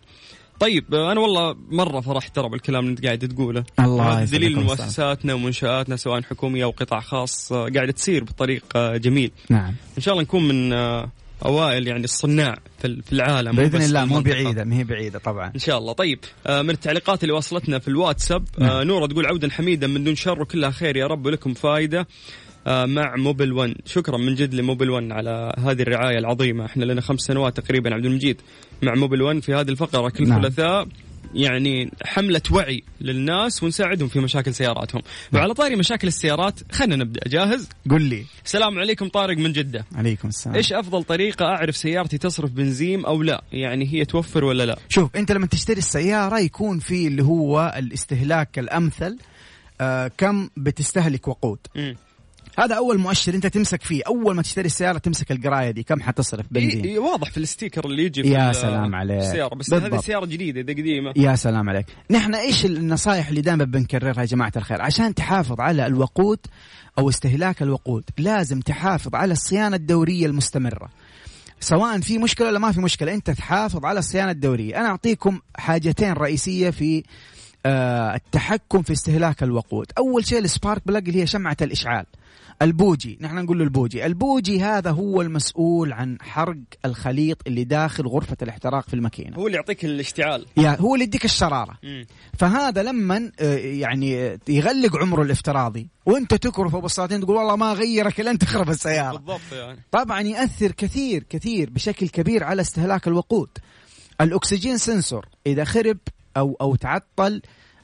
طيب 0.59 0.95
أنا 0.95 1.19
والله 1.19 1.55
مرة 1.71 1.99
فرحت 2.01 2.35
ترى 2.35 2.49
بالكلام 2.49 2.83
اللي 2.83 2.91
أنت 2.91 3.05
قاعد 3.05 3.19
تقوله. 3.27 3.63
الله 3.79 4.23
دليل 4.23 4.53
أبو 4.53 4.61
مؤسساتنا 4.61 5.33
ومنشآتنا 5.33 5.95
سواء 5.95 6.21
حكومية 6.21 6.63
أو 6.63 6.69
قطاع 6.69 6.99
خاص 6.99 7.53
قاعدة 7.53 7.91
تصير 7.91 8.23
بطريق 8.23 8.63
آه، 8.75 8.97
جميل. 8.97 9.31
نعم. 9.49 9.75
إن 9.97 10.01
شاء 10.01 10.11
الله 10.13 10.23
نكون 10.23 10.47
من 10.47 10.73
آه، 10.73 11.11
أوائل 11.45 11.87
يعني 11.87 12.03
الصناع 12.03 12.57
في 12.79 12.87
ال- 12.87 13.03
في 13.03 13.13
العالم. 13.13 13.55
بإذن 13.55 13.81
الله 13.81 14.05
مو. 14.05 14.19
بعيدة 14.21 14.63
ما 14.63 14.75
هي 14.75 14.83
بعيدة 14.83 15.19
طبعا. 15.19 15.51
إن 15.55 15.59
شاء 15.59 15.77
الله. 15.77 15.93
طيب 15.93 16.19
آه، 16.47 16.61
من 16.61 16.69
التعليقات 16.69 17.23
اللي 17.23 17.33
وصلتنا 17.33 17.79
في 17.79 17.87
الواتساب 17.87 18.45
نعم. 18.57 18.81
نورة 18.87 19.05
تقول 19.07 19.25
عودا 19.25 19.49
حميدا 19.49 19.87
من 19.87 20.03
دون 20.03 20.15
شر 20.15 20.41
وكلها 20.41 20.71
خير 20.71 20.97
يا 20.97 21.07
رب 21.07 21.25
ولكم 21.25 21.53
فائدة. 21.53 22.07
مع 22.67 23.15
موبل 23.15 23.53
1 23.53 23.75
شكرا 23.85 24.17
من 24.17 24.35
جد 24.35 24.53
لموبل 24.53 24.89
1 24.89 25.11
على 25.11 25.53
هذه 25.57 25.81
الرعاية 25.81 26.17
العظيمة. 26.17 26.65
إحنا 26.65 26.85
لنا 26.85 27.01
خمس 27.01 27.21
سنوات 27.21 27.59
تقريبا 27.59 27.93
عبد 27.93 28.05
المجيد 28.05 28.41
مع 28.81 28.95
Mobil 28.95 29.21
1 29.21 29.39
في 29.39 29.53
هذه 29.53 29.69
الفقرة. 29.69 30.09
كل 30.09 30.27
نعم. 30.29 30.41
ثلاثاء 30.41 30.87
يعني 31.33 31.91
حملة 32.03 32.41
وعي 32.51 32.83
للناس 33.01 33.63
ونساعدهم 33.63 34.07
في 34.07 34.19
مشاكل 34.19 34.53
سياراتهم. 34.53 35.01
نعم. 35.31 35.41
وعلى 35.41 35.53
طاري 35.53 35.75
مشاكل 35.75 36.07
السيارات 36.07 36.59
خلينا 36.71 36.95
نبدأ. 36.95 37.21
جاهز؟ 37.27 37.69
قل 37.89 38.01
لي. 38.01 38.25
السلام 38.45 38.79
عليكم 38.79 39.07
طارق 39.07 39.37
من 39.37 39.51
جدة. 39.51 39.85
عليكم 39.95 40.27
السلام. 40.27 40.55
إيش 40.55 40.73
أفضل 40.73 41.03
طريقة 41.03 41.45
أعرف 41.45 41.77
سيارتي 41.77 42.17
تصرف 42.17 42.51
بنزين 42.51 43.05
أو 43.05 43.23
لا؟ 43.23 43.43
يعني 43.51 43.93
هي 43.93 44.05
توفر 44.05 44.43
ولا 44.45 44.65
لا؟ 44.65 44.77
شوف 44.89 45.15
أنت 45.15 45.31
لما 45.31 45.47
تشتري 45.47 45.77
السيارة 45.77 46.39
يكون 46.39 46.79
في 46.79 47.07
اللي 47.07 47.23
هو 47.23 47.73
الاستهلاك 47.77 48.59
الأمثل 48.59 49.17
آه 49.81 50.11
كم 50.17 50.49
بتستهلك 50.57 51.27
وقود. 51.27 51.59
مم. 51.75 51.95
هذا 52.59 52.75
أول 52.75 52.97
مؤشر 52.97 53.33
أنت 53.33 53.47
تمسك 53.47 53.83
فيه. 53.83 54.01
أول 54.07 54.35
ما 54.35 54.41
تشتري 54.41 54.65
السيارة 54.65 54.97
تمسك 54.97 55.31
القراية 55.31 55.71
دي. 55.71 55.83
كم 55.83 56.01
حتصرف 56.01 56.45
بنزين؟ 56.51 56.85
إيه 56.85 56.99
واضح 56.99 57.31
في 57.31 57.37
ال 57.37 57.43
sticker 57.43 57.85
اللي 57.85 58.03
يجي 58.03 58.23
في 58.23 58.29
يا 58.29 58.51
سلام 58.51 58.95
عليك. 58.95 59.19
السيارة 59.19 59.55
بس 59.55 59.69
بالضبط. 59.69 59.93
هذه 59.93 60.01
سيارة 60.01 60.25
جديدة 60.25 60.61
إذا 60.61 60.73
قديمة. 60.73 61.13
يا 61.15 61.35
سلام 61.35 61.69
عليك. 61.69 61.85
نحن 62.11 62.35
إيش 62.35 62.65
النصائح 62.65 63.27
اللي 63.27 63.41
دائما 63.41 63.63
بنكررها 63.63 64.21
يا 64.21 64.25
جماعة 64.25 64.51
الخير؟ 64.55 64.81
عشان 64.81 65.15
تحافظ 65.15 65.61
على 65.61 65.85
الوقود 65.85 66.39
أو 66.99 67.09
استهلاك 67.09 67.61
الوقود 67.61 68.03
لازم 68.17 68.59
تحافظ 68.59 69.15
على 69.15 69.33
الصيانة 69.33 69.75
الدورية 69.75 70.25
المستمرة. 70.25 70.89
سواء 71.59 71.99
في 71.99 72.17
مشكلة 72.17 72.47
ولا 72.47 72.59
ما 72.59 72.71
في 72.71 72.81
مشكلة 72.81 73.13
أنت 73.13 73.31
تحافظ 73.31 73.85
على 73.85 73.99
الصيانة 73.99 74.31
الدورية. 74.31 74.79
أنا 74.79 74.87
أعطيكم 74.87 75.39
حاجتين 75.55 76.13
رئيسية 76.13 76.69
في 76.69 77.03
آه 77.65 78.15
التحكم 78.15 78.81
في 78.81 78.93
استهلاك 78.93 79.43
الوقود. 79.43 79.87
أول 79.97 80.25
شيء 80.25 80.39
ال 80.39 80.46
spark 80.46 80.81
plug 80.85 81.07
اللي 81.07 81.21
هي 81.21 81.27
شمعة 81.27 81.57
الإشعال. 81.61 82.05
البوجي. 82.61 83.17
نحن 83.21 83.35
نقول 83.35 83.57
له 83.57 83.63
البوجي. 83.63 84.05
البوجي 84.05 84.61
هذا 84.61 84.91
هو 84.91 85.21
المسؤول 85.21 85.93
عن 85.93 86.17
حرق 86.21 86.57
الخليط 86.85 87.37
اللي 87.47 87.63
داخل 87.63 88.07
غرفة 88.07 88.37
الاحتراق 88.41 88.87
في 88.87 88.93
الماكينة. 88.93 89.37
هو 89.37 89.47
اللي 89.47 89.57
يعطيك 89.57 89.85
الاشتعال. 89.85 90.45
يا 90.57 90.77
هو 90.79 90.93
اللي 90.93 91.05
يديك 91.05 91.25
الشرارة. 91.25 91.77
مم. 91.83 92.05
فهذا 92.39 92.83
لما 92.83 93.31
آه، 93.39 93.57
يعني 93.57 94.19
آه، 94.19 94.39
يغلق 94.49 94.97
عمره 94.97 95.21
الافتراضي 95.21 95.89
وانت 96.05 96.33
تكرفه 96.33 96.79
بالساعتين 96.79 97.21
تقول 97.21 97.35
والله 97.35 97.55
ما 97.55 97.73
غيرك 97.73 98.19
إلا 98.19 98.31
أنت 98.31 98.41
تخرب 98.41 98.69
السيارة. 98.69 99.17
بالضبط 99.17 99.51
يعني. 99.51 99.79
طبعا 99.91 100.21
يأثر 100.21 100.71
كثير 100.71 101.23
كثير 101.29 101.69
بشكل 101.69 102.09
كبير 102.09 102.43
على 102.43 102.61
استهلاك 102.61 103.07
الوقود. 103.07 103.49
الأكسجين 104.21 104.77
سنسور 104.77 105.25
إذا 105.47 105.63
خرب 105.63 105.97
أو 106.37 106.57
أو 106.61 106.75
تعطل 106.75 107.41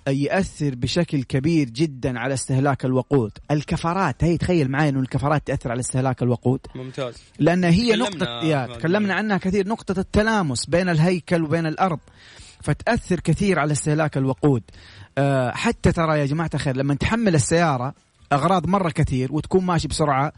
آه، 0.07 0.11
ياثر 0.11 0.75
بشكل 0.75 1.23
كبير 1.23 1.69
جدا 1.69 2.19
على 2.19 2.33
استهلاك 2.33 2.85
الوقود. 2.85 3.31
الكفرات 3.51 4.23
هي 4.23 4.37
تخيل 4.37 4.71
معي 4.71 4.89
إنه 4.89 4.99
الكفرات 4.99 5.47
تأثر 5.47 5.71
على 5.71 5.79
استهلاك 5.79 6.23
الوقود. 6.23 6.59
ممتاز. 6.75 7.15
لأن 7.39 7.63
هي 7.63 7.89
تكلمنا 7.89 8.09
نقطة 8.09 8.45
يا 8.45 8.77
تكلمنا 8.77 9.13
عنها 9.13 9.37
كثير. 9.37 9.67
نقطة 9.67 9.99
التلامس 9.99 10.65
بين 10.65 10.89
الهيكل 10.89 11.43
وبين 11.43 11.65
الأرض 11.65 11.99
فتأثر 12.61 13.19
كثير 13.19 13.59
على 13.59 13.71
استهلاك 13.71 14.17
الوقود. 14.17 14.63
أه 15.17 15.51
حتى 15.51 15.91
ترى 15.91 16.19
يا 16.19 16.25
جماعة 16.25 16.49
الخير 16.53 16.77
لما 16.77 16.95
تحمل 16.95 17.35
السيارة 17.35 17.93
أغراض 18.33 18.67
مرة 18.67 18.89
كثير 18.89 19.33
وتكون 19.33 19.65
ماشي 19.65 19.87
بسرعة 19.87 20.33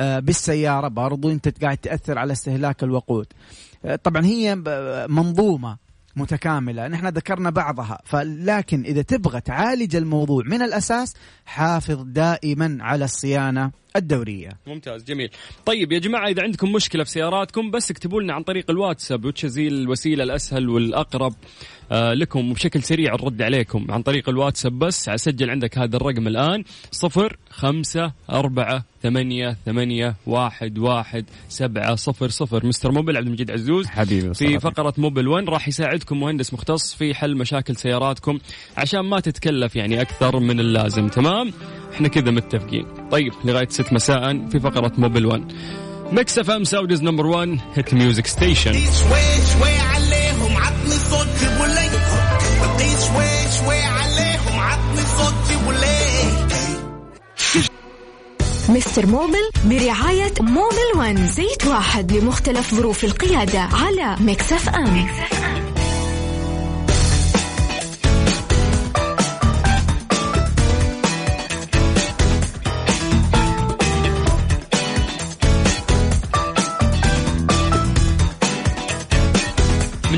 أه 0.00 0.18
بالسيارة 0.18 0.88
برضو 0.88 1.30
أنت 1.30 1.62
قاعد 1.62 1.76
تأثر 1.76 2.18
على 2.18 2.32
استهلاك 2.32 2.82
الوقود. 2.82 3.26
أه 3.84 3.96
طبعا 3.96 4.24
هي 4.26 4.54
منظومة. 5.08 5.89
متكاملة. 6.16 6.88
نحن 6.88 7.06
ذكرنا 7.06 7.50
بعضها. 7.50 7.98
فلكن 8.04 8.82
إذا 8.82 9.02
تبغى 9.02 9.40
تعالج 9.40 9.96
الموضوع 9.96 10.42
من 10.46 10.62
الأساس 10.62 11.14
حافظ 11.46 12.02
دائما 12.02 12.78
على 12.80 13.04
الصيانة 13.04 13.70
الدورية. 13.96 14.50
ممتاز 14.66 15.04
جميل. 15.04 15.30
طيب 15.66 15.92
يا 15.92 15.98
جماعة 15.98 16.28
إذا 16.28 16.42
عندكم 16.42 16.72
مشكلة 16.72 17.04
في 17.04 17.10
سياراتكم 17.10 17.70
بس 17.70 17.90
اكتبوا 17.90 18.22
لنا 18.22 18.32
عن 18.32 18.42
طريق 18.42 18.70
الواتساب 18.70 19.24
وتشزي 19.24 19.68
الوسيلة 19.68 20.24
الأسهل 20.24 20.68
والأقرب 20.68 21.34
آه 21.92 22.14
لكم 22.14 22.50
وبشكل 22.50 22.82
سريع 22.82 23.12
نرد 23.14 23.42
عليكم 23.42 23.86
عن 23.90 24.02
طريق 24.02 24.28
الواتساب. 24.28 24.78
بس 24.78 25.10
سجل 25.10 25.50
عندك 25.50 25.78
هذا 25.78 25.96
الرقم 25.96 26.26
الآن 26.26 26.64
صفر 26.90 27.36
خمسة 27.50 28.12
أربعة 28.30 28.84
ثمانية 29.02 29.56
ثمانية 29.66 30.14
واحد 30.26 30.78
واحد 30.78 31.24
سبعة 31.48 31.94
صفر 31.94 32.28
صفر. 32.28 32.66
مستر 32.66 32.92
موبل 32.92 33.16
عبد 33.16 33.26
المجيد 33.26 33.50
عزوز. 33.50 33.86
حبيبي 33.86 34.34
في 34.34 34.58
فقرة 34.58 34.94
موبل 34.98 35.28
1 35.28 35.48
راح 35.48 35.68
يساعدكم 35.68 36.20
مهندس 36.20 36.54
مختص 36.54 36.94
في 36.94 37.14
حل 37.14 37.36
مشاكل 37.36 37.76
سياراتكم 37.76 38.38
عشان 38.76 39.00
ما 39.00 39.20
تتكلف 39.20 39.76
يعني 39.76 40.00
أكثر 40.00 40.40
من 40.40 40.60
اللازم. 40.60 41.08
تمام؟ 41.08 41.52
إحنا 41.92 42.08
كذا 42.08 42.30
متفقين. 42.30 42.86
طيب 43.10 43.32
لغاية 43.44 43.68
6 43.82 43.94
مساء 43.94 44.48
في 44.48 44.60
فقرة 44.60 44.92
موبل 44.98 45.26
1 45.26 45.52
ميكس 46.12 46.38
اف 46.38 46.50
ام 46.50 46.64
Saudi's 46.64 47.02
number 47.02 47.26
1 47.26 47.58
hit 47.74 47.94
music 47.94 48.26
station 48.26 48.72
شوي 48.72 48.80
شوي 49.52 49.78
عليهم 49.78 50.56
عطني 50.56 50.94
شوي 53.06 53.58
شوي 53.58 53.82
عليهم 53.82 54.60
عطني 54.60 55.02
مستر 58.68 59.06
موبل 59.06 59.50
برعاية 59.64 60.32
موبل 60.40 60.90
ون 60.96 61.26
زيت 61.26 61.66
واحد 61.66 62.12
لمختلف 62.12 62.74
ظروف 62.74 63.04
القيادة 63.04 63.60
على 63.60 64.16
مكسف 64.20 64.68
أم 64.68 65.06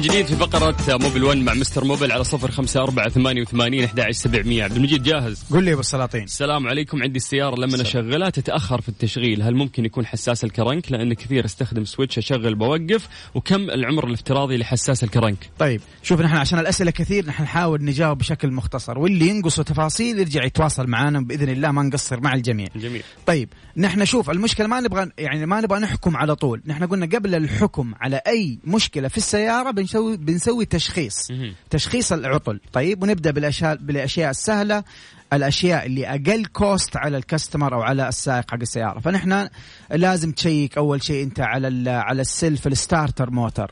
جديد 0.02 0.26
في 0.26 0.36
فقرة 0.36 0.76
موبل 0.88 1.24
1 1.24 1.38
مع 1.38 1.54
مستر 1.54 1.84
موبل 1.84 2.12
على 2.12 2.24
صفر 2.24 2.50
خمسة 2.50 2.82
أربعة 2.82 3.08
ثمانية 3.08 3.42
وثمانين 3.42 3.84
أحد 3.84 4.10
سبعمية. 4.10 4.64
عبد 4.64 4.76
المجيد 4.76 5.02
جاهز؟ 5.02 5.44
قل 5.50 5.62
لي 5.62 5.68
يا 5.68 5.72
أبو 5.72 5.80
السلاطين. 5.80 6.22
السلام 6.22 6.66
عليكم. 6.66 7.02
عندي 7.02 7.16
السيارة 7.16 7.56
لما 7.56 7.82
أشغلها 7.82 8.30
تتأخر 8.30 8.80
في 8.80 8.88
التشغيل. 8.88 9.42
هل 9.42 9.54
ممكن 9.54 9.84
يكون 9.84 10.06
حساس 10.06 10.44
ال 10.44 10.51
crank؟ 10.51 10.92
لأن 10.92 11.14
كثير 11.14 11.44
أستخدم 11.44 11.84
switch 11.84 12.18
أشغل 12.18 12.54
بوقف. 12.54 13.08
وكم 13.34 13.70
العمر 13.70 14.06
الافتراضي 14.06 14.56
لحساس 14.56 15.04
ال 15.04 15.11
crank؟ 15.11 15.50
طيب 15.58 15.80
شوف 16.02 16.20
نحن 16.20 16.36
عشان 16.36 16.58
الأسئلة 16.58 16.90
كثير 16.90 17.26
نحن 17.26 17.42
نحاول 17.42 17.84
نجاوب 17.84 18.18
بشكل 18.18 18.52
مختصر. 18.52 18.98
واللي 18.98 19.28
ينقصه 19.28 19.62
تفاصيل 19.62 20.18
يرجع 20.18 20.44
يتواصل 20.44 20.86
معنا 20.86 21.20
بإذن 21.20 21.48
الله. 21.48 21.70
ما 21.70 21.82
نقصر 21.82 22.20
مع 22.20 22.34
الجميع. 22.34 22.68
جميل. 22.76 23.02
طيب 23.26 23.48
نحن 23.76 24.04
شوف 24.04 24.30
المشكلة 24.30 24.66
ما 24.66 24.80
نبغى 24.80 25.10
يعني 25.18 25.46
ما 25.46 25.60
نبغى 25.60 25.80
نحكم 25.80 26.16
على 26.16 26.34
طول. 26.34 26.62
نحن 26.66 26.86
قلنا 26.86 27.06
قبل 27.06 27.34
الحكم 27.34 27.94
على 28.00 28.16
أي 28.26 28.58
مشكلة 28.64 29.08
في 29.08 29.16
السيارة 29.16 29.70
بنسوي 29.92 30.16
بنسوي 30.16 30.64
تشخيص. 30.64 31.28
تشخيص 31.70 32.12
العطل. 32.12 32.60
طيب 32.72 33.02
ونبدأ 33.02 33.30
بالاشياء 33.30 33.76
بالأشياء 33.76 34.30
السهلة 34.30 34.84
الأشياء 35.32 35.86
اللي 35.86 36.06
أقل 36.06 36.44
cost 36.46 36.96
على 36.96 37.16
ال 37.16 37.22
customer 37.22 37.74
أو 37.74 37.82
على 37.82 38.08
السائق 38.08 38.50
حق 38.50 38.60
السيارة. 38.60 39.00
فنحن 39.00 39.48
لازم 39.90 40.32
تشيك 40.32 40.78
أول 40.78 41.02
شيء 41.02 41.24
أنت 41.24 41.40
على 41.40 41.90
على 41.90 42.20
السلف 42.20 42.66
ال 42.66 42.74
starter 42.74 43.30
motor 43.30 43.70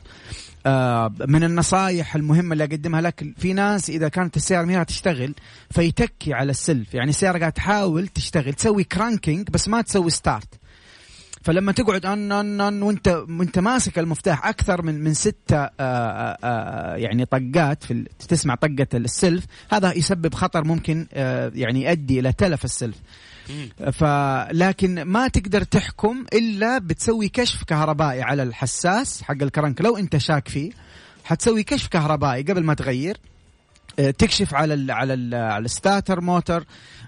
آه، 0.65 1.13
من 1.27 1.43
النصائح 1.43 2.15
المهمة 2.15 2.53
اللي 2.53 2.63
أقدمها 2.63 3.01
لك 3.01 3.33
في 3.37 3.53
ناس 3.53 3.89
إذا 3.89 4.07
كانت 4.07 4.37
السيارة 4.37 4.65
ما 4.65 4.83
تشتغل 4.83 5.35
فيتكي 5.71 6.33
على 6.33 6.51
السلف 6.51 6.93
يعني 6.93 7.09
السيارة 7.09 7.39
قاعدة 7.39 7.55
تحاول 7.55 8.07
تشتغل 8.07 8.53
تسوي 8.53 8.83
cranking 8.83 9.49
بس 9.49 9.67
ما 9.67 9.81
تسوي 9.81 10.09
start 10.09 10.60
فلما 11.43 11.71
تقعد 11.71 12.05
ان 12.05 12.31
ان 12.31 12.61
أن 12.61 12.83
وانت 12.83 13.23
وأنت 13.29 13.59
ماسك 13.59 13.99
المفتاح 13.99 14.47
أكثر 14.47 14.81
من 14.81 15.03
من 15.03 15.13
ستة 15.13 15.57
آآ 15.57 16.37
آآ 16.43 16.97
يعني 16.97 17.25
طقات 17.25 17.83
في 17.83 18.05
تسمع 18.29 18.55
طقة 18.55 18.87
السلف 18.93 19.45
هذا 19.71 19.93
يسبب 19.97 20.33
خطر 20.33 20.63
ممكن 20.63 21.07
آه، 21.13 21.51
يعني 21.55 21.83
يؤدي 21.83 22.19
إلى 22.19 22.33
تلف 22.33 22.65
السلف. 22.65 22.97
فلكن 23.91 25.01
ما 25.01 25.27
تقدر 25.27 25.63
تحكم 25.63 26.25
إلا 26.33 26.77
بتسوي 26.77 27.29
كشف 27.29 27.63
كهربائي 27.63 28.21
على 28.21 28.43
الحساس 28.43 29.21
حق 29.21 29.41
الكرنك. 29.41 29.81
لو 29.81 29.97
أنت 29.97 30.17
شاك 30.17 30.47
فيه 30.47 30.71
حتسوي 31.23 31.63
كشف 31.63 31.87
كهربائي 31.87 32.43
قبل 32.43 32.63
ما 32.63 32.73
تغير 32.73 33.17
آه، 33.99 34.11
تكشف 34.11 34.53
على 34.53 34.73
ال 34.73 34.91
على 34.91 35.13
ال 35.13 35.35
على 35.35 35.65
الستاتر 35.65 36.21
موتور 36.21 36.63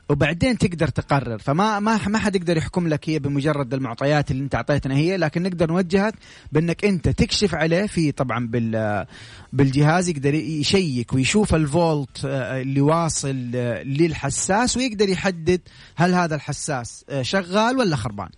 وبعدين 0.09 0.57
تقدر 0.57 0.87
تقرر. 0.87 1.37
فما 1.37 1.79
ما 1.79 2.07
ما 2.07 2.19
حد 2.19 2.35
يقدر 2.35 2.57
يحكم 2.57 2.87
لك 2.87 3.09
هي 3.09 3.19
بمجرد 3.19 3.73
المعطيات 3.73 4.31
اللي 4.31 4.43
انت 4.43 4.55
اعطيتنا 4.55 4.95
هي 4.95 5.17
لكن 5.17 5.43
نقدر 5.43 5.71
نوجهك 5.71 6.13
بأنك 6.51 6.85
انت 6.85 7.09
تكشف 7.09 7.55
عليه 7.55 7.85
في 7.85 8.11
طبعا 8.11 8.47
بال 8.47 9.05
بالجهاز 9.53 10.09
يقدر 10.09 10.33
يشيك 10.33 11.13
ويشوف 11.13 11.55
الفولت 11.55 12.25
آه، 12.25 12.61
اللي 12.61 12.81
واصل 12.81 13.51
آه، 13.55 13.83
للحساس 13.83 14.77
ويقدر 14.77 15.09
يحدد 15.09 15.61
هل 15.95 16.13
هذا 16.13 16.35
الحساس 16.35 17.05
آه، 17.09 17.21
شغال 17.21 17.77
ولا 17.77 17.95
خربان. 17.95 18.29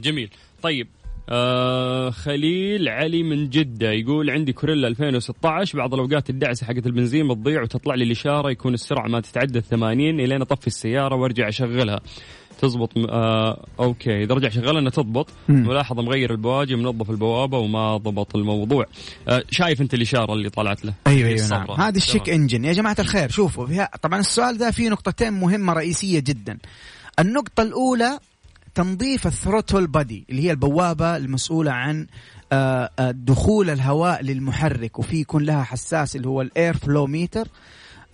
جميل. 0.00 0.30
طيب 0.62 0.88
آه 1.30 2.10
خليل 2.10 2.88
علي 2.88 3.22
من 3.22 3.48
جدة 3.50 3.90
يقول 3.92 4.30
عندي 4.30 4.52
كوريلا 4.52 4.88
2016 4.88 5.78
بعض 5.78 5.94
الأوقات 5.94 6.30
الدعسة 6.30 6.66
حقت 6.66 6.86
البنزين 6.86 7.28
بتضيع 7.28 7.62
وتطلع 7.62 7.94
لي 7.94 8.04
الإشارة 8.04 8.50
يكون 8.50 8.74
السرعة 8.74 9.08
ما 9.08 9.20
تتعدى 9.20 9.60
80 9.60 10.20
إلين 10.20 10.40
أطفي 10.42 10.66
السيارة 10.66 11.16
وأرجع 11.16 11.48
أشغلها. 11.48 12.00
تزبط 12.60 12.96
م- 12.98 13.06
آه 13.10 13.64
أوكي. 13.80 14.22
إذا 14.22 14.34
رجع 14.34 14.48
شغال 14.48 14.76
إنها 14.76 14.90
تضبط. 14.90 15.28
ملاحظة 15.48 16.02
مغير 16.02 16.30
البواجي 16.32 16.76
منظف 16.76 17.10
البوابة 17.10 17.58
وما 17.58 17.96
ضبط 17.96 18.36
الموضوع. 18.36 18.84
آه 19.28 19.42
شايف 19.50 19.80
أنت 19.80 19.94
الإشارة 19.94 20.32
اللي 20.34 20.50
طلعت 20.50 20.84
له؟ 20.84 20.92
أيوه 21.06 21.28
أيوه 21.28 21.48
نعم. 21.48 21.70
هذه 21.70 21.96
الشيك. 21.96 22.28
إنجن. 22.30 22.64
يا 22.64 22.72
جماعة 22.72 22.96
الخير 22.98 23.28
شوفوا 23.30 23.66
فيها 23.66 23.90
طبعا 24.02 24.20
السؤال 24.20 24.58
ده 24.58 24.70
فيه 24.70 24.88
نقطتين 24.88 25.32
مهمة 25.32 25.72
رئيسية 25.72 26.18
جدا. 26.20 26.58
النقطة 27.18 27.62
الأولى 27.62 28.18
تنظيف 28.78 29.26
ال 29.26 29.33
throttle 29.33 29.86
body 29.86 30.24
اللي 30.30 30.42
هي 30.42 30.50
البوابة 30.50 31.16
المسؤولة 31.16 31.72
عن 31.72 32.06
آه، 32.52 32.90
آه، 32.98 33.10
دخول 33.10 33.70
الهواء 33.70 34.22
للمحرك 34.22 34.98
وفي 34.98 35.16
يكون 35.16 35.42
لها 35.42 35.62
حساس 35.62 36.16
اللي 36.16 36.28
هو 36.28 36.42
ال 36.42 36.51
air 36.51 36.76
flow 36.76 37.06
meter 37.06 37.48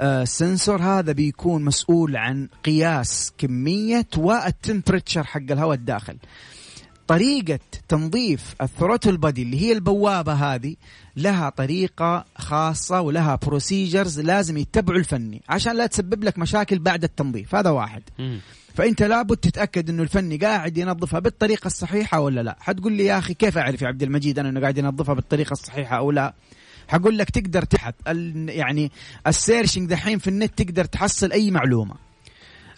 ال 0.00 0.12
sensor 0.12 0.82
هذا 0.82 1.12
بيكون 1.12 1.64
مسؤول 1.64 2.16
عن 2.16 2.48
قياس 2.64 3.32
كمية 3.38 4.06
وال 4.16 4.33
temperature 4.33 5.24
حق 5.24 5.40
الهواء 5.50 5.76
الداخل. 5.76 6.16
طريقة 7.06 7.58
تنظيف 7.88 8.54
ال 8.62 8.68
throttle 8.68 9.16
body 9.16 9.42
اللي 9.42 9.60
هي 9.60 9.72
البوابة 9.72 10.32
هذه 10.32 10.76
لها 11.16 11.48
طريقة 11.48 12.24
خاصة 12.36 13.00
ولها 13.00 13.38
procedures 13.46 14.20
لازم 14.20 14.56
يتبعوا 14.56 14.98
الفني 14.98 15.42
عشان 15.48 15.76
لا 15.76 15.86
تسبب 15.86 16.24
لك 16.24 16.38
مشاكل 16.38 16.78
بعد 16.78 17.04
التنظيف 17.04 17.54
هذا 17.54 17.70
واحد. 17.70 18.02
فأنت 18.74 19.02
لابد 19.02 19.36
تتأكد 19.36 19.90
إنه 19.90 20.02
الفني 20.02 20.36
قاعد 20.36 20.78
ينظفها 20.78 21.20
بالطريقة 21.20 21.66
الصحيحة 21.66 22.20
ولا 22.20 22.40
لا. 22.40 22.56
حتقول 22.60 22.92
لي 22.92 23.04
يا 23.04 23.18
أخي 23.18 23.34
كيف 23.34 23.58
أعرف 23.58 23.82
يا 23.82 23.86
عبد 23.86 24.02
المجيد 24.02 24.38
أنا 24.38 24.48
إنه 24.48 24.60
قاعد 24.60 24.78
ينظفها 24.78 25.14
بالطريقة 25.14 25.52
الصحيحة 25.52 25.96
أو 25.96 26.10
لا؟ 26.10 26.34
حقول 26.88 27.18
لك 27.18 27.30
تقدر 27.30 27.62
تحت 27.62 27.94
يعني 28.46 28.92
ال 29.26 29.32
searching 29.32 29.88
دحين 29.90 30.18
في 30.18 30.28
النت 30.28 30.62
تقدر 30.62 30.84
تحصل 30.84 31.32
أي 31.32 31.50
معلومة. 31.50 31.94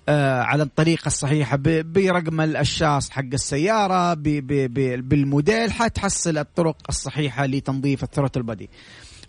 آه 0.09 0.43
على 0.43 0.63
الطريقة 0.63 1.07
الصحيحة 1.07 1.59
برقم 1.83 2.41
الشاص 2.41 3.11
حق 3.11 3.23
السيارة 3.33 4.15
ب 4.15 4.23
ب 4.23 4.53
ب 4.75 5.09
بالموديل 5.09 5.73
حتحصل 5.73 6.39
الطرق 6.39 6.77
الصحيحة 6.89 7.47
لتنظيف 7.47 8.03
ال 8.05 8.09
throttle 8.09 8.43
body 8.43 8.71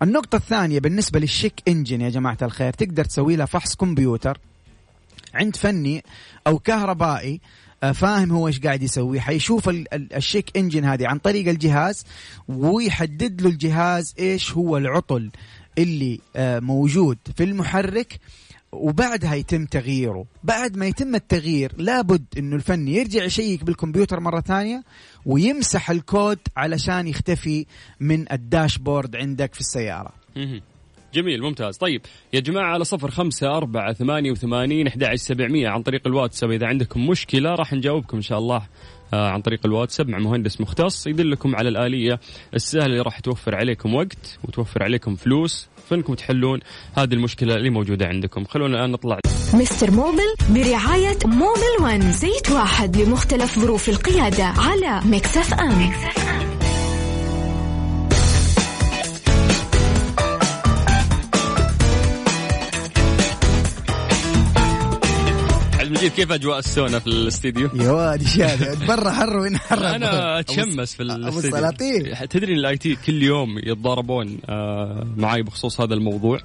النقطة 0.01 0.35
الثانية 0.35 0.79
بالنسبة 0.79 1.19
لل 1.19 1.29
check 1.29 1.53
engine 1.67 2.01
يا 2.01 2.09
جماعة 2.09 2.37
الخير 2.41 2.73
تقدر 2.73 3.05
تسوي 3.05 3.35
لها 3.35 3.45
فحص 3.45 3.75
كمبيوتر. 3.75 4.37
عند 5.33 5.55
فني 5.55 6.03
أو 6.47 6.59
كهربائي 6.59 7.41
آه، 7.83 7.91
فاهم 7.91 8.31
هو 8.31 8.47
إيش 8.47 8.59
قاعد 8.59 8.83
يسوي. 8.83 9.19
حيشوف 9.19 9.69
ال- 9.69 9.93
ال- 9.93 10.13
ال 10.13 10.20
check 10.20 10.57
engine 10.57 10.85
هذه 10.85 11.07
عن 11.07 11.17
طريق 11.17 11.47
الجهاز 11.49 12.03
ويحدد 12.47 13.41
له 13.41 13.49
الجهاز 13.49 14.13
إيش 14.19 14.51
هو 14.53 14.77
العطل 14.77 15.31
اللي 15.77 16.19
آه، 16.35 16.59
موجود 16.59 17.17
في 17.35 17.43
المحرك 17.43 18.19
وبعدها 18.71 19.35
يتم 19.35 19.65
تغييره. 19.65 20.25
بعد 20.43 20.77
ما 20.77 20.85
يتم 20.85 21.15
التغيير 21.15 21.71
لابد 21.77 22.25
إنه 22.37 22.55
الفني 22.55 22.93
يرجع 22.95 23.23
يشيك 23.23 23.63
بالكمبيوتر 23.63 24.19
مرة 24.19 24.41
ثانية 24.41 24.83
ويمسح 25.25 25.91
الكود 25.91 26.39
علشان 26.57 27.07
يختفي 27.07 27.65
من 27.99 28.31
الداشبورد 28.31 29.15
عندك 29.15 29.53
في 29.53 29.59
السيارة. 29.59 30.13
مهم. 30.35 30.61
جميل 31.13 31.41
ممتاز. 31.41 31.77
طيب 31.77 32.01
يا 32.33 32.39
جماعة 32.39 32.73
على 32.73 32.83
صفر 32.83 33.11
خمسة 33.11 33.57
أربعة 33.57 33.93
ثمانية 33.93 34.31
وثمانين 34.31 34.87
أحد 34.87 35.15
سبعمية 35.15 35.69
عن 35.69 35.81
طريق 35.81 36.07
الواتساب. 36.07 36.51
إذا 36.51 36.67
عندكم 36.67 37.07
مشكلة 37.07 37.55
راح 37.55 37.73
نجاوبكم 37.73 38.17
إن 38.17 38.23
شاء 38.23 38.37
الله 38.37 38.61
آه، 39.13 39.29
عن 39.29 39.41
طريق 39.41 39.59
الواتساب 39.65 40.09
مع 40.09 40.17
مهندس 40.17 40.61
مختص. 40.61 41.07
يدلكم 41.07 41.55
على 41.55 41.69
الآلية 41.69 42.19
السهلة 42.53 42.85
اللي 42.85 43.01
راح 43.01 43.19
توفر 43.19 43.55
عليكم 43.55 43.95
وقت 43.95 44.39
وتوفر 44.43 44.83
عليكم 44.83 45.15
فلوس 45.15 45.67
فإنكم 45.89 46.13
تحلون 46.13 46.59
هذه 46.97 47.13
المشكلة 47.13 47.55
اللي 47.55 47.69
موجودة 47.69 48.07
عندكم. 48.07 48.45
خلونا 48.45 48.77
الآن 48.77 48.91
نطلع. 48.91 49.19
مستر 49.53 49.91
موبل 49.91 50.35
برعاية 50.49 51.17
موبل 51.25 51.83
ون 51.83 52.11
زيت 52.11 52.51
واحد 52.51 52.97
لمختلف 52.97 53.59
ظروف 53.59 53.89
القيادة 53.89 54.43
على 54.43 55.01
مكسف 55.05 55.53
أم. 55.53 55.67
عبد 55.69 56.26
المجيد 65.97 66.11
كيف 66.11 66.31
أجواء 66.31 66.59
السونا 66.59 66.99
في 66.99 67.07
الاستديو؟ 67.07 67.69
يا 67.73 67.91
واد 67.91 68.21
إيش 68.21 68.39
هذا 68.39 68.85
برا 68.87 69.11
حر 69.11 69.37
وين 69.37 69.57
حر؟ 69.57 69.95
أنا 69.95 70.39
أتشمس 70.39 70.95
في 70.95 71.03
أبو 71.03 71.39
الاستديو. 71.39 72.15
تدري 72.29 72.53
إن 72.53 72.57
ال 72.57 72.77
IT 72.77 72.95
كل 72.95 73.23
يوم 73.23 73.57
يتضاربون 73.57 74.37
آه، 74.49 75.07
معاي 75.17 75.43
بخصوص 75.43 75.81
هذا 75.81 75.93
الموضوع. 75.93 76.39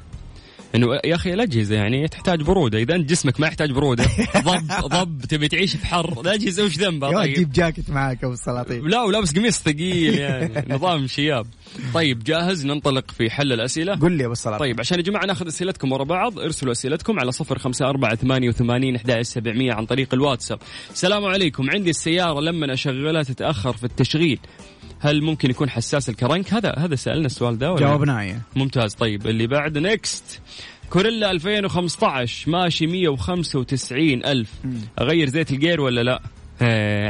إنه 0.75 1.01
يا 1.05 1.15
أخي 1.15 1.35
الأجهزة 1.35 1.75
يعني 1.75 2.09
تحتاج 2.09 2.43
برودة 2.43 2.79
إذا 2.79 2.95
أنت 2.95 3.11
جسمك 3.11 3.41
ما 3.41 3.47
يحتاج 3.47 3.71
برودة 3.71 4.05
ضب 4.47 4.87
ضب 4.87 5.25
تبي 5.29 5.49
تعيش 5.49 5.77
في 5.77 5.87
حر 5.87 6.21
الاجهزه 6.21 6.65
وش 6.65 6.79
ذنبها 6.79 7.13
طيب. 7.13 7.35
جيب 7.35 7.53
جاكيت 7.53 7.91
معاك 7.91 8.25
أبو 8.25 8.33
السلاطين. 8.33 8.89
لا 8.89 9.03
ولابس 9.03 9.35
قميص 9.35 9.59
ثقيل 9.63 10.19
يعني 10.19 10.65
نظام 10.75 11.07
شياب. 11.07 11.47
طيب 11.95 12.25
جاهز 12.25 12.67
ننطلق 12.67 13.11
في 13.11 13.31
حل 13.31 13.53
الأسئلة. 13.53 13.95
قل 13.95 14.13
لي 14.13 14.25
أبو 14.25 14.33
السلاطين. 14.33 14.67
طيب 14.67 14.81
عشان 14.81 14.99
يا 14.99 15.03
جماعة 15.03 15.27
ناخذ 15.27 15.47
أسئلتكم 15.47 15.93
ورا 15.93 16.05
بعض 16.05 16.39
ارسلوا 16.39 16.73
أسئلتكم 16.73 17.21
على 17.21 17.33
صفر 17.33 17.59
خمسة 17.59 17.89
أربعة 17.89 18.15
ثمانية 18.15 18.49
وثمانين 18.49 18.97
أحد 18.97 19.23
سبعمية 19.23 19.73
عن 19.73 19.87
طريق 19.87 20.15
الواتساب. 20.15 20.59
السلام 20.93 21.25
عليكم. 21.25 21.71
عندي 21.71 21.91
السيارة 21.91 22.41
لما 22.41 22.73
أشغلها 22.73 23.23
تتأخر 23.23 23.73
في 23.73 23.85
التشغيل. 23.85 24.39
هل 25.01 25.23
ممكن 25.23 25.51
يكون 25.51 25.71
حساس 25.71 26.09
ال 26.09 26.15
crank؟ 26.15 26.55
هذا 26.55 26.75
هذا 26.79 26.95
سألنا 26.95 27.27
السؤال 27.27 27.59
ده 27.59 27.75
جاوبنا 27.75 28.21
إيه. 28.21 28.43
ممتاز. 28.57 28.95
طيب 28.95 29.27
اللي 29.27 29.47
بعد 29.47 29.79
next 29.79 30.41
كوريلا 30.91 31.31
2015 31.31 32.51
ماشي 32.51 32.87
195 32.87 34.25
ألف. 34.25 34.51
أغير 35.01 35.29
زيت 35.29 35.51
ال 35.51 35.57
gear 35.57 35.81
ولا 35.81 36.03
لا؟ 36.03 36.21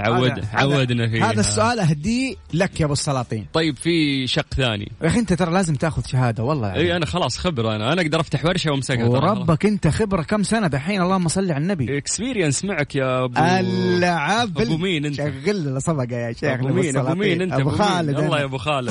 عود 0.07 0.31
هذا- 0.31 0.49
عودنا 0.53 1.05
هذا- 1.05 1.11
فيها 1.13 1.31
هذا 1.33 1.41
السؤال 1.41 1.81
اهديه 1.81 2.35
لك 2.55 2.81
يا 2.81 2.85
أبو 2.85 2.93
السلاطين 2.93 3.47
طيب 3.53 3.77
في 3.77 4.27
شق 4.27 4.47
ثاني 4.57 4.93
يا 5.03 5.07
أخي 5.07 5.19
أنت 5.19 5.33
ترى 5.33 5.53
لازم 5.53 5.75
تاخذ 5.75 6.03
شهادة 6.07 6.43
والله 6.45 6.69
يعني. 6.69 6.81
إي 6.81 6.97
أنا 6.97 7.07
خلاص 7.07 7.39
خبرة 7.39 7.77
أنا 7.77 7.93
أنا 7.93 8.03
أقدر 8.03 8.21
أفتح 8.21 8.45
ورشة 8.45 8.71
وأمسكها. 8.71 9.05
وربك 9.05 9.67
أنت 9.67 9.89
خبرة 9.89 10.23
كم 10.23 10.43
سنة 10.43 10.67
دحين 10.67 11.03
اللهم 11.03 11.29
صل 11.29 11.53
على 11.53 11.63
النبي 11.63 11.99
experience 11.99 12.65
معك 12.65 12.95
يا 12.97 13.25
ابو 13.25 13.35
العب 13.39 14.59
أبو 14.59 14.77
مين 14.77 15.07
أنت؟ 15.07 15.17
شغل 15.17 15.83
صفقة 15.83 16.17
يا 16.17 16.33
شيخ 16.33 16.45
أبو 16.45 16.69
مين 16.69 16.97
أبو 16.97 17.15
مين 17.15 17.43
أنت 17.43 17.53
أبو؟ 17.53 17.71
خالد 17.71 18.19
الله 18.19 18.39
يا. 18.41 18.45
أبو 18.45 18.59
خالد 18.59 18.91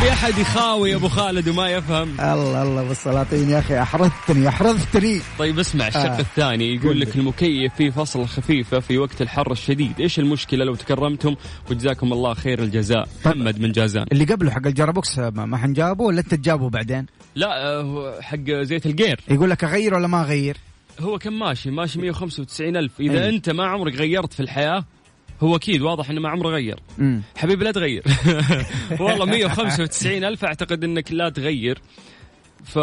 في 0.00 0.12
أحد 0.12 0.38
يخاوي 0.38 0.94
أبو 0.94 1.08
خالد 1.08 1.48
وما 1.48 1.68
يفهم 1.68 2.08
الله 2.20 2.62
الله 2.62 2.80
أبو 2.80 2.90
السلاطين 2.90 3.50
يا 3.50 3.58
أخي 3.58 3.82
احرزتني 3.82 4.48
احرزتني 4.48 5.20
طيب 5.38 5.58
اسمع 5.58 5.88
الشق 5.88 6.00
آه. 6.00 6.18
الثاني 6.20 6.74
يقول. 6.74 7.00
لك 7.00 7.16
المكيف 7.16 7.74
فيه 7.74 7.90
فصل 7.90 8.26
خفيفة 8.26 8.80
في 8.80 8.98
وقت 8.98 9.22
الحر 9.28 9.52
الشديد. 9.52 10.00
إيش 10.00 10.18
المشكلة؟ 10.18 10.64
لو 10.64 10.74
تكرمتم 10.74 11.34
وجزاكم 11.70 12.12
الله 12.12 12.34
خير 12.34 12.62
الجزاء. 12.62 13.08
محمد 13.24 13.60
من 13.60 13.72
جازان. 13.72 14.06
اللي 14.12 14.24
قبله 14.24 14.50
حق 14.50 14.66
ال 14.66 14.72
gearbox 14.72 15.18
ما 15.18 15.30
ما 15.30 15.56
حنجابه 15.56 16.04
ولا 16.04 16.20
أنت 16.20 16.34
تجابه 16.34 16.70
بعدين؟ 16.70 17.06
لا 17.34 17.66
آه، 17.66 17.82
هو 17.82 18.18
حق 18.20 18.50
زيت 18.50 18.86
ال 18.86 18.92
gear. 18.92 19.20
يقول 19.30 19.50
لك 19.50 19.64
أغير 19.64 19.94
ولا 19.94 20.06
ما 20.06 20.20
أغير؟ 20.22 20.56
هو 21.00 21.18
كم 21.18 21.38
ماشي؟ 21.38 21.70
ماشي 21.70 21.98
195 21.98 22.76
ألف. 22.76 23.00
إذا 23.00 23.24
أي. 23.24 23.28
أنت 23.28 23.50
ما 23.50 23.66
عمرك 23.66 23.94
غيرت 23.94 24.32
في 24.32 24.40
الحياة 24.40 24.84
هو 25.40 25.56
أكيد 25.56 25.82
واضح 25.82 26.10
أنه 26.10 26.20
ما 26.20 26.28
عمره 26.28 26.48
غير. 26.48 26.80
حبيبي 27.36 27.64
لا 27.64 27.72
تغير. 27.72 28.02
والله 29.00 29.24
195 29.24 30.24
ألف 30.24 30.44
أعتقد 30.44 30.84
أنك 30.84 31.12
لا 31.12 31.28
تغير. 31.28 31.78
ف 32.64 32.78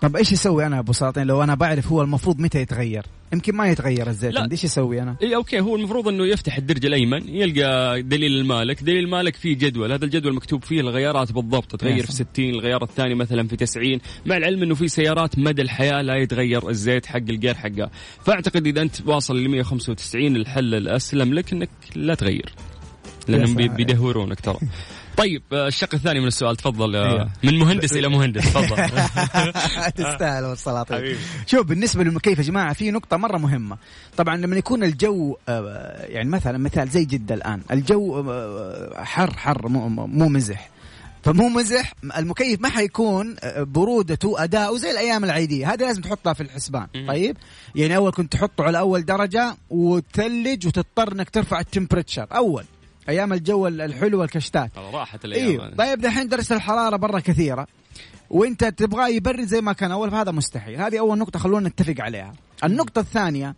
طب 0.00 0.16
إيش 0.16 0.32
يسوي 0.32 0.66
أنا 0.66 0.78
أبو 0.78 0.92
سلاطين 0.92 1.26
لو 1.26 1.42
أنا 1.42 1.54
بعرف 1.54 1.92
هو 1.92 2.02
المفروض 2.02 2.40
متى 2.40 2.60
يتغير 2.60 3.02
يمكن 3.32 3.56
ما 3.56 3.68
يتغير 3.68 4.08
الزيت 4.08 4.34
لا. 4.34 4.40
عندي 4.40 4.54
إيش 4.54 4.64
يسوي 4.64 5.02
أنا 5.02 5.16
اي 5.22 5.36
okay 5.36 5.60
هو 5.60 5.76
المفروض 5.76 6.08
إنه 6.08 6.26
يفتح 6.26 6.56
الدرج 6.56 6.86
الأيمن 6.86 7.28
يلقى 7.28 8.02
دليل 8.02 8.32
المالك، 8.32 8.82
دليل 8.82 9.04
المالك 9.04 9.36
فيه 9.36 9.56
جدول، 9.58 9.92
هذا 9.92 10.04
الجدول 10.04 10.34
مكتوب 10.34 10.64
فيه 10.64 10.80
الغيارات 10.80 11.32
بالضبط، 11.32 11.76
تغير 11.76 12.06
في 12.06 12.12
60 12.12 12.50
الغيار 12.50 12.82
الثاني 12.82 13.14
مثلا 13.14 13.48
في 13.48 13.56
90 13.56 14.00
مع 14.26 14.36
العلم 14.36 14.62
إنه 14.62 14.74
في 14.74 14.88
سيارات 14.88 15.38
مدى 15.38 15.62
الحياة 15.62 16.02
لا 16.02 16.16
يتغير 16.16 16.68
الزيت 16.68 17.06
حق 17.06 17.16
الجير 17.16 17.54
حقها، 17.54 17.90
فأعتقد 18.24 18.66
إذا 18.66 18.82
أنت 18.82 19.06
واصل 19.06 19.36
ل 19.36 19.48
195 19.48 20.36
الحل 20.36 20.74
الأسلم 20.74 21.34
لك 21.34 21.52
إنك 21.52 21.70
لا 21.96 22.14
تغير. 22.14 22.54
لأنهم. 23.28 23.54
بيدهورونك 23.54 24.40
ترى. 24.40 24.58
طيب 25.16 25.42
آه، 25.52 25.68
الشق 25.68 25.94
الثاني 25.94 26.20
من 26.20 26.26
السؤال 26.26 26.56
تفضل 26.56 26.96
أيوه. 26.96 27.30
من 27.44 27.58
مهندس 27.58 27.92
إلى 27.92 28.08
مهندس 28.08 28.52
تفضل. 28.52 28.76
تستاهل 30.04 30.44
أبو 30.44 30.52
السلاطين 30.52 30.96
حبيبي. 30.96 31.18
شوف 31.46 31.66
بالنسبة 31.66 32.04
للمكيف 32.04 32.38
يا 32.38 32.42
جماعة 32.42 32.72
في 32.72 32.90
نقطة 32.90 33.16
مرة 33.16 33.38
مهمة. 33.38 33.78
طبعا 34.16 34.36
لما 34.36 34.56
يكون 34.56 34.84
الجو 34.84 35.36
آه، 35.48 36.06
يعني 36.06 36.28
مثلا 36.28 36.58
مثال 36.58 36.88
زي 36.88 37.04
جدة 37.04 37.34
الآن 37.34 37.62
الجو 37.70 38.24
حر 38.96 39.36
حر 39.36 39.68
مو, 39.68 39.88
مو 39.88 40.28
مزح. 40.28 40.70
فمو 41.22 41.48
مزح 41.48 41.92
المكيف 42.18 42.60
ما 42.60 42.68
حيكون 42.68 43.36
برودته 43.56 44.44
أداؤه 44.44 44.78
زي 44.78 44.90
الأيام 44.90 45.24
العادية. 45.24 45.72
هذه 45.72 45.80
لازم 45.80 46.02
تحطها 46.02 46.32
في 46.32 46.40
الحسبان. 46.40 46.86
طيب؟ 47.08 47.36
يعني 47.74 47.96
أول 47.96 48.12
كنت 48.12 48.32
تحطه 48.32 48.64
على 48.64 48.78
أول 48.78 49.04
درجة 49.04 49.56
وتثلج 49.70 50.66
وتضطر 50.66 51.12
إنك 51.12 51.30
ترفع 51.30 51.60
التمبريتشر. 51.60 52.26
أول. 52.32 52.64
أيام 53.08 53.32
الجو 53.32 53.66
الحلو 53.66 54.20
والكشتات. 54.20 54.70
ترى 54.74 54.90
راحت 54.92 55.24
الأيام 55.24 55.48
أيوه 55.48 55.74
طيب 55.74 56.00
دحين 56.00 56.28
درجه 56.28 56.54
الحرارة 56.54 56.96
برا 56.96 57.20
كثيرة 57.20 57.66
وإنت 58.30 58.64
تبغاه 58.64 59.08
يبرد 59.08 59.44
زي 59.44 59.60
ما 59.60 59.72
كان 59.72 59.90
أول 59.90 60.10
فهذا 60.10 60.30
مستحيل. 60.30 60.80
هذه 60.80 60.98
أول 60.98 61.18
نقطة 61.18 61.38
خلونا 61.38 61.68
نتفق 61.68 61.94
عليها. 61.98 62.32
النقطة 62.64 63.00
الثانية 63.00 63.54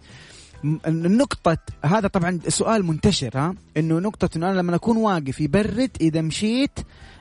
النقطة 0.87 1.59
هذا 1.85 2.09
طبعا 2.09 2.39
سؤال 2.49 2.85
منتشر 2.85 3.31
ها 3.35 3.55
إنه 3.77 3.99
نقطة 3.99 4.29
إنه 4.37 4.51
أنا 4.51 4.59
لما 4.59 4.75
أكون 4.77 4.97
واقف 4.97 5.41
يبرد 5.41 5.91
إذا 6.01 6.21
مشيت 6.21 6.79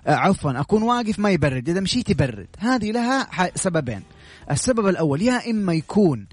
آه 0.08 0.16
عفوا 0.16 0.60
أكون 0.60 0.84
واقف 0.84 1.20
ما 1.20 1.30
يبرد 1.30 1.70
إذا 1.70 1.80
مشيت 1.80 2.10
يبرد. 2.10 2.48
هذه 2.60 2.92
لها 2.92 3.28
سببين. 3.56 4.04
السبب 4.52 4.88
الأول 4.88 5.22
يا 5.22 5.50
إما 5.50 5.74
يكون 5.74 6.28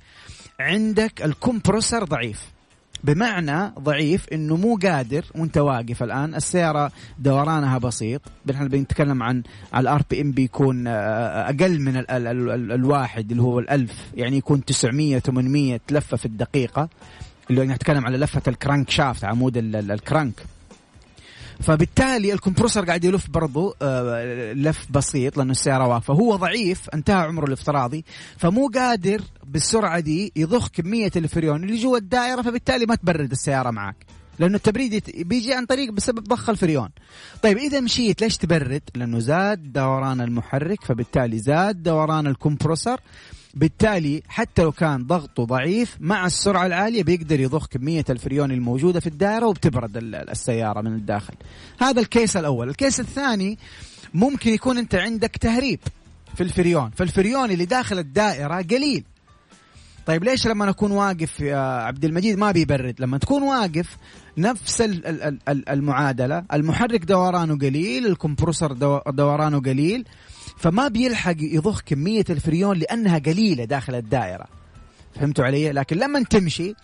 عندك 0.61 1.23
ال 1.23 1.30
compressor 1.30 2.05
ضعيف. 2.05 2.41
بمعنى 3.05 3.73
ضعيف 3.79 4.29
إنه 4.33 4.57
مو 4.57 4.79
قادر 4.83 5.25
وأنت 5.35 5.59
واقف 5.59 6.03
الآن 6.03 6.35
السيارة 6.35 6.93
دورانها 7.19 7.79
بسيط. 7.79 8.21
نحن 8.47 8.69
بنتكلم 8.69 9.23
عن 9.23 9.43
على 9.73 9.83
ال 9.83 10.03
RPM 10.11 10.33
بيكون 10.33 10.87
آه، 10.87 10.93
أقل 11.51 11.81
من 11.81 11.97
ال 11.97 12.11
ال 12.11 12.27
ال 12.27 12.51
ال 12.51 12.73
الواحد 12.73 13.31
اللي 13.31 13.43
هو 13.43 13.59
الألف 13.59 13.93
يعني 14.15 14.37
يكون 14.37 14.65
900 14.65 15.19
800 15.19 15.81
لفة 15.91 16.17
في 16.17 16.27
الدقيقة. 16.27 16.89
اللي 17.51 17.67
نتكلم 17.67 18.07
على 18.07 18.19
لفة 18.19 18.43
ال 18.49 18.91
crankshaft 18.91 19.25
عمود 19.25 19.57
ال- 19.57 19.77
ال- 19.77 19.91
ال 19.93 19.99
crank. 19.99 20.35
فبالتالي 21.61 22.33
الكمبروسر 22.33 22.85
قاعد 22.85 23.05
يلف 23.05 23.31
برضو 23.31 23.75
آه، 23.83 24.53
لف 24.53 24.87
بسيط 24.91 25.37
لأنه 25.37 25.51
السيارة 25.51 25.89
واقفة. 25.89 26.15
هو 26.15 26.37
ضعيف 26.37 26.89
انتهى 26.95 27.27
عمره 27.27 27.45
الافتراضي 27.47 28.05
فمو 28.39 28.71
قادر 28.75 29.21
بالسرعة 29.45 30.01
دي 30.01 30.33
يضخ 30.37 30.69
كمية 30.69 31.11
الفريون 31.17 31.65
اللي 31.65 31.77
جوا 31.77 31.99
الدائرة 31.99 32.43
فبالتالي 32.43 32.87
ما 32.87 32.95
تبرد 32.95 33.31
السيارة 33.31 33.71
معك. 33.71 33.97
لأنه 34.39 34.57
التبريد 34.57 35.03
بيجي 35.17 35.55
عن 35.55 35.67
طريق 35.67 35.93
بسبب 35.93 36.25
ضخ 36.25 36.51
الفريون. 36.51 36.89
طيب 37.43 37.59
إذا 37.59 37.81
مشيت 37.81 38.21
ليش 38.21 38.37
تبرد؟ 38.37 38.83
لأنه 38.95 39.19
زاد 39.19 39.73
دوران 39.73 40.21
المحرك 40.21 40.85
فبالتالي 40.85 41.39
زاد 41.39 41.83
دوران 41.83 42.27
الكمبروسر. 42.27 43.01
بالتالي 43.55 44.23
حتى 44.29 44.63
لو 44.63 44.73
كان 44.73 45.07
ضغطه 45.07 45.45
ضعيف 45.45 45.97
مع 46.01 46.27
السرعة 46.27 46.67
العالية 46.67 47.03
بيقدر 47.03 47.41
يضخ 47.41 47.67
كمية 47.67 48.05
الفريون 48.11 48.51
الموجودة 48.53 49.01
في 49.01 49.07
الدائرة 49.07 49.47
وبتبرد 49.47 49.97
ال- 49.97 50.15
السيارة 50.15 50.81
من 50.81 50.95
الداخل. 50.95 51.35
هذا 51.81 52.01
ال 52.01 52.08
case 52.08 52.37
الأول. 52.37 52.69
ال 52.69 52.75
case 52.75 53.01
الثاني 53.01 53.59
ممكن 54.15 54.51
يكون 54.51 54.79
أنت 54.79 54.95
عندك 54.95 55.37
تهريب 55.37 55.81
في 56.35 56.43
الفريون. 56.43 56.91
فالفريون 56.91 57.51
اللي 57.51 57.65
داخل 57.65 57.99
الدائرة 57.99 58.63
قليل. 58.63 59.05
طيب 60.09 60.25
ليش 60.25 60.47
لما 60.47 60.71
اكون 60.71 60.91
واقف 60.93 61.41
يا 61.41 61.57
عبد 61.59 62.05
المجيد 62.05 62.39
ما 62.39 62.51
بيبرد؟ 62.53 62.95
لما 63.01 63.19
تكون 63.19 63.43
واقف 63.43 63.97
نفس 64.39 64.81
ال- 64.81 65.07
ال- 65.07 65.23
ال- 65.23 65.39
ال- 65.49 65.69
المعادلة 65.69 66.45
المحرك 66.53 67.05
دورانه 67.05 67.59
قليل 67.59 68.07
ال 68.07 68.13
compressor 68.13 68.73
دو- 68.73 69.01
دورانه 69.09 69.61
قليل 69.61 70.05
فما 70.57 70.89
بيلحق 70.89 71.35
يضخ 71.39 71.81
كمية 71.87 72.25
الفريون 72.31 72.77
لأنها 72.79 73.19
قليلة 73.19 73.65
داخل 73.65 73.95
الدائرة. 73.95 74.47
فهمتوا 75.15 75.45
علي؟ 75.45 75.73
لكن 75.73 75.97
لما 75.97 76.23
تمشي 76.23 76.75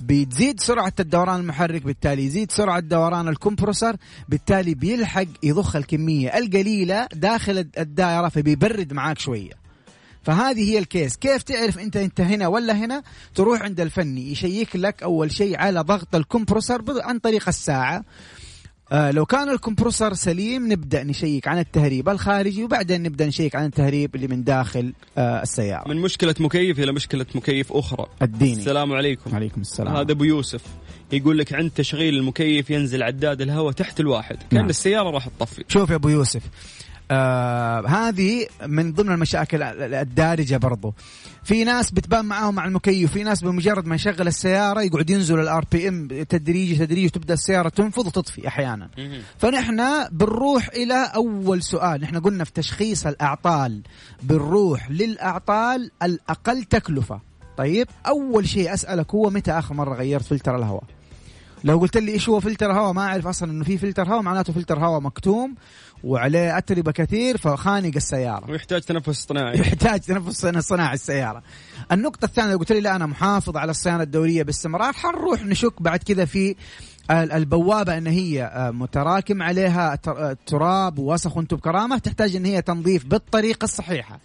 بتزيد 0.00 0.60
سرعة 0.60 0.92
الدوران 1.00 1.40
المحرك 1.40 1.82
بالتالي 1.82 2.24
يزيد 2.24 2.50
سرعة 2.52 2.80
دوران 2.80 3.28
الكمبروسر 3.28 3.96
بالتالي 4.28 4.74
بيلحق 4.74 5.24
يضخ 5.42 5.76
الكمية 5.76 6.38
القليلة 6.38 7.06
داخل 7.14 7.66
الدائرة 7.78 8.28
فبيبرد 8.28 8.92
معاك 8.92 9.18
شوية. 9.18 9.63
فهذه 10.24 10.70
هي 10.70 10.78
الكيس. 10.78 11.16
كيف 11.16 11.42
تعرف 11.42 11.78
أنت 11.78 11.96
أنت 11.96 12.20
هنا 12.20 12.46
ولا 12.48 12.72
هنا؟ 12.72 13.02
تروح 13.34 13.62
عند 13.62 13.80
الفني 13.80 14.32
يشيك 14.32 14.76
لك 14.76 15.02
أول 15.02 15.32
شيء 15.32 15.56
على 15.56 15.80
ضغط 15.80 16.14
الكمبروسر 16.14 16.82
عن 16.88 17.18
طريق 17.18 17.48
الساعة. 17.48 18.04
آه 18.92 19.10
لو 19.10 19.26
كان 19.26 19.48
الكمبروسر 19.48 20.14
سليم 20.14 20.72
نبدأ 20.72 21.02
نشيك 21.02 21.48
عن 21.48 21.58
التهريب 21.58 22.08
الخارجي 22.08 22.64
وبعدين 22.64 23.02
نبدأ 23.02 23.26
نشيك 23.26 23.56
عن 23.56 23.64
التهريب 23.64 24.14
اللي 24.14 24.26
من 24.26 24.44
داخل 24.44 24.92
آه 25.18 25.42
السيارة. 25.42 25.88
من 25.88 25.96
مشكلة 25.96 26.34
مكيف 26.40 26.78
إلى 26.78 26.92
مشكلة 26.92 27.26
مكيف 27.34 27.72
أخرى. 27.72 28.06
الديني. 28.22 28.52
السلام 28.52 28.92
عليكم. 28.92 29.34
عليكم 29.34 29.60
السلام. 29.60 29.96
هذا 29.96 30.12
أبو 30.12 30.24
يوسف 30.24 30.62
يقول 31.12 31.38
لك 31.38 31.52
عند 31.52 31.70
تشغيل 31.70 32.14
المكيف 32.14 32.70
ينزل 32.70 33.02
عداد 33.02 33.40
الهواء 33.40 33.72
تحت 33.72 34.00
الواحد 34.00 34.36
كأن 34.36 34.58
نعم. 34.58 34.68
السيارة 34.68 35.10
راح 35.10 35.28
تطفي. 35.28 35.64
شوف 35.68 35.90
يا 35.90 35.94
أبو 35.94 36.08
يوسف 36.08 36.42
آه 37.10 37.86
هذه 37.86 38.46
من 38.66 38.92
ضمن 38.92 39.12
المشاكل 39.12 39.62
ال- 39.62 39.94
الدارجة 39.94 40.56
برضو. 40.56 40.94
في 41.44 41.64
ناس 41.64 41.90
بتبان 41.90 42.24
معاهم 42.24 42.54
مع 42.54 42.64
المكيف 42.64 43.12
في 43.12 43.22
ناس 43.22 43.44
بمجرد 43.44 43.86
ما 43.86 43.94
يشغل 43.94 44.26
السيارة 44.28 44.82
يقعد 44.82 45.10
ينزل 45.10 45.40
ال 45.40 45.64
RPM 45.72 46.08
تدريجي 46.08 46.86
تدريجي 46.86 47.08
تبدا 47.08 47.34
السيارة 47.34 47.68
تنفض 47.68 48.06
وتطفي 48.06 48.48
أحيانا. 48.48 48.88
فنحن 49.38 50.08
بنروح 50.12 50.68
إلى 50.68 51.10
أول 51.14 51.62
سؤال. 51.62 52.00
نحن 52.00 52.20
قلنا 52.20 52.44
في 52.44 52.52
تشخيص 52.52 53.06
الأعطال 53.06 53.82
بنروح 54.22 54.90
للأعطال 54.90 55.90
الأقل 56.02 56.64
تكلفة. 56.64 57.20
طيب 57.56 57.88
أول 58.06 58.48
شيء 58.48 58.74
أسألك 58.74 59.14
هو 59.14 59.30
متى 59.30 59.52
آخر 59.52 59.74
مرة 59.74 59.94
غيرت 59.94 60.24
فلتر 60.24 60.56
الهواء؟ 60.56 60.84
لو 61.64 61.78
قلت 61.78 61.96
لي 61.96 62.12
إيش 62.12 62.28
هو 62.28 62.40
فلتر 62.40 62.72
هواء 62.72 62.92
ما 62.92 63.02
أعرف 63.06 63.26
أصلا 63.26 63.50
إنه 63.50 63.64
في 63.64 63.78
فلتر 63.78 64.08
هواء 64.08 64.22
معناته 64.22 64.52
فلتر 64.52 64.78
هواء 64.78 65.00
مكتوم. 65.00 65.54
وعليه 66.04 66.58
أتربة 66.58 66.92
كثير 66.92 67.36
فخانق 67.36 67.92
السيارة. 67.96 68.50
ويحتاج 68.50 68.82
تنفس 68.82 69.08
اصطناعي. 69.08 69.58
يحتاج 69.58 70.00
تنفس 70.00 70.46
صناعي 70.46 70.94
السيارة. 70.94 71.42
النقطة 71.92 72.24
الثانية 72.24 72.52
لو 72.52 72.58
قلت 72.58 72.72
لي 72.72 72.80
لا 72.80 72.96
أنا 72.96 73.06
محافظ 73.06 73.56
على 73.56 73.70
الصيانة 73.70 74.02
الدورية 74.02 74.42
باستمرار. 74.42 74.92
حنروح 74.92 75.42
نشك 75.46 75.82
بعد 75.82 75.98
كذا 76.02 76.24
في 76.24 76.56
ال- 77.10 77.32
البوابة 77.32 77.98
أن 77.98 78.06
هي 78.06 78.42
آه، 78.44 78.70
متراكم 78.70 79.42
عليها 79.42 79.98
آه، 80.08 80.36
تراب 80.46 80.98
ووسخ 80.98 81.36
وأنتم 81.36 81.56
بكرامة. 81.56 81.98
تحتاج 81.98 82.36
أن 82.36 82.44
هي 82.44 82.62
تنظيف 82.62 83.06
بالطريقة 83.06 83.64
الصحيحة. 83.64 84.20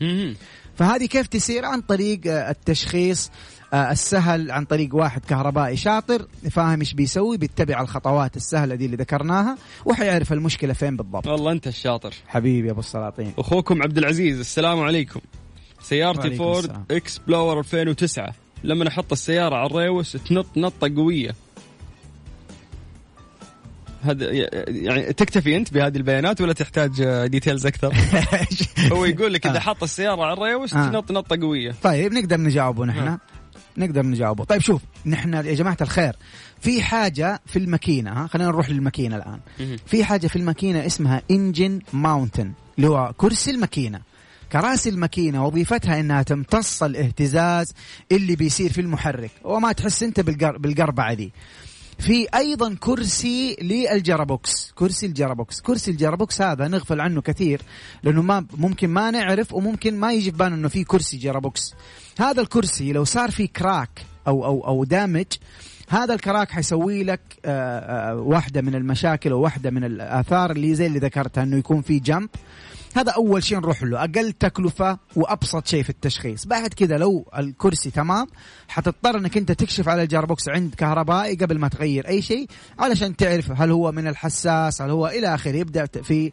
فهذه 0.80 1.06
كيف 1.06 1.28
تصير 1.28 1.66
عن 1.66 1.82
طريق 1.82 2.22
آه، 2.28 2.52
التشخيص 2.52 3.32
آه، 3.74 3.92
السهل 3.92 4.52
عن 4.52 4.66
طريق 4.66 4.96
واحد 4.96 5.26
كهربائي 5.26 5.78
شاطر 5.78 6.28
فاهم 6.52 6.80
إيش 6.80 6.94
بيسوي 6.94 7.38
بيتبع 7.38 7.82
الخطوات 7.82 8.38
السهلة 8.38 8.76
دي 8.76 8.86
اللي 8.86 8.98
ذكرناها 8.98 9.58
وحيعرف 9.86 10.34
المشكلة 10.34 10.74
فين 10.74 10.98
بالضبط. 10.98 11.28
والله 11.28 11.52
أنت 11.52 11.68
الشاطر. 11.68 12.14
حبيبي 12.28 12.68
يا 12.68 12.72
أبو 12.72 12.80
السلاطين. 12.80 13.34
أخوكم 13.38 13.84
عبد 13.84 13.98
العزيز 13.98 14.40
السلام 14.40 14.80
عليكم. 14.80 15.20
سيارتي 15.82 16.36
فورد. 16.36 16.92
Explorer 16.92 17.60
2009 17.60 18.34
لما 18.64 18.88
أحط 18.88 19.12
السيارة 19.12 19.56
على 19.56 19.66
ال 19.66 19.71
reverse 19.71 20.12
تنط 20.12 20.48
نطة 20.58 20.96
قوية. 20.96 21.36
هذا 24.04 24.32
يعني 24.68 25.14
تكتفي 25.14 25.58
أنت 25.58 25.74
بهذه 25.74 25.98
البيانات 25.98 26.42
ولا 26.42 26.54
تحتاج 26.54 27.26
details 27.28 27.66
أكثر؟ 27.66 27.94
هو 28.94 29.06
يقول 29.06 29.34
لك 29.34 29.48
إذا 29.48 29.56
آه. 29.58 29.60
حط 29.60 29.84
السيارة 29.84 30.24
على 30.24 30.34
ال 30.34 30.39
reverse 30.39 30.74
آه. 30.74 30.90
تنط 30.90 31.12
نطة 31.12 31.42
قوية 31.42 31.76
طيب 31.84 32.14
نقدر 32.14 32.42
نجاوبه 32.42 32.86
نحن 32.86 33.06
نعم. 33.06 33.20
نقدر 33.78 34.06
نجاوبه 34.06 34.44
طيب 34.44 34.62
شوف 34.62 34.82
نحن 35.06 35.34
يا 35.34 35.42
جماعة 35.54 35.78
الخير 35.82 36.16
في 36.62 36.82
حاجة 36.82 37.42
في 37.46 37.60
الماكينة 37.60 38.12
ها 38.12 38.28
خلينا 38.28 38.50
نروح 38.50 38.70
للماكينة 38.70 39.16
الآن. 39.16 39.40
في 39.86 40.04
حاجة 40.04 40.28
في 40.28 40.36
الماكينة 40.36 40.86
اسمها 40.86 41.22
engine 41.32 41.80
mounting 41.94 42.52
اللي 42.78 42.88
هو 42.90 43.14
كرسي 43.18 43.52
الماكينة 43.52 44.02
كراسي 44.52 44.90
الماكينة 44.90 45.46
وظيفتها 45.46 46.00
إنها 46.00 46.24
تمتص 46.24 46.84
الاهتزاز 46.84 47.74
اللي 48.12 48.36
بيصير 48.36 48.74
في 48.74 48.82
المحرك 48.82 49.32
وما 49.44 49.72
تحس 49.72 50.04
أنت 50.04 50.20
بالقر... 50.20 50.58
بالقربعة 50.58 51.14
دي 51.14 51.34
في 52.00 52.28
أيضا 52.36 52.76
كرسي 52.80 53.58
لل 53.62 53.84
gearbox. 53.84 54.72
كرسي 54.76 55.06
ال 55.06 55.12
gearbox. 55.12 55.62
كرسي 55.62 55.92
ال 55.92 55.98
gearbox 55.98 56.42
هذا 56.42 56.68
نغفل 56.68 57.02
عنه 57.02 57.22
كثير 57.22 57.62
لأنه 58.04 58.22
ما 58.22 58.46
ممكن 58.58 58.90
ما 58.90 59.12
نعرف 59.12 59.54
وممكن 59.54 60.00
ما 60.00 60.14
يجي 60.14 60.32
في 60.32 60.38
بالنا 60.38 60.56
إنه 60.56 60.68
في 60.68 60.84
كرسي 60.84 61.18
gearbox. 61.18 61.74
هذا 62.20 62.42
الكرسي 62.42 62.92
لو 62.92 63.04
صار 63.04 63.32
فيه 63.32 63.48
crack 63.48 64.06
أو 64.28 64.46
أو 64.46 64.68
أو 64.68 64.84
damage 64.84 65.26
هذا 65.90 66.14
ال 66.14 66.20
crack 66.20 66.52
حيسوي 66.52 67.04
لك 67.04 67.22
آه، 67.46 68.12
آه، 68.12 68.16
واحدة 68.16 68.62
من 68.62 68.76
المشاكل 68.76 69.32
أو 69.32 69.42
واحدة 69.42 69.70
من 69.70 69.84
الآثار 69.84 70.52
اللي 70.52 70.76
زي 70.76 70.86
اللي 70.86 71.00
ذكرتها 71.00 71.44
إنه 71.44 71.58
يكون 71.58 71.82
في 71.82 72.00
jump. 72.00 72.30
هذا 72.96 73.12
أول 73.12 73.44
شيء 73.44 73.58
نروح 73.58 73.84
له. 73.84 74.04
أقل 74.04 74.32
تكلفة 74.32 75.00
وأبسط 75.16 75.68
شيء 75.68 75.84
في 75.84 75.90
التشخيص. 75.90 76.46
بعد 76.46 76.74
كذا 76.74 76.98
لو 76.98 77.26
الكرسي 77.38 77.92
تمام 77.92 78.28
حتضطر 78.68 79.18
إنك 79.18 79.38
أنت 79.38 79.52
تكشف 79.52 79.88
على 79.88 80.04
ال 80.04 80.09
gearbox 80.09 80.50
عند 80.50 80.76
كهربائي 80.76 81.36
قبل 81.36 81.60
ما 81.60 81.68
تغير 81.68 82.08
أي 82.08 82.22
شيء 82.22 82.48
علشان 82.80 83.16
تعرف 83.16 83.52
هل 83.52 83.72
هو 83.72 83.92
من 83.92 84.08
الحساس 84.08 84.82
هل 84.82 84.90
هو 84.90 85.08
إلى 85.08 85.36
آخره. 85.36 85.56
يبدأ 85.56 85.86
في 85.86 86.32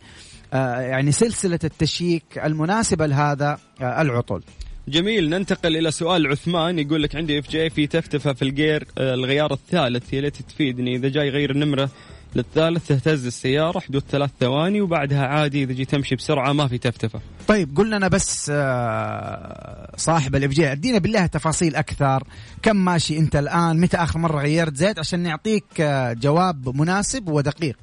آه، 0.52 0.80
يعني 0.80 1.12
سلسلة 1.12 1.58
التشييك 1.64 2.24
المناسبة 2.44 3.06
لهذا 3.06 3.58
آه، 3.80 4.02
العطل. 4.02 4.42
جميل. 4.88 5.30
ننتقل 5.30 5.76
إلى 5.76 5.90
سؤال 5.90 6.26
عثمان. 6.26 6.78
يقول 6.78 7.02
لك 7.02 7.16
عندي 7.16 7.38
FJ 7.38 7.70
في 7.70 7.86
تفتفه 7.86 8.32
في 8.32 8.42
الجير 8.42 8.86
آه، 8.98 9.14
الغيار 9.14 9.52
الثالث 9.52 10.12
يا 10.12 10.20
ليت 10.20 10.42
تفيدني. 10.42 10.96
إذا 10.96 11.08
جاي 11.08 11.26
يغير 11.26 11.50
النمرة 11.50 11.90
للثالث 12.36 12.88
تهتز 12.88 13.26
السيارة 13.26 13.80
حدود 13.80 14.02
ثلاث 14.10 14.30
ثواني 14.40 14.80
وبعدها 14.80 15.26
عادي 15.26 15.62
إذا 15.62 15.72
جيت 15.72 15.90
تمشي 15.90 16.16
بسرعة 16.16 16.52
ما 16.52 16.68
في 16.68 16.78
تفتفة. 16.78 17.20
طيب 17.48 17.76
قل 17.76 17.90
لنا 17.90 18.08
بس 18.08 18.50
آه، 18.54 19.92
صاحب 19.96 20.36
ال 20.36 20.50
FJ 20.50 20.72
ادينا 20.72 20.98
بالله 20.98 21.26
تفاصيل 21.26 21.76
أكثر. 21.76 22.24
كم 22.62 22.76
ماشي 22.76 23.18
أنت 23.18 23.36
الآن؟ 23.36 23.80
متى 23.80 23.96
آخر 23.96 24.18
مرة 24.18 24.40
غيرت 24.40 24.76
زيت؟ 24.76 24.98
عشان 24.98 25.20
نعطيك 25.20 25.64
آه، 25.80 26.12
جواب 26.12 26.76
مناسب 26.80 27.28
ودقيق. 27.28 27.76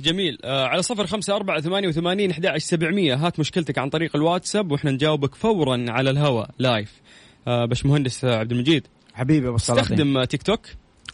جميل. 0.00 0.38
آه 0.44 0.66
على 0.66 0.82
صفر 0.82 1.06
خمسة 1.06 1.36
أربعة 1.36 1.60
ثمانية 1.60 1.88
وثمانين 1.88 2.30
أحد 2.30 2.58
سبعمية. 2.58 3.14
هات 3.14 3.40
مشكلتك 3.40 3.78
عن 3.78 3.88
طريق 3.90 4.16
الواتساب 4.16 4.72
وإحنا 4.72 4.90
نجاوبك 4.90 5.34
فورا 5.34 5.84
على 5.88 6.10
الهواء 6.10 6.50
live 6.58 6.92
آه 7.48 7.64
باش 7.64 7.86
مهندس 7.86 8.24
آه، 8.24 8.38
عبد 8.38 8.52
المجيد. 8.52 8.86
حبيبي 9.14 9.48
أبو 9.48 9.56
تستخدم 9.56 10.24
تيك 10.24 10.42
توك. 10.42 10.60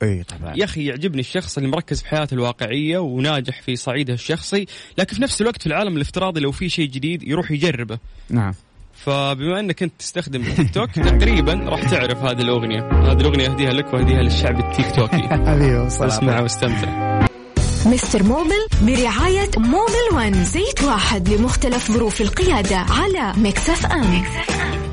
إي 0.03 0.23
طبعا. 0.23 0.55
يا 0.57 0.65
أخي 0.65 0.87
يعجبني 0.87 1.21
الشخص 1.21 1.57
اللي 1.57 1.69
مركز 1.69 2.03
في 2.03 2.09
حياته 2.09 2.35
الواقعية 2.35 2.99
وناجح 2.99 3.63
في 3.63 3.77
صعيده 3.77 4.15
الشخصي 4.15 4.67
لكن 4.99 5.17
في 5.17 5.23
نفس 5.23 5.41
الوقت 5.41 5.61
في 5.61 5.67
العالم 5.67 5.97
الافتراضي 5.97 6.41
لو 6.41 6.53
في 6.53 6.69
شيء 6.69 6.89
جديد 6.89 7.23
يروح 7.23 7.51
يجربه. 7.51 7.99
نعم. 8.31 8.55
فبما 8.95 9.61
أنك 9.61 9.83
أنت 9.83 9.93
تستخدم 9.99 10.43
تيك 10.43 10.75
توك 10.75 10.91
تقريبا 10.91 11.55
راح 11.55 11.91
تعرف 11.91 12.19
هذه 12.19 12.41
الأغنية. 12.41 12.81
هذه 12.81 13.21
الأغنية 13.21 13.51
اهديها 13.51 13.73
لك 13.73 13.95
واهديها 13.95 14.23
للشعب 14.23 14.59
التيك 14.59 14.97
توكي. 14.97 15.29
حبيبي 15.49 15.87
اسمع 15.87 16.41
واستمتع. 16.41 17.17
مستر 17.87 18.23
موبل 18.23 18.67
برعاية 18.83 19.51
موبل 19.57 20.15
ون 20.15 20.45
زيت 20.45 20.83
واحد 20.83 21.29
لمختلف 21.29 21.93
ظروف 21.93 22.21
القيادة 22.21 22.77
على 22.77 23.33
Mix 23.37 23.87
FM. 23.87 24.01
على 24.01 24.86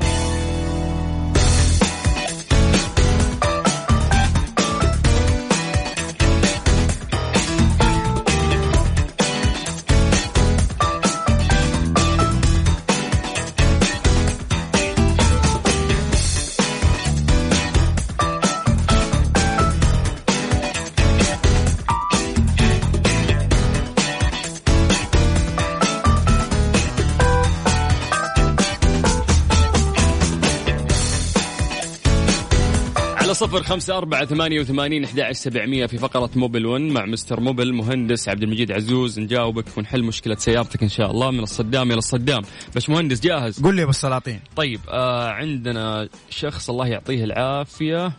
صفر 33.44 33.62
خمسة 33.62 33.98
أربعة 33.98 34.24
ثمانية 34.24 34.60
وثمانين 34.60 35.04
أحد 35.04 35.32
سبعمية 35.32 35.86
في 35.86 35.98
فقرة 35.98 36.30
موبل 36.36 36.66
ون 36.66 36.88
مع 36.88 37.04
مستر 37.04 37.40
موبل 37.40 37.72
مهندس 37.72 38.28
عبد 38.28 38.42
المجيد 38.42 38.72
عزوز. 38.72 39.20
نجاوبك 39.20 39.64
ونحل 39.78 40.02
مشكلة 40.02 40.34
سيارتك 40.34 40.82
إن 40.82 40.88
شاء 40.88 41.10
الله. 41.10 41.30
من 41.30 41.40
الصدام 41.40 41.90
إلى 41.90 41.98
الصدام. 41.98 42.42
بس 42.76 42.90
مهندس 42.90 43.20
جاهز؟ 43.20 43.60
قول 43.62 43.76
لي 43.76 43.82
أبو 43.82 43.90
السلاطين. 43.90 44.40
طيب 44.56 44.80
آه 44.88 45.28
عندنا 45.28 46.08
شخص 46.30 46.70
الله 46.70 46.86
يعطيه 46.86 47.24
العافية. 47.24 48.12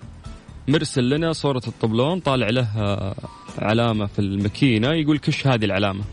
مرسل 0.67 1.09
لنا 1.09 1.33
صورة 1.33 1.61
الطبلون. 1.67 2.19
طالع 2.19 2.49
له 2.49 2.67
آه، 2.77 3.15
علامة 3.59 4.05
في 4.05 4.19
الماكينة. 4.19 4.93
يقول 4.93 5.17
كش 5.17 5.47
هذه 5.47 5.65
العلامة. 5.65 6.03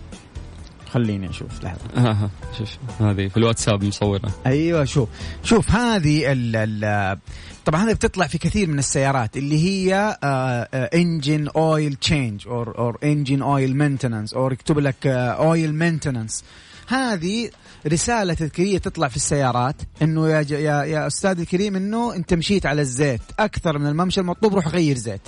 خليني 0.91 1.31
أشوف 1.31 1.65
لحظة. 1.65 1.81
آه 1.97 2.31
شوف 2.59 3.03
هذه 3.03 3.29
في 3.29 3.37
الواتساب 3.37 3.85
مصورة. 3.85 4.33
أيوه 4.47 4.85
شوف. 4.85 5.09
شوف 5.45 5.71
هذه 5.71 6.33
ال 6.33 6.57
ال 6.57 7.19
طبعا 7.65 7.85
هذه 7.85 7.93
بتطلع 7.93 8.27
في 8.27 8.39
كثير 8.39 8.69
من 8.69 8.79
السيارات 8.79 9.37
اللي 9.37 9.59
هي 9.65 10.19
آه، 10.25 10.69
engine 10.95 11.49
oil 11.49 11.95
change 11.95 12.49
or 12.49 12.79
or 12.79 12.99
engine 13.05 13.43
oil 13.43 13.77
maintenance 13.77 14.35
or 14.35 14.53
يكتب 14.53 14.79
لك 14.79 15.07
oil 15.07 15.75
maintenance 15.75 16.45
هذه 16.89 17.51
رسالة 17.87 18.35
تذكيرية 18.35 18.79
تطلع 18.79 19.09
في 19.09 19.17
السيارات 19.17 19.77
إنه 20.03 20.29
يا, 20.29 20.41
يا 20.51 20.85
يا 20.85 21.07
أستاذ 21.07 21.41
الكريم 21.41 21.77
إنه 21.77 22.15
أنت 22.15 22.35
مشيت 22.35 22.67
على 22.67 22.83
الزيت 22.83 23.21
أكثر 23.39 23.79
من 23.79 23.87
الممشى 23.87 24.21
المطلوب 24.21 24.55
روح 24.55 24.69
غير 24.69 24.97
زيت. 24.97 25.21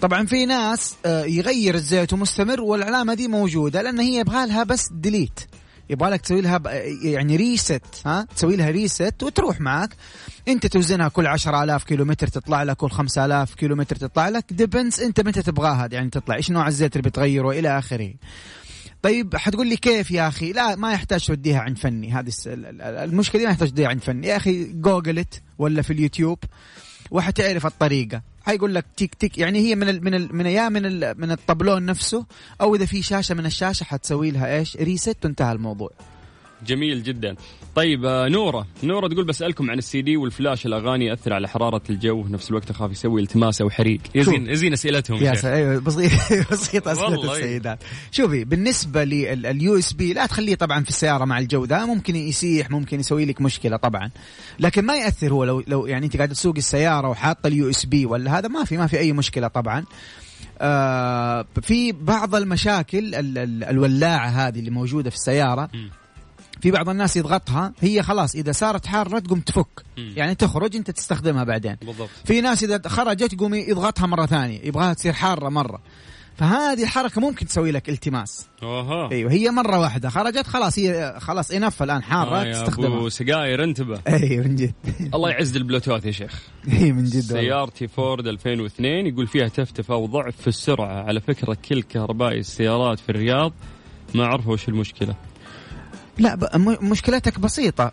طبعا 0.00 0.26
في 0.26 0.46
ناس 0.46 0.94
آه، 1.06 1.24
يغير 1.24 1.74
الزيت 1.74 2.12
ومستمر 2.12 2.60
والعلامة 2.60 3.14
دي 3.14 3.28
موجودة 3.28 3.82
لأن 3.82 4.00
هي 4.00 4.18
يبغى 4.20 4.46
لها 4.46 4.62
بس 4.62 4.88
delete 4.92 5.40
يبغى 5.90 6.10
لك 6.10 6.20
تسوي 6.20 6.40
لها 6.40 6.60
يعني 7.02 7.36
reset 7.36 7.82
ها؟ 8.06 8.26
تسوي 8.36 8.56
لها 8.56 8.70
reset 8.70 9.22
وتروح 9.22 9.60
معك. 9.60 9.96
انت 10.48 10.66
توزنها 10.66 11.08
كل 11.08 11.26
10000 11.26 11.84
كيلو 11.84 12.04
متر 12.04 12.26
تطلع 12.26 12.62
لك 12.62 12.76
كل 12.76 12.90
5000 12.90 13.54
كيلو 13.54 13.76
متر 13.76 13.96
تطلع 13.96 14.28
لك. 14.28 14.44
depends 14.50 15.00
انت 15.00 15.20
متى 15.20 15.42
تبغاها 15.42 15.88
يعني 15.92 16.10
تطلع. 16.10 16.34
إيش 16.34 16.50
نوع 16.50 16.68
الزيت 16.68 16.96
اللي 16.96 17.10
بتغيره 17.10 17.50
إلى 17.50 17.78
آخره. 17.78 18.14
طيب 19.02 19.36
حتقول 19.36 19.66
لي 19.66 19.76
كيف 19.76 20.10
يا 20.10 20.28
أخي؟ 20.28 20.52
لا 20.52 20.76
ما 20.76 20.92
يحتاج 20.92 21.26
توديها 21.26 21.60
عند 21.60 21.78
فني. 21.78 22.12
هذه 22.12 22.32
المشكلة 23.04 23.42
ما 23.42 23.50
يحتاج 23.50 23.68
توديها 23.68 23.88
عند 23.88 24.02
فني. 24.02 24.26
يا 24.26 24.36
أخي 24.36 24.64
جوجلت 24.64 25.42
ولا 25.58 25.82
في 25.82 25.92
اليوتيوب. 25.92 26.38
وحتعرف 27.10 27.66
الطريقة. 27.66 28.22
حيقول 28.42 28.74
لك 28.74 28.84
تيك 28.96 29.14
تيك 29.14 29.38
يعني 29.38 29.58
هي 29.58 29.74
من 29.74 29.88
ال 29.88 30.04
من 30.04 30.14
ال 30.14 30.36
من 30.36 30.46
يا 30.46 30.68
من 30.68 30.86
ال 30.86 31.20
من 31.20 31.30
الطبلون 31.30 31.86
نفسه 31.86 32.26
أو 32.60 32.74
إذا 32.74 32.84
في 32.86 33.02
شاشة 33.02 33.34
من 33.34 33.46
الشاشة 33.46 33.84
حتسوي 33.84 34.30
لها 34.30 34.58
إيش؟ 34.58 34.76
reset 34.76 35.16
وانتهى 35.24 35.52
الموضوع. 35.52 35.90
جميل 36.66 37.02
جدا. 37.02 37.34
طيب 37.74 38.04
آه، 38.04 38.28
نورة. 38.28 38.66
نورة 38.82 39.08
تقول 39.08 39.24
بسألكم 39.24 39.70
عن 39.70 39.78
السي 39.78 40.02
دي 40.02 40.16
والفلاش 40.16 40.66
الأغاني 40.66 41.06
يأثر 41.06 41.32
على 41.32 41.48
حرارة 41.48 41.82
الجو 41.90 42.22
في 42.22 42.32
نفس 42.32 42.50
الوقت 42.50 42.70
أخاف 42.70 42.90
يسوي 42.90 43.22
التماس 43.22 43.60
أو 43.60 43.70
حريق. 43.70 44.00
يزين 44.14 44.50
يزين 44.50 44.72
أسئلتهم 44.72 45.22
يا 45.24 45.34
أيوه 45.44 45.80
بسيط 45.80 46.12
بسيط 46.52 46.88
أسئلة. 46.88 47.32
السيدات. 47.32 47.78
شوفي 48.10 48.44
بالنسبة 48.44 49.04
لل 49.04 49.78
USB 49.78 50.12
لا 50.12 50.26
تخليه 50.26 50.54
طبعا 50.54 50.82
في 50.82 50.88
السيارة 50.90 51.24
مع 51.24 51.38
الجو 51.38 51.64
ذا 51.64 51.84
ممكن 51.86 52.16
يسيح 52.16 52.70
ممكن 52.70 53.00
يسوي 53.00 53.24
لك 53.24 53.40
مشكلة 53.40 53.76
طبعا. 53.76 54.10
لكن 54.60 54.84
ما 54.84 54.96
يأثر 54.96 55.32
هو 55.32 55.44
لو 55.44 55.62
لو 55.66 55.86
يعني 55.86 56.06
أنت 56.06 56.16
قاعد 56.16 56.28
تسوق 56.28 56.56
السيارة 56.56 57.08
وحاطة 57.08 57.46
ال 57.46 57.70
USB 57.70 58.06
ولا 58.06 58.38
هذا 58.38 58.48
ما 58.48 58.64
في 58.64 58.76
ما 58.76 58.86
في 58.86 58.98
أي 58.98 59.12
مشكلة 59.12 59.48
طبعا. 59.48 59.84
آه 60.60 61.46
في 61.62 61.92
بعض 61.92 62.34
المشاكل 62.34 63.14
ال- 63.14 63.38
ال- 63.38 63.64
الولاعة 63.64 64.26
هذه 64.28 64.58
اللي 64.58 64.70
موجودة 64.70 65.10
في 65.10 65.16
السيارة. 65.16 65.68
في 66.64 66.70
بعض 66.70 66.88
الناس 66.88 67.16
يضغطها 67.16 67.72
هي 67.80 68.02
خلاص 68.02 68.34
إذا 68.34 68.52
صارت 68.52 68.86
حارة 68.86 69.18
تقوم 69.18 69.40
تفك. 69.40 69.66
مم. 69.98 70.12
يعني 70.16 70.34
تخرج 70.34 70.76
أنت 70.76 70.90
تستخدمها 70.90 71.44
بعدين. 71.44 71.76
بالضبط. 71.82 72.08
في 72.24 72.40
ناس 72.40 72.64
إذا 72.64 72.80
خرجت 72.86 73.32
يقوم 73.32 73.54
يضغطها 73.54 74.06
مرة 74.06 74.26
ثانية 74.26 74.60
يبغاها 74.64 74.94
تصير 74.94 75.12
حارة 75.12 75.48
مرة. 75.48 75.80
فهذه 76.36 76.82
الحركة 76.82 77.20
ممكن 77.20 77.46
تسوي 77.46 77.70
لك 77.70 77.88
التماس. 77.88 78.46
أوها 78.62 79.10
أيوه 79.10 79.32
هي 79.32 79.50
مرة 79.50 79.78
واحدة. 79.78 80.08
خرجت 80.08 80.46
خلاص 80.46 80.78
هي 80.78 81.16
خلاص 81.18 81.50
انف 81.50 81.82
الآن 81.82 82.02
حارة 82.02 82.36
آه 82.36 82.52
تستخدمها. 82.52 83.08
سجاير 83.08 83.64
انتبه 83.64 84.00
اي 84.08 84.36
من 84.38 84.56
جد. 84.56 84.74
الله 85.14 85.30
يعز 85.30 85.56
البلوتوث 85.56 86.06
يا 86.06 86.10
شيخ. 86.10 86.42
اي 86.72 86.92
من 86.92 87.04
جد. 87.04 87.20
سيارتي 87.20 87.88
فورد 87.88 88.26
2002 88.26 89.06
يقول 89.06 89.26
فيها 89.26 89.48
تفتفة 89.48 89.96
وضعف 89.96 90.36
في 90.36 90.48
السرعة. 90.48 91.04
على 91.04 91.20
فكرة 91.20 91.56
كل 91.68 91.82
كهربائي 91.82 92.38
السيارات 92.38 92.98
في 92.98 93.08
الرياض 93.08 93.52
ما 94.14 94.26
عرفوا 94.26 94.52
وش 94.52 94.68
المشكلة. 94.68 95.14
لا 96.18 96.34
ب... 96.34 96.44
مشكلتك 96.82 97.38
بسيطة. 97.38 97.92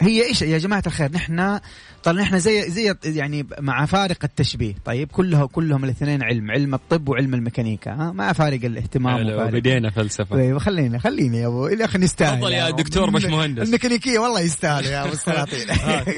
هي 0.00 0.24
إيش 0.26 0.42
يا 0.42 0.58
جماعة 0.58 0.82
الخير؟ 0.86 1.12
نحن 1.12 1.60
طبعا 2.04 2.16
نحن 2.22 2.38
زي 2.38 2.70
زي 2.70 2.94
يعني 3.04 3.46
مع 3.60 3.86
فارق 3.86 4.18
التشبيه. 4.24 4.74
طيب 4.84 5.08
كلهم 5.08 5.46
كلهم 5.46 5.84
الاثنين 5.84 6.22
علم 6.22 6.50
علم 6.50 6.74
الطب 6.74 7.08
وعلم 7.08 7.34
الميكانيكا. 7.34 7.90
ها 7.92 8.12
مع 8.12 8.32
فارق 8.32 8.64
الاهتمام 8.64 9.26
وفارق. 9.26 9.50
بدينا 9.50 9.90
فلسفة. 9.90 10.36
طيب 10.36 10.58
خليني 10.58 10.98
خليني 10.98 11.38
يا 11.38 11.46
أبو. 11.46 11.66
أخي 11.66 11.98
نستاهل 11.98 12.38
تفضل 12.38 12.52
يا. 12.52 12.70
دكتور 12.70 13.10
باش 13.10 13.24
مهندس. 13.24 13.66
الميكانيكية 13.66 14.18
والله 14.18 14.40
يستاهلوا 14.40 14.90
يا 14.90 15.04
أبو 15.04 15.12
السلاطين. 15.18 15.68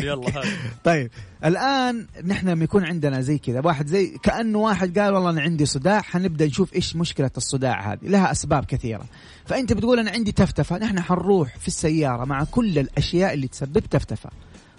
يلا 0.01 0.29
هات. 0.39 0.45
طيب 0.85 1.11
الآن 1.45 2.07
نحن 2.25 2.49
لما 2.49 2.65
يكون 2.65 2.85
عندنا 2.85 3.21
زي 3.21 3.39
كذا 3.39 3.61
واحد 3.65 3.87
زي 3.87 4.19
كأنه 4.23 4.59
واحد 4.59 4.99
قال 4.99 5.15
والله 5.15 5.31
أنا 5.31 5.41
عندي 5.41 5.67
صداع 5.67 6.01
حنبدأ 6.01 6.47
نشوف 6.47 6.75
إيش 6.75 6.97
مشكلة 6.97 7.31
الصداع 7.37 7.93
هذه. 7.93 7.99
لها 8.03 8.33
أسباب 8.33 8.65
كثيرة. 8.65 9.05
فأنت 9.47 9.73
بتقول 9.73 9.99
أنا 9.99 10.11
عندي 10.11 10.33
تفتفة 10.33 10.79
نحن 10.79 11.01
حنروح 11.01 11.57
في 11.59 11.69
السيارة 11.69 12.25
مع 12.25 12.45
كل 12.45 12.79
الأشياء 12.79 13.35
اللي 13.35 13.49
تسبب 13.49 13.79
تفتفة. 13.91 14.31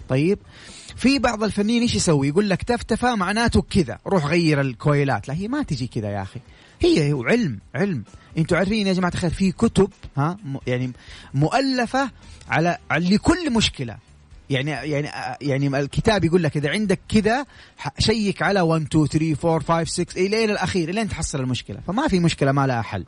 طيب. 0.08 0.38
في 0.96 1.18
بعض 1.18 1.44
الفنيين 1.44 1.82
إيش 1.82 1.94
يسوي؟ 1.94 2.28
يقول 2.28 2.50
لك 2.50 2.62
تفتفه 2.62 3.14
معناته 3.14 3.62
كذا. 3.62 3.98
روح 4.06 4.26
غير 4.26 4.60
الكويلات. 4.60 5.28
لا 5.28 5.34
هي 5.34 5.48
ما 5.48 5.62
تجي 5.62 5.86
كذا 5.86 6.10
يا 6.10 6.22
أخي. 6.22 6.40
هي 6.80 7.12
علم 7.12 7.58
علم. 7.74 8.04
أنتوا 8.38 8.58
عارفين 8.58 8.86
يا 8.86 8.92
جماعة 8.92 9.12
الخير 9.14 9.30
في 9.30 9.52
كتب 9.52 9.90
ها 10.16 10.36
يعني 10.66 10.92
مؤلفة 11.34 12.10
على 12.48 12.78
لكل 12.92 13.52
مشكلة. 13.52 13.96
يعني 14.50 14.70
يعني 14.70 15.08
يعني 15.40 15.80
الكتاب 15.80 16.24
يقول 16.24 16.42
لك 16.42 16.56
إذا 16.56 16.70
عندك 16.70 17.00
كذا 17.08 17.46
check 17.98 18.42
على 18.42 18.60
1 18.60 18.82
2 18.82 19.06
3 19.06 19.54
4 19.54 19.84
5 19.84 20.04
6 20.04 20.26
إلى 20.26 20.44
إلى 20.44 20.52
الأخير 20.52 20.88
الين 20.88 21.08
تحصل 21.08 21.40
المشكلة. 21.40 21.80
فما 21.86 22.08
في 22.08 22.20
مشكلة 22.20 22.52
ما 22.52 22.66
لها 22.66 22.82
حل. 22.82 23.04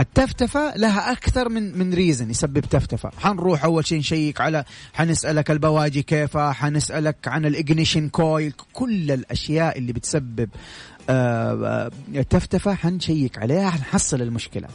التفتفة 0.00 0.76
لها 0.76 1.12
أكثر 1.12 1.48
من 1.48 1.78
من 1.78 1.94
reason 1.94 2.30
يسبب 2.30 2.60
تفتفة. 2.60 3.10
حنروح 3.18 3.64
أول 3.64 3.86
شيء 3.86 3.98
نشيك 3.98 4.40
على 4.40 4.64
حنسألك 4.94 5.50
البواجي 5.50 6.02
كيفها 6.02 6.52
حنسألك 6.52 7.16
عن 7.28 7.46
ال 7.46 7.53
ignition 7.53 8.08
coil 8.08 8.52
كل 8.72 9.10
الأشياء 9.12 9.78
اللي 9.78 9.92
بتسبب 9.92 10.48
آه، 11.10 11.90
آه، 12.14 12.22
تفتفة 12.22 12.74
حنشيك 12.74 13.38
عليها 13.38 13.70
حنحصل 13.70 14.22
المشكلة. 14.22 14.68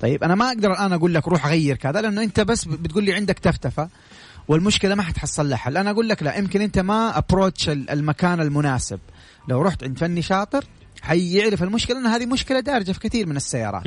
طيب 0.00 0.24
أنا 0.24 0.34
ما 0.34 0.48
أقدر 0.48 0.72
الآن 0.72 0.92
أقول 0.92 1.14
لك 1.14 1.28
روح 1.28 1.46
غير 1.46 1.76
كذا 1.76 2.00
لأنه 2.00 2.22
أنت 2.22 2.40
بس 2.40 2.64
بتقول 2.64 3.04
لي 3.04 3.14
عندك 3.14 3.38
تفتفة 3.38 3.88
والمشكلة 4.48 4.94
ما 4.94 5.02
حتحصل 5.02 5.48
لها. 5.48 5.56
حل 5.58 5.76
أنا 5.76 5.90
أقول 5.90 6.08
لك 6.08 6.22
لا 6.22 6.36
يمكن 6.36 6.60
أنت 6.60 6.78
ما 6.78 7.18
أبروتش 7.18 7.68
المكان 7.68 8.40
المناسب. 8.40 8.98
لو 9.48 9.62
رحت 9.62 9.84
عند 9.84 9.98
فني 9.98 10.22
شاطر 10.22 10.64
حيعرف 11.06 11.62
المشكلة 11.62 11.98
أن 11.98 12.06
هذه 12.06 12.26
مشكلة 12.26 12.60
دارجة 12.60 12.92
في 12.92 13.00
كثير 13.00 13.26
من 13.26 13.36
السيارات. 13.36 13.84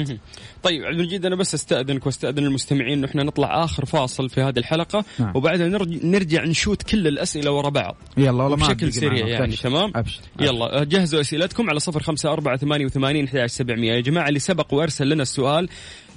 طيب 0.64 0.84
عبد 0.84 1.00
المجيد 1.00 1.26
أنا 1.26 1.36
بس 1.36 1.54
أستأذنك 1.54 2.06
وأستأذن 2.06 2.46
المستمعين 2.46 2.98
انه 2.98 3.08
إحنا 3.08 3.24
نطلع 3.24 3.64
آخر 3.64 3.86
فاصل 3.86 4.30
في 4.30 4.42
هذه 4.42 4.60
الحلقة 4.60 5.06
نعم. 5.20 5.32
وبعدها 5.36 5.68
نرج... 5.68 6.06
نرجع 6.06 6.44
نشوت 6.46 6.84
كل 6.84 7.08
الأسئلة 7.08 7.52
ورا 7.52 7.70
بعض 7.70 7.96
يلا 8.18 8.44
والله 8.44 8.56
بشكل 8.56 8.94
سريع. 8.94 9.28
يعني 9.28 9.46
أبشر. 9.46 9.64
تمام 9.64 9.92
أبشر 9.96 10.22
يلا 10.40 10.84
جهزوا 10.84 11.22
أسئلتكم 11.22 11.70
على 11.70 11.80
صفر 11.80 12.04
خمسة 12.04 12.34
أربعة 12.34 12.58
ثمانية 12.58 12.86
وثمانين 12.86 13.26
أحد 13.26 13.46
سبعمية 13.46 13.94
يا 13.94 14.02
جماعة 14.02 14.28
اللي 14.28 14.40
سبق 14.40 14.74
وأرسل 14.74 15.10
لنا 15.10 15.22
السؤال 15.22 15.70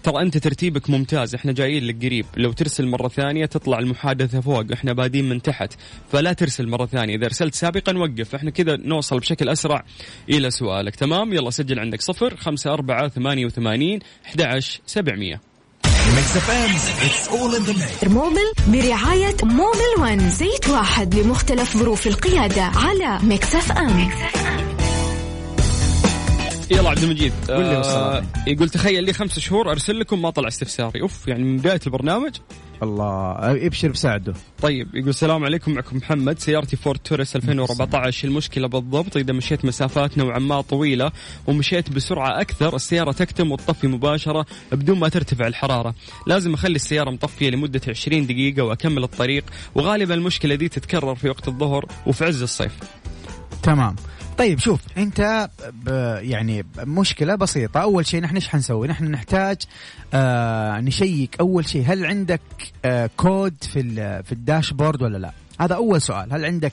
ترى 0.02 0.22
أنت 0.22 0.38
ترتيبك 0.38 0.90
ممتاز. 0.90 1.34
إحنا 1.34 1.52
جايين 1.52 1.84
لك 1.84 2.04
قريب. 2.04 2.26
لو 2.36 2.52
ترسل 2.52 2.88
مرة 2.88 3.08
ثانية 3.08 3.46
تطلع 3.46 3.78
المحادثة 3.78 4.40
فوق. 4.40 4.64
إحنا 4.72 4.92
بادين 4.92 5.28
من 5.28 5.42
تحت. 5.42 5.72
فلا 6.12 6.32
ترسل 6.32 6.68
مرة 6.68 6.86
ثانية. 6.86 7.16
إذا 7.16 7.26
أرسلت 7.26 7.54
سابقا 7.54 7.98
وقف. 7.98 8.34
إحنا 8.34 8.50
كذا 8.50 8.76
نوصل 8.76 9.18
بشكل 9.18 9.48
أسرع 9.48 9.84
إلى 10.30 10.50
سؤالك. 10.50 10.96
تمام؟ 10.96 11.32
يلا 11.32 11.50
سجل 11.50 11.78
عندك 11.78 12.00
صفر 12.02 12.36
خمسة 12.36 12.72
أربعة 12.72 13.08
ثمانية 13.08 13.46
وثمانين 13.46 14.00
أحد 14.26 14.42
عشر 14.42 14.80
سبعمية. 14.86 15.40
Mobil 18.06 18.52
برعاية 18.68 19.36
Mobil 19.42 19.92
One 20.00 20.30
زيت 20.30 20.68
واحد 20.68 21.14
لمختلف 21.14 21.76
ظروف 21.76 22.06
القيادة 22.06 22.62
على 22.62 23.18
Mix 23.22 23.54
FM. 23.54 24.10
يلا 26.70 26.90
عبد 26.90 27.02
المجيد. 27.02 27.32
آه. 27.50 28.24
يقول 28.46 28.68
تخيل 28.68 29.04
لي 29.04 29.12
خمسة 29.12 29.40
شهور 29.40 29.70
أرسل 29.70 30.00
لكم 30.00 30.22
ما 30.22 30.30
طلع 30.30 30.48
استفساري. 30.48 31.02
أوف 31.02 31.28
يعني 31.28 31.44
من 31.44 31.56
بداية 31.56 31.80
البرنامج. 31.86 32.36
الله 32.82 33.36
ابشر 33.66 33.88
بساعده. 33.88 34.34
طيب 34.62 34.94
يقول 34.94 35.08
السلام 35.08 35.44
عليكم 35.44 35.72
معكم 35.72 35.96
محمد. 35.96 36.38
سيارتي 36.38 36.76
فورد 36.76 36.98
توريس 36.98 37.36
2014 37.36 38.28
المشكلة 38.28 38.68
بالضبط؟ 38.68 39.16
إذا 39.16 39.32
مشيت 39.32 39.64
مسافات 39.64 40.18
نوعا 40.18 40.38
ما 40.38 40.60
طويلة 40.60 41.12
ومشيت 41.46 41.90
بسرعة 41.90 42.40
أكثر 42.40 42.76
السيارة 42.76 43.12
تكتم 43.12 43.52
وتطفي 43.52 43.86
مباشرة 43.86 44.46
بدون 44.72 44.98
ما 44.98 45.08
ترتفع 45.08 45.46
الحرارة. 45.46 45.94
لازم 46.26 46.54
أخلي 46.54 46.76
السيارة 46.76 47.10
مطفية 47.10 47.50
لمدة 47.50 47.80
20 47.88 48.26
دقيقة 48.26 48.62
وأكمل 48.62 49.04
الطريق. 49.04 49.44
وغالبا 49.74 50.14
المشكلة 50.14 50.54
دي 50.54 50.68
تتكرر 50.68 51.14
في 51.14 51.28
وقت 51.28 51.48
الظهر 51.48 51.86
وفي 52.06 52.24
عز 52.24 52.42
الصيف. 52.42 52.72
تمام. 53.62 53.96
طيب 54.38 54.58
شوف 54.58 54.80
انت 54.98 55.48
يعني 56.20 56.64
مشكلة 56.78 57.34
بسيطة. 57.34 57.80
أول 57.80 58.06
شيء 58.06 58.20
نحن 58.20 58.34
إيش 58.34 58.48
حنسوي؟ 58.48 58.88
نحن 58.88 59.04
نحتاج 59.04 59.56
آه 60.14 60.80
نشيك 60.80 61.36
أول 61.40 61.68
شيء 61.68 61.84
هل 61.86 62.06
عندك 62.06 62.40
آه 62.84 63.10
كود 63.16 63.54
في 63.60 63.82
في 64.22 64.32
ال 64.32 64.39
dashboard 64.39 65.02
ولا 65.02 65.18
لا؟ 65.18 65.32
هذا 65.60 65.74
أول 65.74 66.02
سؤال. 66.02 66.32
هل 66.32 66.44
عندك 66.44 66.72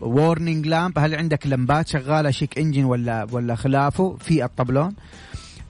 warning 0.00 0.66
lamp 0.66 0.98
هل 0.98 1.14
عندك 1.14 1.46
لمبات 1.46 1.88
شغالة 1.88 2.30
check 2.30 2.58
engine 2.58 2.84
ولا 2.84 3.26
ولا 3.32 3.54
خلافه 3.54 4.16
في 4.20 4.44
الطبلون؟ 4.44 4.94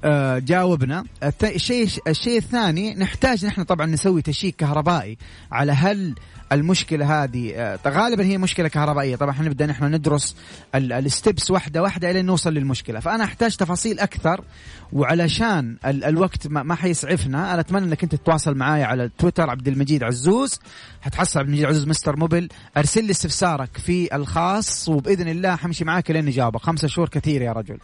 آه، 0.05 0.39
جاوبنا. 0.39 1.05
الشيء 1.43 1.89
الشيء 2.09 2.39
الثاني 2.39 2.95
نحتاج 2.95 3.47
نحن 3.47 3.63
طبعا 3.63 3.87
نسوي 3.87 4.23
check 4.23 4.57
كهربائي 4.57 5.19
على 5.53 5.73
هل 5.73 6.15
المشكلة 6.53 7.23
هذه 7.25 7.53
آه، 7.57 7.79
غالبا 7.89 8.25
هي 8.25 8.39
مشكلة 8.39 8.69
كهربائية. 8.69 9.17
طبعا 9.17 9.33
حنبدا 9.33 9.67
نحن 9.67 9.85
ندرس 9.85 10.37
ال- 10.75 10.93
الستبس 10.93 11.51
واحدة 11.51 11.83
واحدة 11.83 12.11
إلى 12.11 12.23
نوصل 12.23 12.55
للمشكلة. 12.55 13.01
فأنا 13.01 13.25
أحتاج 13.25 13.57
تفاصيل 13.57 13.99
أكثر 14.01 14.45
وعلشان 14.93 15.77
ال 15.87 16.05
الوقت 16.05 16.47
ما, 16.47 16.63
ما 16.63 16.75
حيسعفنا 16.75 17.53
أنا 17.53 17.61
أتمنى 17.61 17.85
إنك 17.85 18.03
أنت 18.03 18.15
تتواصل 18.15 18.55
معايا 18.55 18.85
على 18.85 19.11
تويتر 19.19 19.51
عبد 19.51 19.69
المجيد 19.69 20.03
عزوز. 20.05 20.59
حتحصل 21.01 21.39
عبد 21.41 21.49
المجيد 21.49 21.67
عزوز 21.67 21.87
مستر 21.89 22.17
موبل 22.17 22.49
أرسل 22.77 23.05
لي 23.05 23.11
استفسارك 23.11 23.77
في 23.79 24.17
الخاص 24.17 24.89
وبإذن 24.89 25.29
الله 25.29 25.57
حمشي 25.57 25.85
معاك 25.85 26.11
لين 26.11 26.25
نجاوبك 26.25 26.61
خمسة 26.61 26.89
شهور 26.89 27.09
كثير 27.09 27.43
يا 27.43 27.53
رجل. 27.53 27.79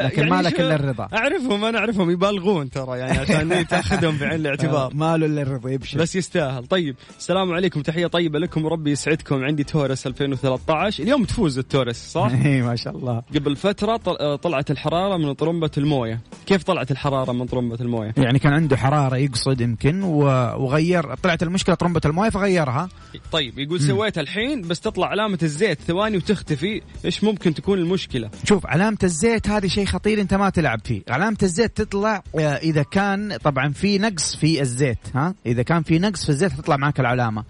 لكن 0.00 0.18
يعني 0.18 0.30
ما 0.30 0.42
لك 0.42 0.60
إلا 0.60 0.74
الرضا. 0.74 1.08
أعرفهم 1.14 1.64
أنا 1.64 1.78
أعرفهم. 1.78 2.10
يبالغون 2.10 2.70
ترى 2.70 2.98
يعني 2.98 3.18
عشان 3.18 3.66
تاخذهم 3.68 4.16
بعين 4.18 4.40
الاعتبار. 4.40 4.94
ما 4.94 5.16
له 5.16 5.26
إلا 5.26 5.42
الرضا 5.42 5.70
يبشر. 5.70 5.98
بس 5.98 6.16
يستاهل. 6.16 6.66
طيب 6.66 6.96
السلام 7.18 7.52
عليكم. 7.52 7.82
تحية 7.82 8.06
طيبة 8.08 8.38
لكم 8.38 8.64
وربي 8.64 8.90
يسعدكم. 8.90 9.44
عندي 9.44 9.64
تورس 9.64 10.06
2013 10.06 11.02
اليوم 11.02 11.24
تفوز 11.24 11.58
التورس 11.58 11.96
صح؟ 12.12 12.30
إي 12.44 12.62
ما 12.62 12.76
شاء 12.76 12.96
الله. 12.96 13.22
قبل 13.34 13.56
فترة 13.56 13.96
طل- 13.96 14.38
طلعت 14.38 14.70
الحرارة 14.70 15.16
من 15.16 15.32
طرمبة 15.32 15.70
الموية. 15.78 16.20
كيف 16.46 16.62
طلعت 16.62 16.90
الحرارة 16.90 17.32
من 17.32 17.46
طرمبة 17.46 17.78
الموية؟ 17.80 18.14
يعني 18.16 18.38
كان 18.38 18.52
عنده 18.52 18.76
حرارة 18.76 19.16
يقصد 19.16 19.60
يمكن 19.60 20.02
وغير 20.02 21.14
طلعت 21.14 21.42
المشكلة 21.42 21.74
طرمبة 21.74 22.00
الموية 22.06 22.30
فغيرها. 22.30 22.88
طيب 23.32 23.58
يقول 23.58 23.80
سويتها 23.80 24.20
الحين 24.20 24.62
بس 24.62 24.80
تطلع 24.80 25.06
علامة 25.06 25.38
الزيت 25.42 25.80
ثواني 25.80 26.16
وتختفي. 26.16 26.82
إيش 27.04 27.24
ممكن 27.24 27.54
تكون 27.54 27.78
المشكلة؟ 27.78 28.30
شوف 28.44 28.66
علامة 28.66 28.98
الزيت 29.04 29.48
هذه 29.48 29.66
شيء 29.66 29.84
خطير 29.86 30.20
أنت 30.20 30.34
ما 30.34 30.50
تلعب 30.50 30.80
فيه. 30.84 31.02
علامة 31.08 31.36
الزيت 31.42 31.76
تطلع 31.76 32.22
آه، 32.38 32.40
إذا 32.40 32.82
كان 32.82 33.36
طبعا 33.44 33.68
في 33.72 33.98
نقص 33.98 34.36
في 34.36 34.60
الزيت 34.62 34.98
ها؟ 35.14 35.34
إذا 35.46 35.62
كان 35.62 35.82
في 35.82 35.98
نقص 35.98 36.22
في 36.24 36.28
الزيت 36.28 36.52
تطلع 36.52 36.76
معك 36.76 37.00
العلامة. 37.00 37.40
آه، 37.40 37.44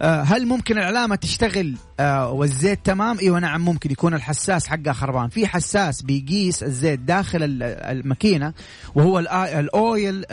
هل 0.00 0.46
ممكن 0.46 0.78
العلامة 0.78 1.16
تشتغل؟ 1.16 1.74
آه، 2.00 2.30
والزيت 2.30 2.80
تمام؟ 2.84 3.18
إيوه 3.18 3.38
نعم 3.38 3.60
ممكن 3.60 3.90
يكون 3.90 4.14
الحساس 4.14 4.66
حقها 4.66 4.92
خربان، 4.92 5.28
في 5.28 5.46
حساس 5.46 6.02
بيقيس 6.02 6.62
الزيت 6.62 7.00
داخل 7.00 7.42
ال- 7.42 7.62
الماكينة 7.62 8.52
وهو 8.94 9.18
ال 9.58 9.74
oil 9.74 10.24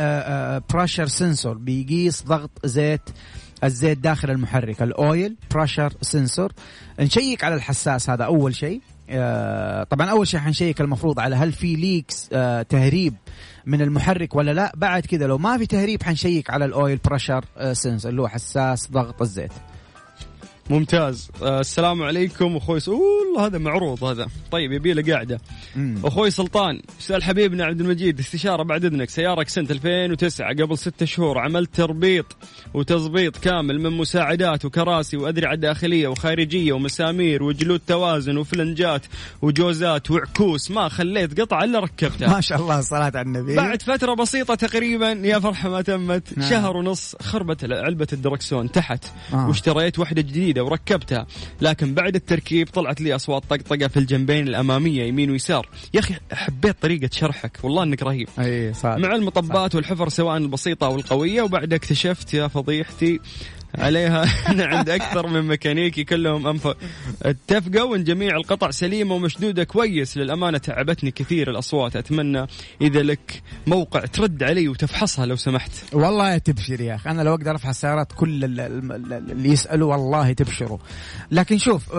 pressure 0.73 1.05
sensor 1.07 1.57
بيقيس 1.57 2.23
ضغط 2.23 2.51
زيت 2.65 3.01
الزيت 3.63 3.97
داخل 3.97 4.31
المحرك. 4.31 4.81
ال 4.81 4.95
oil 4.95 5.35
pressure 5.55 5.93
sensor 6.01 6.51
نشيك 6.99 7.43
على 7.43 7.55
الحساس 7.55 8.09
هذا 8.09 8.23
أول 8.23 8.55
شيء. 8.55 8.81
آه، 9.09 9.83
طبعا 9.83 10.09
أول 10.09 10.27
شيء 10.27 10.39
حنشيك 10.39 10.81
المفروض 10.81 11.19
على 11.19 11.35
هل 11.35 11.51
في 11.51 11.75
leaks 11.75 12.29
آه، 12.33 12.61
تهريب 12.61 13.13
من 13.65 13.81
المحرك 13.81 14.35
ولا 14.35 14.51
لا؟ 14.51 14.71
بعد 14.75 15.05
كذا 15.05 15.27
لو 15.27 15.37
ما 15.37 15.57
في 15.57 15.65
تهريب 15.65 16.03
حنشيك 16.03 16.49
على 16.49 16.65
ال 16.65 16.74
oil 16.74 16.99
pressure 17.05 17.45
سنسور 17.71 18.11
اللي 18.11 18.21
هو 18.21 18.27
حساس 18.27 18.91
ضغط 18.91 19.21
الزيت. 19.21 19.51
ممتاز. 20.69 21.29
آه 21.43 21.59
السلام 21.59 22.03
عليكم 22.03 22.57
أخوي 22.57 22.79
س- 22.79 22.87
والله 22.87 23.45
هذا 23.45 23.57
معروض 23.57 24.03
هذا. 24.03 24.27
طيب 24.51 24.71
يبي 24.71 24.93
له 24.93 25.13
قاعدة. 25.13 25.41
مم. 25.75 25.95
أخوي 26.05 26.31
سلطان 26.31 26.81
سؤال 26.99 27.23
حبيبنا 27.23 27.65
عبد 27.65 27.81
المجيد 27.81 28.19
استشارة 28.19 28.63
بعد 28.63 28.85
إذنك 28.85 29.09
سيارك 29.09 29.49
سنة 29.49 29.67
2009 29.71 30.47
قبل 30.53 30.77
ستة 30.77 31.05
شهور 31.05 31.37
عملت 31.39 31.75
تربيط 31.75 32.25
وتظبيط 32.73 33.37
كامل 33.37 33.81
من 33.81 33.89
مساعدات 33.97 34.65
وكراسي 34.65 35.17
وأدرعة 35.17 35.55
داخلية 35.55 36.07
وخارجية 36.07 36.73
ومسامير 36.73 37.43
وجلود 37.43 37.81
توازن 37.87 38.37
وفلنجات 38.37 39.01
وجوزات 39.41 40.11
وعكوس. 40.11 40.71
ما 40.71 40.89
خليت 40.89 41.41
قطعة 41.41 41.63
إلا 41.63 41.79
ركبتها. 41.79 42.27
ما 42.33 42.41
شاء 42.41 42.59
الله 42.59 42.79
الصلاة 42.79 43.03
على 43.03 43.21
النبي. 43.21 43.55
بعد 43.55 43.81
فترة 43.81 44.13
بسيطة 44.13 44.55
تقريبا 44.55 45.11
يا 45.11 45.39
فرحة 45.39 45.69
ما 45.69 45.81
تمت 45.81 46.37
نعم. 46.37 46.49
شهر 46.49 46.77
ونص 46.77 47.15
خربت 47.21 47.63
علبة 47.63 48.07
الدركسون 48.13 48.71
تحت. 48.71 49.05
آه. 49.33 49.47
واشتريت 49.47 49.99
واحدة 49.99 50.21
جديدة 50.53 50.63
وركبتها. 50.63 51.27
لكن 51.61 51.93
بعد 51.93 52.15
التركيب 52.15 52.69
طلعت 52.69 53.01
لي 53.01 53.15
أصوات 53.15 53.43
طقطقة 53.49 53.87
في 53.87 53.97
الجنبين 53.97 54.47
الأمامية 54.47 55.03
يمين 55.03 55.31
ويسار. 55.31 55.69
يا 55.93 55.99
أخي 55.99 56.15
حبيت 56.31 56.81
طريقة 56.81 57.09
شرحك. 57.11 57.57
والله 57.63 57.83
أنك 57.83 58.03
رهيب. 58.03 58.27
أي 58.39 58.73
صادق 58.73 59.07
مع 59.07 59.15
المطبات 59.15 59.75
والحفر 59.75 60.09
سواء 60.09 60.37
البسيطة 60.37 60.87
أو 60.87 60.95
القوية 60.95 61.41
وبعد 61.41 61.73
اكتشفت 61.73 62.33
يا 62.33 62.47
فضيحتي 62.47 63.19
عليها. 63.77 64.25
عند 64.75 64.89
أكثر 64.89 65.27
من 65.27 65.41
ميكانيكي 65.41 66.03
كلهم 66.03 66.47
أنف 66.47 66.67
اتفقوا 67.23 67.95
أن 67.95 68.03
جميع 68.03 68.35
القطع 68.35 68.71
سليمة 68.71 69.15
ومشدودة 69.15 69.63
كويس. 69.63 70.17
للأمانة 70.17 70.57
تعبتني 70.57 71.11
كثير 71.11 71.49
الأصوات. 71.49 71.95
أتمنى 71.95 72.47
إذا 72.81 73.01
لك 73.03 73.41
موقع 73.67 73.99
ترد 74.05 74.43
علي 74.43 74.67
وتفحصها 74.67 75.25
لو 75.25 75.35
سمحت. 75.35 75.71
والله 75.93 76.37
تبشر 76.37 76.81
يا 76.81 76.95
أخي. 76.95 77.09
أنا 77.09 77.21
لو 77.21 77.33
أقدر 77.33 77.55
أفحص 77.55 77.81
سيارات 77.81 78.11
كل 78.15 78.43
ال- 78.43 78.59
ال- 78.59 78.91
ال- 78.91 79.31
اللي 79.31 79.49
يسألوا 79.49 79.91
والله 79.95 80.33
تبشروا. 80.33 80.77
لكن 81.31 81.57
شوف 81.57 81.89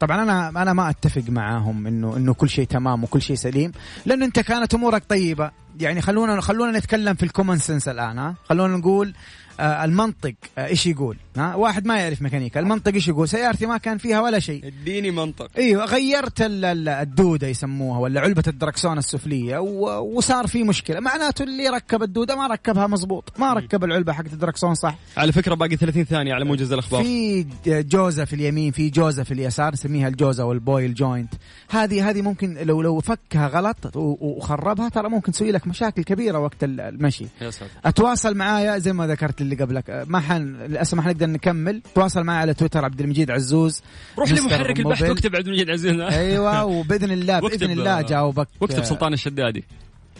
طبعا 0.00 0.22
أنا 0.22 0.48
أنا 0.48 0.72
ما 0.72 0.90
أتفق 0.90 1.22
معاهم 1.28 1.86
انه 1.86 2.16
إنه 2.16 2.34
كل 2.34 2.48
شيء 2.48 2.64
تمام 2.64 3.04
وكل 3.04 3.22
شيء 3.22 3.36
سليم. 3.36 3.72
لأنه 4.06 4.24
أنت 4.24 4.40
كانت 4.40 4.74
أمورك 4.74 5.02
طيبة. 5.08 5.50
يعني 5.80 6.02
خلونا 6.02 6.40
خلونا 6.40 6.78
نتكلم 6.78 7.14
في 7.14 7.22
ال 7.22 7.27
common 7.27 7.58
sense 7.58 7.88
الآن 7.88 8.18
ها. 8.18 8.34
خلونا 8.44 8.76
نقول 8.76 9.14
المنطق 9.60 10.34
آه 10.58 10.66
إيش 10.66 10.86
يقول؟ 10.86 11.16
ها؟ 11.36 11.54
واحد 11.54 11.86
ما 11.86 11.98
يعرف 11.98 12.22
ميكانيكا. 12.22 12.60
المنطق 12.60 12.92
إيش 12.94 13.08
يقول؟ 13.08 13.28
سيارتي 13.28 13.66
ما 13.66 13.76
كان 13.76 13.98
فيها 13.98 14.20
ولا 14.20 14.38
شيء. 14.38 14.66
اديني 14.66 15.10
منطق. 15.10 15.48
أيوه 15.58 15.84
غيرت 15.84 16.42
ال- 16.42 16.64
ال- 16.64 16.88
الدودة 16.88 17.46
يسموها 17.46 17.98
ولا 17.98 18.20
علبة 18.20 18.42
الدركسون 18.48 18.98
السفلية 18.98 19.58
وصار 19.58 20.46
في 20.46 20.62
مشكلة. 20.64 21.00
معناته 21.00 21.42
اللي 21.42 21.68
ركب 21.68 22.02
الدودة 22.02 22.36
ما 22.36 22.46
ركبها 22.46 22.86
مزبوط 22.86 23.32
ما 23.38 23.52
ركب 23.52 23.84
العلبة 23.84 24.12
حقت 24.12 24.32
الدركسون 24.32 24.74
صح. 24.74 24.94
على 25.16 25.32
فكرة 25.32 25.54
باقي 25.54 25.76
30 25.76 26.04
ثانية 26.04 26.34
على 26.34 26.44
موجز 26.44 26.72
الأخبار. 26.72 27.02
في 27.04 27.46
جوزه 27.66 28.24
في 28.24 28.32
اليمين 28.32 28.72
في 28.72 28.90
جوزه 28.90 29.22
في 29.22 29.34
اليسار 29.34 29.72
نسميها 29.72 30.08
الجوزة 30.08 30.44
وال 30.44 30.61
ball 30.61 30.94
joint. 30.94 31.34
هذه 31.70 32.10
هذه 32.10 32.22
ممكن 32.22 32.54
لو 32.54 32.82
لو 32.82 33.00
فكها 33.00 33.46
غلط 33.48 33.96
وخربها 33.96 34.88
ترى 34.88 35.08
ممكن 35.08 35.32
تسوي 35.32 35.52
لك 35.52 35.66
مشاكل 35.66 36.02
كبيرة 36.04 36.38
وقت 36.38 36.64
ال- 36.64 36.80
المشي. 36.80 37.26
يا 37.40 37.50
ساتر. 37.50 37.70
أتواصل 37.84 38.34
معايا 38.36 38.78
زي 38.78 38.92
ما 38.92 39.06
ذكرت 39.06 39.40
اللي 39.52 39.64
قبلك. 39.64 40.04
ما 40.08 40.20
حن 40.20 40.42
للأسف 40.42 40.94
ما 40.94 41.02
حنقدر 41.02 41.26
نكمل. 41.26 41.82
تواصل 41.94 42.24
معي 42.24 42.38
على 42.38 42.54
تويتر 42.54 42.84
عبد 42.84 43.00
المجيد 43.00 43.30
عزوز 43.30 43.82
روح 44.18 44.32
لمحرك 44.32 44.78
البحث. 44.80 45.02
واكتب 45.02 45.36
عبد 45.36 45.46
المجيد 45.46 45.70
عزوز 45.70 46.00
أيوه 46.20 46.64
وبإذن 46.64 47.10
الله 47.12 47.40
بإذن 47.40 47.70
الله 47.70 48.02
جاوبك 48.02 48.48
واكتب 48.60 48.84
سلطان 48.84 49.12
الشدادي. 49.12 49.64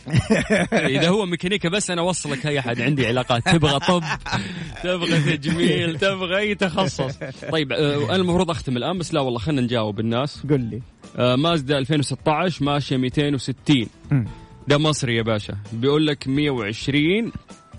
إذا 0.72 1.08
هو 1.08 1.26
ميكانيكا 1.26 1.68
بس 1.68 1.90
أنا 1.90 2.00
أوصلك 2.00 2.46
اي 2.46 2.58
أحد. 2.58 2.80
عندي 2.80 3.06
علاقات. 3.06 3.48
تبغى 3.48 3.78
طب؟ 3.78 4.02
تبغى 4.82 5.36
تجميل 5.36 5.98
تبغى 5.98 6.38
أي 6.38 6.54
تخصص؟ 6.54 7.18
طيب 7.52 7.72
آه، 7.72 8.04
أنا 8.04 8.16
المفروض 8.16 8.50
أختم 8.50 8.76
الآن 8.76 8.98
بس 8.98 9.14
لا 9.14 9.20
والله 9.20 9.38
خلينا 9.38 9.62
نجاوب 9.62 10.00
الناس. 10.00 10.42
قل 10.50 10.60
لي. 10.60 10.82
آه، 11.16 11.36
مازدا 11.36 11.78
2016 11.78 12.64
ماشية 12.64 12.96
260 12.96 13.86
مم. 14.10 14.26
ده 14.68 14.78
مصري 14.78 15.16
يا 15.16 15.22
باشا. 15.22 15.56
بيقول 15.72 16.06
لك 16.06 16.28
120 16.28 17.32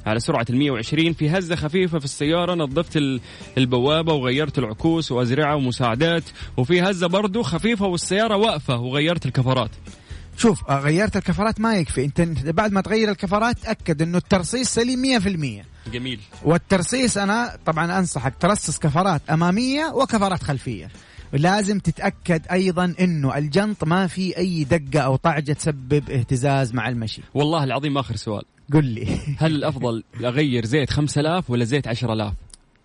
على 0.05 0.19
سرعة 0.19 0.45
ال 0.49 0.57
120 0.57 1.13
في 1.13 1.29
هزة 1.29 1.55
خفيفة 1.55 1.99
في 1.99 2.05
السيارة 2.05 2.55
نظفت 2.55 2.97
ال- 2.97 3.21
البوابة 3.57 4.13
وغيرت 4.13 4.59
العكوس 4.59 5.11
وأزرعة 5.11 5.55
ومساعدات 5.55 6.23
وفي 6.57 6.81
هزة 6.81 7.07
برضو 7.07 7.43
خفيفة 7.43 7.85
والسيارة 7.85 8.35
واقفة 8.37 8.77
وغيرت 8.77 9.25
الكفرات. 9.25 9.69
شوف 10.37 10.69
آه، 10.69 10.79
غيرت 10.79 11.17
الكفرات 11.17 11.59
ما 11.61 11.75
يكفي. 11.75 12.05
أنت 12.05 12.21
بعد 12.45 12.71
ما 12.71 12.81
تغير 12.81 13.11
الكفرات 13.11 13.59
تاكد 13.59 14.01
إنه 14.01 14.17
الترصيص 14.17 14.69
سليم 14.73 15.01
100% 15.01 15.65
جميل. 15.93 16.19
والترصيص 16.43 17.17
أنا 17.17 17.57
طبعا 17.65 17.99
أنصحك 17.99 18.33
ترصص 18.39 18.79
كفرات 18.79 19.21
أمامية 19.29 19.85
وكفرات 19.95 20.43
خلفية. 20.43 20.89
لازم 21.33 21.79
تتأكد 21.79 22.41
أيضا 22.51 22.93
إنه 22.99 23.37
الجنط 23.37 23.83
ما 23.83 24.07
في 24.07 24.37
أي 24.37 24.63
دقة 24.63 24.99
أو 24.99 25.15
طعجه 25.15 25.53
تسبب 25.53 26.09
اهتزاز 26.09 26.73
مع 26.73 26.89
المشي. 26.89 27.21
والله 27.33 27.63
العظيم 27.63 27.97
آخر 27.97 28.15
سؤال. 28.15 28.43
قل 28.73 28.85
لي. 28.85 29.17
هل 29.37 29.55
الأفضل 29.55 30.03
أغير 30.23 30.65
زيت 30.65 30.89
5000 30.89 31.49
ولا 31.49 31.63
زيت 31.63 31.87
10000 31.87 32.33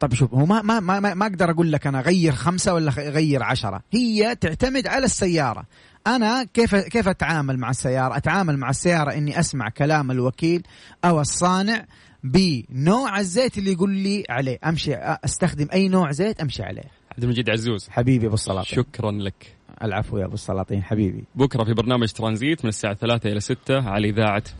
طب 0.01 0.15
شوف 0.15 0.35
هو 0.35 0.47
ما 0.47 0.63
ما 0.63 0.81
ما, 0.81 1.15
ما, 1.15 1.27
أقدر 1.27 1.51
أقول 1.51 1.73
لك 1.73 1.87
أنا 1.87 2.01
غير 2.01 2.33
خمسة 2.33 2.75
ولا 2.75 2.91
خ- 2.91 2.99
غير 2.99 3.43
عشرة. 3.43 3.83
هي 3.93 4.35
تعتمد 4.35 4.87
على 4.87 5.05
السيارة. 5.05 5.65
أنا 6.07 6.45
كيف 6.55 6.75
كيف 6.75 7.09
أتعامل 7.09 7.59
مع 7.59 7.71
السيارة؟ 7.71 8.17
أتعامل 8.17 8.57
مع 8.57 8.71
السيارة 8.71 9.13
إني 9.13 9.41
أسمع 9.41 9.69
كلام 9.69 10.11
الوكيل 10.11 10.63
أو 11.05 11.21
الصانع 11.21 11.85
بنوع 12.25 13.19
الزيت 13.21 13.59
اللي 13.59 13.73
يقول 13.73 13.91
لي 13.95 14.25
عليه. 14.31 14.59
أمشي 14.67 14.95
أستخدم 14.97 15.69
أي 15.73 15.89
نوع 15.89 16.11
زيت 16.11 16.41
أمشي 16.41 16.63
عليه. 16.63 16.83
عبد 17.13 17.23
المجيد 17.25 17.51
عزوز. 17.51 17.89
حبيبي 17.89 18.27
أبو 18.27 18.35
السلاطين. 18.35 18.77
شكرا 18.77 19.13
لك. 19.13 19.57
العفو 19.83 20.19
يا 20.19 20.25
أبو 20.25 20.35
السلاطين 20.35 20.83
حبيبي. 20.83 21.25
بكرة 21.35 21.65
في 21.65 21.75
برنامج 21.75 22.09
ترانزيت 22.13 22.65
من 22.65 22.69
الساعة 22.69 22.95
3 22.95 23.33
إلى 23.33 23.41
6 23.41 23.81
على 23.89 24.09
إذاعة 24.09 24.43